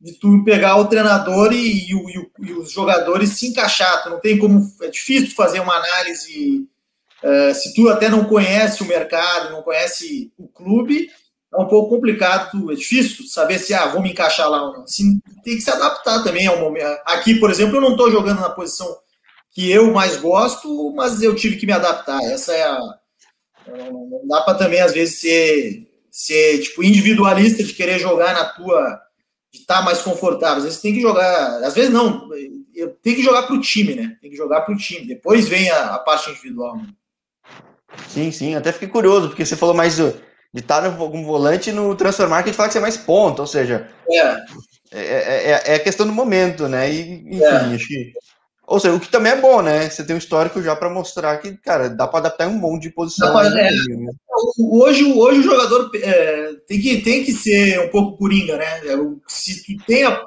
de 0.00 0.12
tu 0.14 0.44
pegar 0.44 0.76
o 0.76 0.86
treinador 0.86 1.52
e, 1.52 1.56
e, 1.56 1.92
e, 1.92 2.30
e 2.40 2.52
os 2.52 2.70
jogadores 2.70 3.30
se 3.30 3.48
encaixar. 3.48 4.02
Tu 4.02 4.10
não 4.10 4.20
tem 4.20 4.38
como. 4.38 4.60
É 4.82 4.88
difícil 4.88 5.34
fazer 5.34 5.60
uma 5.60 5.74
análise 5.74 6.68
Uh, 7.22 7.52
se 7.52 7.74
tu 7.74 7.88
até 7.88 8.08
não 8.08 8.24
conhece 8.24 8.82
o 8.82 8.86
mercado, 8.86 9.50
não 9.50 9.62
conhece 9.62 10.32
o 10.38 10.46
clube, 10.46 11.10
é 11.52 11.56
um 11.56 11.66
pouco 11.66 11.90
complicado, 11.90 12.70
é 12.70 12.74
difícil 12.74 13.26
saber 13.26 13.58
se, 13.58 13.74
ah, 13.74 13.86
vou 13.86 14.02
me 14.02 14.10
encaixar 14.10 14.48
lá 14.48 14.62
ou 14.62 14.72
não. 14.74 14.82
Assim, 14.84 15.20
tem 15.42 15.56
que 15.56 15.62
se 15.62 15.70
adaptar 15.70 16.22
também 16.22 16.46
ao 16.46 16.60
momento. 16.60 17.00
Aqui, 17.04 17.34
por 17.34 17.50
exemplo, 17.50 17.76
eu 17.76 17.80
não 17.80 17.92
estou 17.92 18.10
jogando 18.10 18.40
na 18.40 18.50
posição 18.50 18.86
que 19.52 19.70
eu 19.70 19.92
mais 19.92 20.16
gosto, 20.18 20.92
mas 20.94 21.20
eu 21.22 21.34
tive 21.34 21.56
que 21.56 21.66
me 21.66 21.72
adaptar. 21.72 22.22
Essa 22.24 22.52
é 22.52 22.62
a. 22.62 22.78
Não 23.66 24.26
dá 24.28 24.42
para 24.42 24.58
também, 24.58 24.80
às 24.80 24.92
vezes, 24.92 25.20
ser, 25.20 25.88
ser 26.10 26.58
tipo, 26.60 26.84
individualista 26.84 27.64
de 27.64 27.72
querer 27.72 27.98
jogar 27.98 28.32
na 28.34 28.44
tua. 28.44 29.00
De 29.52 29.60
estar 29.60 29.78
tá 29.78 29.82
mais 29.82 30.00
confortável. 30.00 30.58
Às 30.58 30.64
vezes 30.64 30.80
tem 30.80 30.94
que 30.94 31.00
jogar. 31.00 31.62
Às 31.64 31.74
vezes 31.74 31.90
não. 31.90 32.28
Tem 33.02 33.14
que 33.14 33.22
jogar 33.22 33.42
para 33.44 33.54
o 33.54 33.60
time, 33.60 33.94
né? 33.94 34.16
Tem 34.20 34.30
que 34.30 34.36
jogar 34.36 34.60
para 34.60 34.74
o 34.74 34.76
time. 34.76 35.06
Depois 35.06 35.48
vem 35.48 35.70
a, 35.70 35.94
a 35.94 35.98
parte 35.98 36.30
individual. 36.30 36.76
Né? 36.76 36.86
Sim, 38.08 38.30
sim. 38.30 38.54
Até 38.54 38.72
fiquei 38.72 38.88
curioso, 38.88 39.28
porque 39.28 39.44
você 39.44 39.56
falou 39.56 39.74
mais 39.74 39.96
de 39.96 40.14
estar 40.54 40.96
como 40.96 41.24
volante 41.24 41.72
no 41.72 41.94
transformar 41.94 42.42
que 42.42 42.50
a 42.50 42.52
gente 42.52 42.56
fala 42.56 42.68
que 42.68 42.72
você 42.72 42.78
é 42.78 42.82
mais 42.82 42.96
ponto, 42.96 43.40
ou 43.40 43.46
seja, 43.46 43.88
é. 44.10 44.18
É, 44.90 45.00
é, 45.00 45.50
é, 45.50 45.74
é 45.74 45.78
questão 45.78 46.06
do 46.06 46.12
momento, 46.12 46.68
né? 46.68 46.90
E, 46.90 47.00
enfim, 47.26 47.42
é. 47.42 47.74
acho 47.74 47.88
que. 47.88 48.12
Ou 48.68 48.78
seja, 48.78 48.94
o 48.94 49.00
que 49.00 49.10
também 49.10 49.32
é 49.32 49.40
bom, 49.40 49.62
né? 49.62 49.88
Você 49.88 50.04
tem 50.04 50.14
um 50.14 50.18
histórico 50.18 50.60
já 50.62 50.76
para 50.76 50.90
mostrar 50.90 51.38
que, 51.38 51.56
cara, 51.56 51.88
dá 51.88 52.06
para 52.06 52.20
adaptar 52.20 52.44
em 52.44 52.54
um 52.54 52.58
monte 52.58 52.82
de 52.82 52.90
posição. 52.90 53.32
Não, 53.32 53.40
é, 53.40 53.50
né? 53.50 53.70
hoje, 54.58 55.10
hoje 55.10 55.40
o 55.40 55.42
jogador 55.42 55.90
é, 55.94 56.52
tem, 56.66 56.78
que, 56.78 57.00
tem 57.00 57.24
que 57.24 57.32
ser 57.32 57.80
um 57.80 57.88
pouco 57.88 58.18
coringa, 58.18 58.58
né? 58.58 58.66
Se 59.26 59.64
tu 59.64 59.84
tem 59.86 60.04
a, 60.04 60.22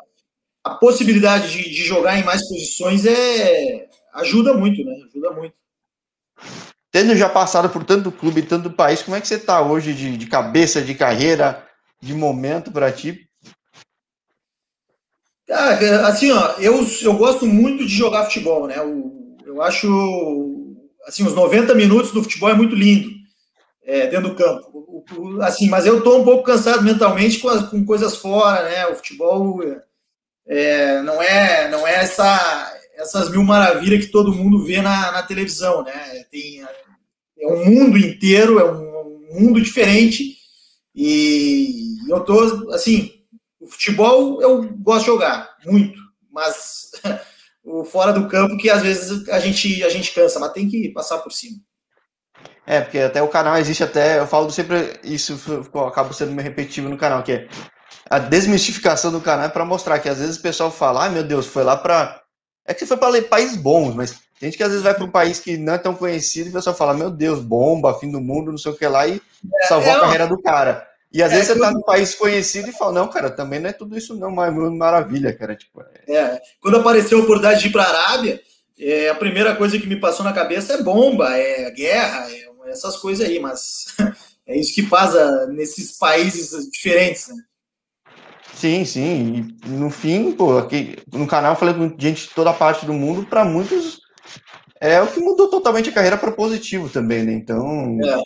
a 0.64 0.72
possibilidade 0.72 1.52
de, 1.52 1.70
de 1.70 1.84
jogar 1.84 2.18
em 2.18 2.24
mais 2.24 2.42
posições, 2.48 3.06
é, 3.06 3.88
ajuda 4.16 4.56
muito, 4.56 4.84
né? 4.84 4.96
Ajuda 5.08 5.32
muito 5.34 5.54
tendo 6.92 7.16
já 7.16 7.30
passado 7.30 7.70
por 7.70 7.86
tanto 7.86 8.12
clube, 8.12 8.42
tanto 8.42 8.70
país, 8.70 9.02
como 9.02 9.16
é 9.16 9.22
que 9.22 9.28
você 9.28 9.36
está 9.36 9.62
hoje 9.62 9.94
de, 9.94 10.18
de, 10.18 10.28
cabeça, 10.28 10.82
de 10.82 10.94
carreira, 10.94 11.66
de 12.02 12.14
momento 12.14 12.70
para 12.70 12.92
ti? 12.92 13.30
Cara, 15.52 16.08
assim, 16.08 16.32
ó, 16.32 16.54
eu, 16.60 16.80
eu 17.02 17.14
gosto 17.16 17.46
muito 17.46 17.86
de 17.86 17.94
jogar 17.94 18.24
futebol, 18.24 18.68
né? 18.68 18.76
Eu, 18.78 19.38
eu 19.46 19.62
acho, 19.62 19.86
assim, 21.06 21.26
os 21.26 21.36
90 21.36 21.76
minutos 21.76 22.14
do 22.14 22.24
futebol 22.24 22.50
é 22.50 22.54
muito 22.54 22.74
lindo, 22.74 23.10
é, 23.84 24.08
dentro 24.08 24.30
do 24.30 24.36
campo. 24.36 25.04
Assim, 25.42 25.68
mas 25.68 25.86
eu 25.86 25.98
estou 25.98 26.22
um 26.22 26.24
pouco 26.24 26.46
cansado 26.46 26.82
mentalmente 26.82 27.40
com, 27.40 27.50
as, 27.50 27.68
com 27.68 27.84
coisas 27.84 28.16
fora, 28.16 28.64
né? 28.64 28.88
O 28.88 28.96
futebol 28.96 29.62
é, 30.48 31.02
não 31.02 31.22
é, 31.22 31.68
não 31.68 31.86
é 31.86 31.96
essa, 31.96 32.74
essas 32.96 33.30
mil 33.30 33.44
maravilhas 33.44 34.06
que 34.06 34.12
todo 34.12 34.34
mundo 34.34 34.64
vê 34.64 34.82
na, 34.82 35.12
na 35.12 35.22
televisão, 35.22 35.84
né? 35.84 36.24
Tem 36.32 36.64
é 37.38 37.48
um 37.48 37.66
mundo 37.66 37.98
inteiro, 37.98 38.58
é 38.58 38.72
um 38.72 39.20
mundo 39.34 39.60
diferente. 39.60 40.38
E 40.96 41.98
eu 42.08 42.22
tô 42.22 42.72
assim, 42.72 43.21
o 43.62 43.68
futebol 43.68 44.42
eu 44.42 44.64
gosto 44.80 45.02
de 45.02 45.06
jogar 45.06 45.56
muito, 45.66 46.00
mas 46.32 46.92
o 47.64 47.86
fora 47.86 48.12
do 48.12 48.28
campo 48.28 48.58
que 48.58 48.70
às 48.70 48.82
vezes 48.82 49.30
a 49.30 49.40
gente 49.40 49.84
a 49.84 49.90
gente 49.90 50.12
cansa, 50.14 50.40
mas 50.40 50.52
tem 50.52 50.68
que 50.68 50.90
passar 50.90 51.20
por 51.20 51.32
cima. 51.32 51.58
É, 52.66 52.82
porque 52.82 53.00
até 53.00 53.22
o 53.22 53.28
canal 53.28 53.58
existe 53.58 53.84
até, 53.84 54.20
eu 54.20 54.28
falo 54.28 54.50
sempre 54.52 55.00
isso, 55.04 55.40
acabo 55.88 56.14
sendo 56.14 56.32
meio 56.32 56.48
repetitivo 56.48 56.90
no 56.90 56.98
canal, 56.98 57.22
que 57.24 57.34
é 57.34 57.48
a 58.10 58.20
desmistificação 58.20 59.12
do 59.12 59.22
canal 59.22 59.46
é 59.46 59.50
para 59.50 59.66
mostrar 59.66 60.00
que 60.00 60.10
às 60.10 60.20
vezes 60.20 60.38
o 60.38 60.42
pessoal 60.42 60.72
fala, 60.72 61.04
ai 61.04 61.10
meu 61.10 61.24
Deus, 61.24 61.46
foi 61.46 61.64
lá 61.64 61.78
para 61.78 62.22
é 62.66 62.74
que 62.74 62.80
você 62.80 62.88
foi 62.88 62.98
para 62.98 63.22
países 63.24 63.58
bons, 63.58 63.96
mas 63.96 64.12
tem 64.40 64.50
gente 64.50 64.58
que 64.58 64.64
às 64.64 64.70
vezes 64.70 64.84
vai 64.84 64.94
para 64.94 65.04
um 65.04 65.12
país 65.12 65.40
que 65.40 65.58
não 65.58 65.74
é 65.74 65.78
tão 65.78 65.94
conhecido 65.94 66.48
e 66.48 66.50
o 66.50 66.54
pessoal 66.54 66.76
fala, 66.76 66.94
meu 66.94 67.10
Deus, 67.10 67.40
bomba, 67.40 67.98
fim 68.00 68.12
do 68.12 68.22
mundo, 68.22 68.52
não 68.52 68.58
sei 68.58 68.72
o 68.72 68.76
que 68.76 68.88
lá, 68.88 69.08
e 69.08 69.22
é, 69.62 69.68
salvou 69.68 69.92
é, 69.92 69.96
a 69.96 70.00
carreira 70.00 70.28
do 70.28 70.42
cara. 70.42 70.88
E 71.14 71.22
às 71.22 71.32
é, 71.32 71.36
vezes 71.36 71.48
você 71.48 71.54
está 71.54 71.72
num 71.72 71.82
país 71.82 72.16
conhecido 72.16 72.70
e 72.70 72.74
fala, 72.74 72.94
não, 72.94 73.08
cara, 73.08 73.30
também 73.30 73.60
não 73.60 73.70
é 73.70 73.74
tudo 73.74 73.98
isso 73.98 74.16
não, 74.16 74.32
mas 74.32 74.54
maravilha, 74.54 75.34
cara. 75.34 75.56
Tipo, 75.56 75.82
é... 75.82 76.14
é. 76.14 76.42
Quando 76.60 76.78
apareceu 76.78 77.20
a 77.20 77.22
oportunidade 77.22 77.62
de 77.62 77.68
ir 77.68 77.72
para 77.72 77.84
a 77.84 77.90
Arábia, 77.90 78.42
é, 78.80 79.10
a 79.10 79.16
primeira 79.16 79.56
coisa 79.56 79.78
que 79.78 79.88
me 79.88 80.00
passou 80.00 80.24
na 80.24 80.34
cabeça 80.34 80.74
é 80.74 80.84
bomba, 80.84 81.36
é 81.36 81.70
guerra, 81.72 82.32
é 82.32 82.52
essas 82.70 82.98
coisas 82.98 83.28
aí, 83.28 83.40
mas 83.40 83.86
é 84.48 84.58
isso 84.58 84.74
que 84.74 84.84
passa 84.84 85.48
nesses 85.48 85.98
países 85.98 86.70
diferentes, 86.72 87.28
né? 87.28 87.36
Sim, 88.54 88.86
sim. 88.86 89.58
E 89.66 89.70
no 89.70 89.90
fim, 89.90 90.32
pô, 90.34 90.58
aqui 90.58 90.98
no 91.12 91.28
canal 91.28 91.54
eu 91.54 91.60
falei 91.60 91.74
com 91.74 91.96
gente 91.98 92.28
de 92.28 92.34
toda 92.34 92.54
parte 92.54 92.86
do 92.86 92.94
mundo, 92.94 93.26
para 93.26 93.44
muitos 93.44 94.00
é 94.80 95.00
o 95.00 95.08
que 95.08 95.20
mudou 95.20 95.48
totalmente 95.48 95.90
a 95.90 95.94
carreira 95.94 96.18
para 96.18 96.32
positivo 96.32 96.90
também, 96.90 97.24
né? 97.24 97.34
Então. 97.34 98.00
É. 98.04 98.18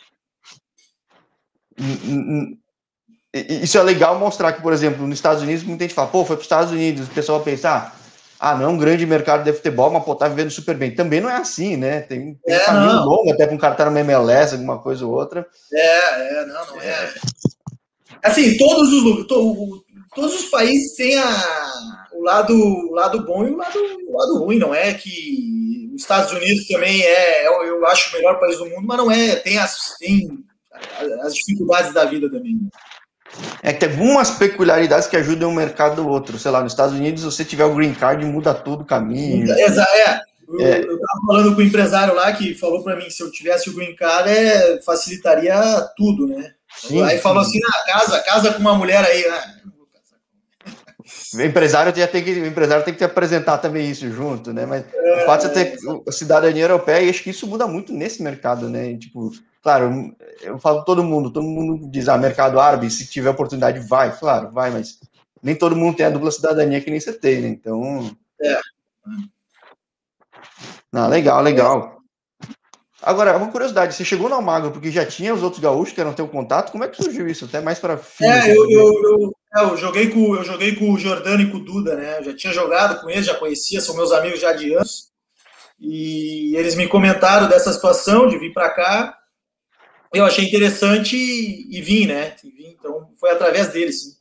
Isso 3.62 3.78
é 3.78 3.84
legal 3.84 4.18
mostrar 4.18 4.54
que, 4.54 4.62
por 4.62 4.72
exemplo, 4.72 5.06
nos 5.06 5.18
Estados 5.18 5.44
Unidos, 5.44 5.64
muita 5.64 5.84
gente 5.84 5.94
fala, 5.94 6.08
pô, 6.08 6.24
foi 6.24 6.38
para 6.38 6.42
os 6.42 6.46
Estados 6.46 6.72
Unidos, 6.72 7.08
o 7.08 7.12
pessoal 7.12 7.42
pensa, 7.42 7.92
ah, 8.40 8.56
não, 8.56 8.66
é 8.66 8.68
um 8.68 8.78
grande 8.78 9.06
mercado 9.06 9.44
de 9.44 9.52
futebol, 9.52 9.90
mas 9.92 10.04
pô, 10.04 10.16
tá 10.16 10.28
vivendo 10.28 10.50
super 10.50 10.76
bem. 10.76 10.94
Também 10.94 11.20
não 11.20 11.30
é 11.30 11.36
assim, 11.36 11.76
né? 11.76 12.02
Tem, 12.02 12.36
tem 12.36 12.56
é, 12.56 12.62
um 12.62 12.66
caminho 12.66 12.94
não. 12.94 13.06
longo 13.06 13.32
até 13.32 13.46
para 13.46 13.56
um 13.56 13.58
cara 13.58 13.74
estar 13.74 13.86
tá 13.86 13.90
no 13.90 13.98
MLS, 13.98 14.54
alguma 14.54 14.80
coisa 14.80 15.06
ou 15.06 15.14
outra. 15.14 15.46
É, 15.74 16.42
é, 16.42 16.46
não, 16.46 16.66
não 16.68 16.82
é. 16.82 16.90
é. 16.90 17.14
Assim, 18.24 18.58
todos 18.58 18.92
os, 18.92 19.28
to, 19.28 19.84
todos 20.14 20.36
os 20.36 20.46
países 20.50 20.96
têm 20.96 21.18
a, 21.18 22.08
o, 22.14 22.24
lado, 22.24 22.54
o 22.54 22.94
lado 22.94 23.26
bom 23.26 23.46
e 23.48 23.52
o 23.52 23.58
lado, 23.58 23.80
o 24.08 24.18
lado 24.18 24.40
ruim, 24.44 24.60
não 24.60 24.74
é 24.74 24.94
que 24.94 25.92
os 25.94 26.02
Estados 26.02 26.32
Unidos 26.32 26.68
também 26.68 27.02
é, 27.04 27.48
eu, 27.48 27.64
eu, 27.64 27.86
acho 27.88 28.10
o 28.10 28.14
melhor 28.14 28.40
país 28.40 28.58
do 28.58 28.66
mundo, 28.66 28.86
mas 28.86 28.98
não 28.98 29.12
é, 29.12 29.36
tem 29.38 29.58
as, 29.58 29.96
tem 29.98 30.28
as 31.24 31.34
dificuldades 31.34 31.94
da 31.94 32.06
vida 32.06 32.30
também. 32.30 32.60
É 33.62 33.74
que 33.74 33.80
tem 33.80 33.90
algumas 33.90 34.32
peculiaridades 34.32 35.08
que 35.08 35.18
ajudam 35.18 35.50
um 35.50 35.56
mercado 35.56 35.96
do 35.96 36.08
outro. 36.08 36.38
Sei 36.38 36.52
lá, 36.52 36.62
nos 36.62 36.72
Estados 36.72 36.96
Unidos, 36.96 37.22
se 37.22 37.26
você 37.26 37.46
tiver 37.46 37.66
o 37.66 37.76
green 37.76 37.94
card, 37.94 38.24
muda 38.26 38.54
todo 38.54 38.82
o 38.82 38.86
caminho. 38.86 39.52
Exato, 39.52 39.92
é. 39.92 40.22
Eu, 40.48 40.60
é. 40.60 40.80
eu 40.80 41.00
tava 41.00 41.22
falando 41.28 41.56
com 41.56 41.62
o 41.62 41.66
empresário 41.66 42.14
lá 42.14 42.32
que 42.32 42.54
falou 42.54 42.84
para 42.84 42.96
mim 42.96 43.06
que 43.06 43.12
se 43.12 43.24
eu 43.24 43.32
tivesse 43.32 43.70
o 43.70 43.74
green 43.74 43.96
card, 43.96 44.30
é, 44.30 44.82
facilitaria 44.82 45.56
tudo, 45.98 46.28
né? 46.28 46.54
Sim, 46.78 47.02
aí 47.02 47.18
sim. 47.18 47.22
falou 47.24 47.42
assim: 47.42 47.60
ah, 47.66 47.86
casa, 47.86 48.20
casa 48.22 48.54
com 48.54 48.60
uma 48.60 48.76
mulher 48.76 49.04
aí, 49.04 49.28
né? 49.28 49.56
O 51.36 51.42
empresário, 51.42 51.96
já 51.96 52.08
tem 52.08 52.24
que, 52.24 52.32
o 52.32 52.46
empresário 52.48 52.84
tem 52.84 52.94
que 52.94 52.98
te 52.98 53.04
apresentar 53.04 53.60
também 53.60 53.90
isso 53.90 54.10
junto, 54.10 54.52
né? 54.52 54.66
Mas 54.66 54.86
é, 54.92 55.24
o 55.24 55.26
fato 55.26 55.48
de 55.48 55.54
você 55.54 55.66
ter 55.66 56.12
cidadania 56.12 56.64
europeia, 56.64 57.02
e 57.02 57.10
acho 57.10 57.22
que 57.22 57.30
isso 57.30 57.46
muda 57.46 57.68
muito 57.68 57.94
nesse 57.94 58.24
mercado, 58.24 58.70
né? 58.70 58.96
Tipo, 58.98 59.32
claro, 59.66 60.16
eu 60.44 60.60
falo 60.60 60.86
todo 60.86 61.04
mundo, 61.04 61.34
todo 61.34 61.44
mundo 61.44 61.90
diz, 61.90 62.08
ah, 62.08 62.20
mercado 62.20 62.60
árabe, 62.60 62.88
se 62.92 63.08
tiver 63.08 63.32
oportunidade, 63.32 63.80
vai, 63.80 64.16
claro, 64.16 64.52
vai, 64.52 64.70
mas 64.70 65.00
nem 65.42 65.56
todo 65.56 65.76
mundo 65.76 65.98
tem 65.98 66.06
a 66.06 66.12
dupla 66.12 66.30
cidadania 66.30 66.80
que 66.80 66.92
nem 66.92 67.00
você 67.00 67.12
tem, 67.12 67.42
né? 67.42 67.48
Então. 67.48 68.16
É. 68.40 68.60
Não, 70.94 71.08
legal, 71.10 71.42
legal. 71.42 71.98
Agora, 73.02 73.36
uma 73.36 73.52
curiosidade, 73.52 73.96
você 73.96 74.06
chegou 74.06 74.30
no 74.30 74.36
Almagro 74.36 74.70
porque 74.70 74.92
já 74.92 75.04
tinha 75.04 75.34
os 75.34 75.42
outros 75.42 75.60
gaúchos 75.60 75.96
que 75.96 76.02
eram 76.02 76.14
teu 76.14 76.28
contato? 76.28 76.72
Como 76.72 76.84
é 76.84 76.88
que 76.88 77.02
surgiu 77.02 77.28
isso? 77.28 77.46
Até 77.46 77.60
mais 77.60 77.80
para 77.80 78.00
É, 78.22 78.52
eu, 78.52 78.70
eu, 78.70 78.94
eu, 79.04 79.32
é, 79.56 79.64
eu, 79.64 79.78
joguei 79.78 80.12
com, 80.12 80.36
eu 80.36 80.44
joguei 80.44 80.76
com 80.76 80.94
o 80.94 81.00
Jordano 81.00 81.42
e 81.42 81.50
com 81.50 81.58
o 81.58 81.66
Duda, 81.66 81.96
né? 81.96 82.20
Eu 82.20 82.26
já 82.26 82.36
tinha 82.36 82.54
jogado 82.54 83.02
com 83.02 83.10
eles, 83.10 83.26
já 83.26 83.34
conhecia, 83.34 83.82
são 83.82 83.96
meus 83.96 84.12
amigos 84.12 84.40
já 84.40 84.54
de 84.54 84.76
anos. 84.76 85.10
E 85.80 86.56
eles 86.56 86.76
me 86.76 86.88
comentaram 86.88 87.50
dessa 87.50 87.74
situação 87.74 88.28
de 88.28 88.38
vir 88.38 88.54
para 88.54 88.70
cá. 88.70 89.25
Eu 90.16 90.26
achei 90.26 90.46
interessante 90.46 91.16
e, 91.16 91.78
e 91.78 91.82
vim, 91.82 92.08
né? 92.08 92.36
E 92.44 92.50
vim, 92.50 92.76
então 92.78 93.10
foi 93.20 93.32
através 93.32 93.70
deles, 93.70 94.02
sim. 94.02 94.16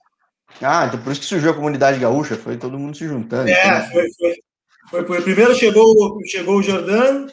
Ah, 0.60 0.86
então 0.86 1.00
por 1.02 1.12
isso 1.12 1.20
que 1.20 1.26
surgiu 1.26 1.50
a 1.50 1.54
comunidade 1.54 1.98
gaúcha, 1.98 2.36
foi 2.36 2.56
todo 2.56 2.78
mundo 2.78 2.96
se 2.96 3.06
juntando. 3.06 3.48
É, 3.48 3.66
então... 3.66 3.90
foi, 3.90 4.12
foi, 4.12 4.34
foi, 4.90 5.06
foi. 5.06 5.22
Primeiro 5.22 5.54
chegou, 5.54 6.18
chegou 6.26 6.58
o 6.58 6.62
Jordano, 6.62 7.28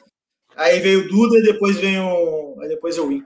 Aí 0.56 0.80
veio 0.80 1.06
o 1.06 1.08
Duda 1.08 1.40
e 1.40 1.44
depois 1.44 1.78
veio. 1.78 2.58
Aí 2.62 2.68
depois 2.68 2.98
eu 2.98 3.08
vim. 3.08 3.24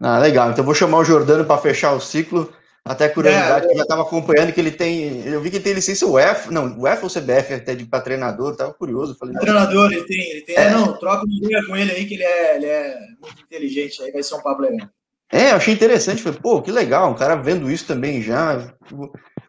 Ah, 0.00 0.18
legal. 0.18 0.50
Então 0.50 0.64
vou 0.64 0.74
chamar 0.74 0.98
o 0.98 1.04
Jordano 1.04 1.44
para 1.44 1.60
fechar 1.60 1.92
o 1.92 2.00
ciclo. 2.00 2.52
Até 2.84 3.08
curiosidade, 3.08 3.66
é, 3.66 3.70
eu 3.70 3.76
já 3.76 3.82
estava 3.82 4.02
acompanhando 4.02 4.52
que 4.52 4.60
ele 4.60 4.72
tem. 4.72 5.24
Eu 5.24 5.40
vi 5.40 5.50
que 5.50 5.56
ele 5.56 5.64
tem 5.64 5.72
licença 5.72 6.04
UF, 6.04 6.50
não, 6.50 6.66
UF 6.66 7.04
ou 7.04 7.08
CBF 7.08 7.54
até 7.54 7.76
de 7.76 7.84
para 7.84 8.00
treinador, 8.00 8.52
estava 8.52 8.74
curioso. 8.74 9.16
Falei, 9.16 9.36
treinador, 9.36 9.92
ele 9.92 10.02
tem, 10.02 10.30
ele 10.30 10.40
tem. 10.40 10.56
É. 10.56 10.70
não, 10.70 10.98
troca 10.98 11.24
uma 11.24 11.32
ideia 11.32 11.64
com 11.64 11.76
ele 11.76 11.92
aí, 11.92 12.04
que 12.04 12.14
ele 12.14 12.24
é, 12.24 12.56
ele 12.56 12.66
é 12.66 12.98
muito 13.20 13.40
inteligente, 13.40 14.02
aí 14.02 14.10
vai 14.10 14.22
ser 14.22 14.34
um 14.34 14.42
papo 14.42 14.62
legal. 14.62 14.88
É, 15.30 15.52
eu 15.52 15.56
achei 15.56 15.72
interessante. 15.72 16.22
Falei, 16.22 16.40
pô, 16.42 16.60
que 16.60 16.72
legal, 16.72 17.08
um 17.08 17.14
cara 17.14 17.36
vendo 17.36 17.70
isso 17.70 17.86
também 17.86 18.20
já. 18.20 18.74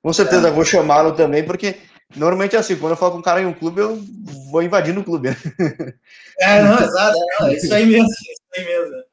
Com 0.04 0.14
certeza 0.14 0.50
é. 0.50 0.52
vou 0.52 0.64
chamá-lo 0.64 1.14
também, 1.14 1.44
porque 1.44 1.78
normalmente 2.16 2.56
é 2.56 2.60
assim, 2.60 2.76
quando 2.76 2.92
eu 2.92 2.98
falo 2.98 3.14
com 3.14 3.18
um 3.18 3.24
cara 3.24 3.42
em 3.42 3.48
um 3.48 3.54
clube, 3.54 3.82
eu 3.82 4.00
vou 4.52 4.62
invadindo 4.62 5.00
o 5.00 5.04
clube. 5.04 5.30
É, 6.40 6.64
não, 6.64 6.80
exato, 6.80 7.18
é, 7.42 7.54
isso 7.54 7.74
aí 7.74 7.86
mesmo, 7.86 8.08
isso 8.08 8.42
aí 8.56 8.66
mesmo. 8.66 9.04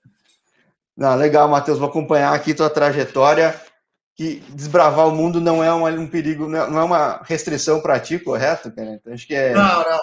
Não, 0.97 1.15
legal, 1.17 1.49
Matheus, 1.49 1.79
vou 1.79 1.89
acompanhar 1.89 2.35
aqui 2.35 2.55
tua 2.55 2.71
trajetória, 2.71 3.55
que 4.21 4.43
desbravar 4.51 5.09
o 5.09 5.17
mundo 5.17 5.41
não 5.41 5.65
é 5.65 5.73
um 5.73 6.07
perigo, 6.07 6.47
não 6.47 6.79
é 6.79 6.85
uma 6.85 7.23
restrição 7.25 7.81
para 7.81 7.99
ti, 7.99 8.19
correto, 8.19 8.71
cara? 8.71 8.93
Então, 8.93 9.15
acho 9.15 9.27
que 9.27 9.35
é... 9.35 9.55
Não, 9.55 9.83
não. 9.83 10.01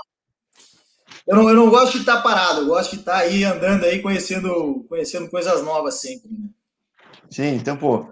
Eu 1.27 1.35
não, 1.35 1.49
eu 1.49 1.55
não 1.55 1.69
gosto 1.69 1.91
de 1.91 1.99
estar 1.99 2.23
parado, 2.23 2.61
eu 2.61 2.65
gosto 2.65 2.95
de 2.95 3.01
estar 3.01 3.17
aí 3.17 3.43
andando 3.43 3.83
aí, 3.83 4.01
conhecendo, 4.01 4.83
conhecendo 4.89 5.29
coisas 5.29 5.61
novas 5.63 6.01
sempre, 6.01 6.31
né? 6.31 6.49
Sim, 7.29 7.53
então, 7.53 7.77
pô, 7.77 8.09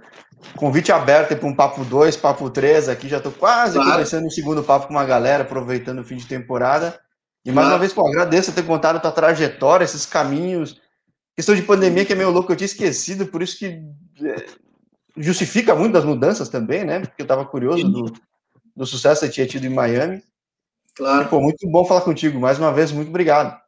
convite 0.55 0.91
aberto 0.91 1.35
para 1.35 1.49
um 1.49 1.55
papo 1.55 1.83
2, 1.83 2.17
papo 2.17 2.51
3 2.51 2.87
aqui, 2.87 3.07
já 3.07 3.17
estou 3.17 3.31
quase 3.31 3.73
claro. 3.73 3.93
começando 3.93 4.25
o 4.25 4.27
um 4.27 4.31
segundo 4.31 4.63
papo 4.63 4.85
com 4.85 4.93
uma 4.93 5.05
galera, 5.05 5.41
aproveitando 5.41 6.01
o 6.01 6.05
fim 6.05 6.17
de 6.17 6.27
temporada. 6.27 6.99
E 7.43 7.51
mais 7.51 7.65
claro. 7.65 7.73
uma 7.73 7.79
vez, 7.79 7.93
pô, 7.93 8.07
agradeço 8.07 8.51
ter 8.51 8.63
contado 8.63 8.97
a 8.97 8.99
tua 8.99 9.11
trajetória, 9.11 9.83
esses 9.83 10.05
caminhos. 10.05 10.79
Questão 11.35 11.55
de 11.55 11.63
pandemia 11.63 12.05
que 12.05 12.13
é 12.13 12.15
meio 12.15 12.29
louco, 12.29 12.51
eu 12.51 12.55
tinha 12.55 12.67
esquecido, 12.67 13.25
por 13.25 13.41
isso 13.41 13.57
que 13.57 13.81
é, 14.23 14.45
justifica 15.17 15.75
muito 15.75 15.93
das 15.93 16.05
mudanças 16.05 16.49
também, 16.49 16.83
né? 16.83 16.99
Porque 16.99 17.21
eu 17.21 17.25
estava 17.25 17.45
curioso 17.45 17.87
do, 17.87 18.13
do 18.75 18.85
sucesso 18.85 19.21
que 19.21 19.27
você 19.27 19.33
tinha 19.33 19.47
tido 19.47 19.65
em 19.65 19.69
Miami. 19.69 20.23
Claro. 20.95 21.23
E, 21.23 21.27
pô, 21.27 21.41
muito 21.41 21.67
bom 21.67 21.85
falar 21.85 22.01
contigo. 22.01 22.39
Mais 22.39 22.57
uma 22.59 22.73
vez, 22.73 22.91
muito 22.91 23.09
obrigado. 23.09 23.59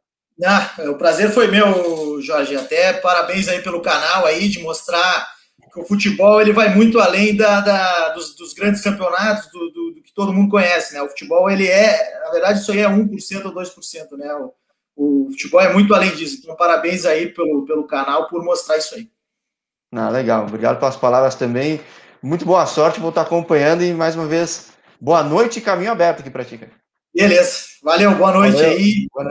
Ah, 0.44 0.72
o 0.90 0.94
prazer 0.94 1.30
foi 1.30 1.48
meu, 1.48 2.20
Jorge. 2.22 2.56
Até 2.56 2.92
parabéns 2.92 3.48
aí 3.48 3.60
pelo 3.60 3.80
canal 3.80 4.24
aí, 4.24 4.48
de 4.48 4.62
mostrar 4.62 5.28
que 5.72 5.80
o 5.80 5.84
futebol 5.84 6.40
ele 6.40 6.52
vai 6.52 6.74
muito 6.74 7.00
além 7.00 7.36
da, 7.36 7.60
da 7.60 8.08
dos, 8.10 8.34
dos, 8.34 8.54
grandes 8.54 8.80
campeonatos, 8.80 9.50
do, 9.50 9.70
do, 9.70 9.90
do, 9.92 10.02
que 10.02 10.12
todo 10.14 10.32
mundo 10.32 10.50
conhece, 10.50 10.94
né? 10.94 11.02
O 11.02 11.08
futebol, 11.08 11.50
ele 11.50 11.66
é, 11.66 12.20
na 12.24 12.30
verdade, 12.30 12.60
isso 12.60 12.72
aí 12.72 12.78
é 12.78 12.88
1% 12.88 13.44
ou 13.44 13.52
2%, 13.52 14.16
né? 14.16 14.34
O, 14.34 14.54
o 14.96 15.30
futebol 15.30 15.60
é 15.60 15.72
muito 15.72 15.94
além 15.94 16.14
disso. 16.14 16.38
Então, 16.40 16.56
parabéns 16.56 17.04
aí 17.04 17.28
pelo, 17.28 17.66
pelo 17.66 17.86
canal 17.86 18.28
por 18.28 18.42
mostrar 18.44 18.78
isso 18.78 18.94
aí. 18.94 19.10
Ah, 19.92 20.10
legal. 20.10 20.44
Obrigado 20.44 20.78
pelas 20.78 20.96
palavras 20.96 21.34
também. 21.34 21.80
Muito 22.22 22.44
boa 22.44 22.66
sorte, 22.66 23.00
vou 23.00 23.10
estar 23.10 23.22
acompanhando 23.22 23.82
e 23.82 23.94
mais 23.94 24.16
uma 24.16 24.26
vez, 24.26 24.72
boa 25.00 25.22
noite 25.22 25.58
e 25.58 25.62
caminho 25.62 25.92
aberto 25.92 26.20
aqui 26.20 26.30
para 26.30 26.44
ti. 26.44 26.60
Beleza. 27.14 27.68
Valeu, 27.82 28.14
boa 28.16 28.32
noite 28.32 28.56
Valeu. 28.56 28.70
aí. 28.70 29.06
Boa 29.12 29.24
noite. 29.24 29.26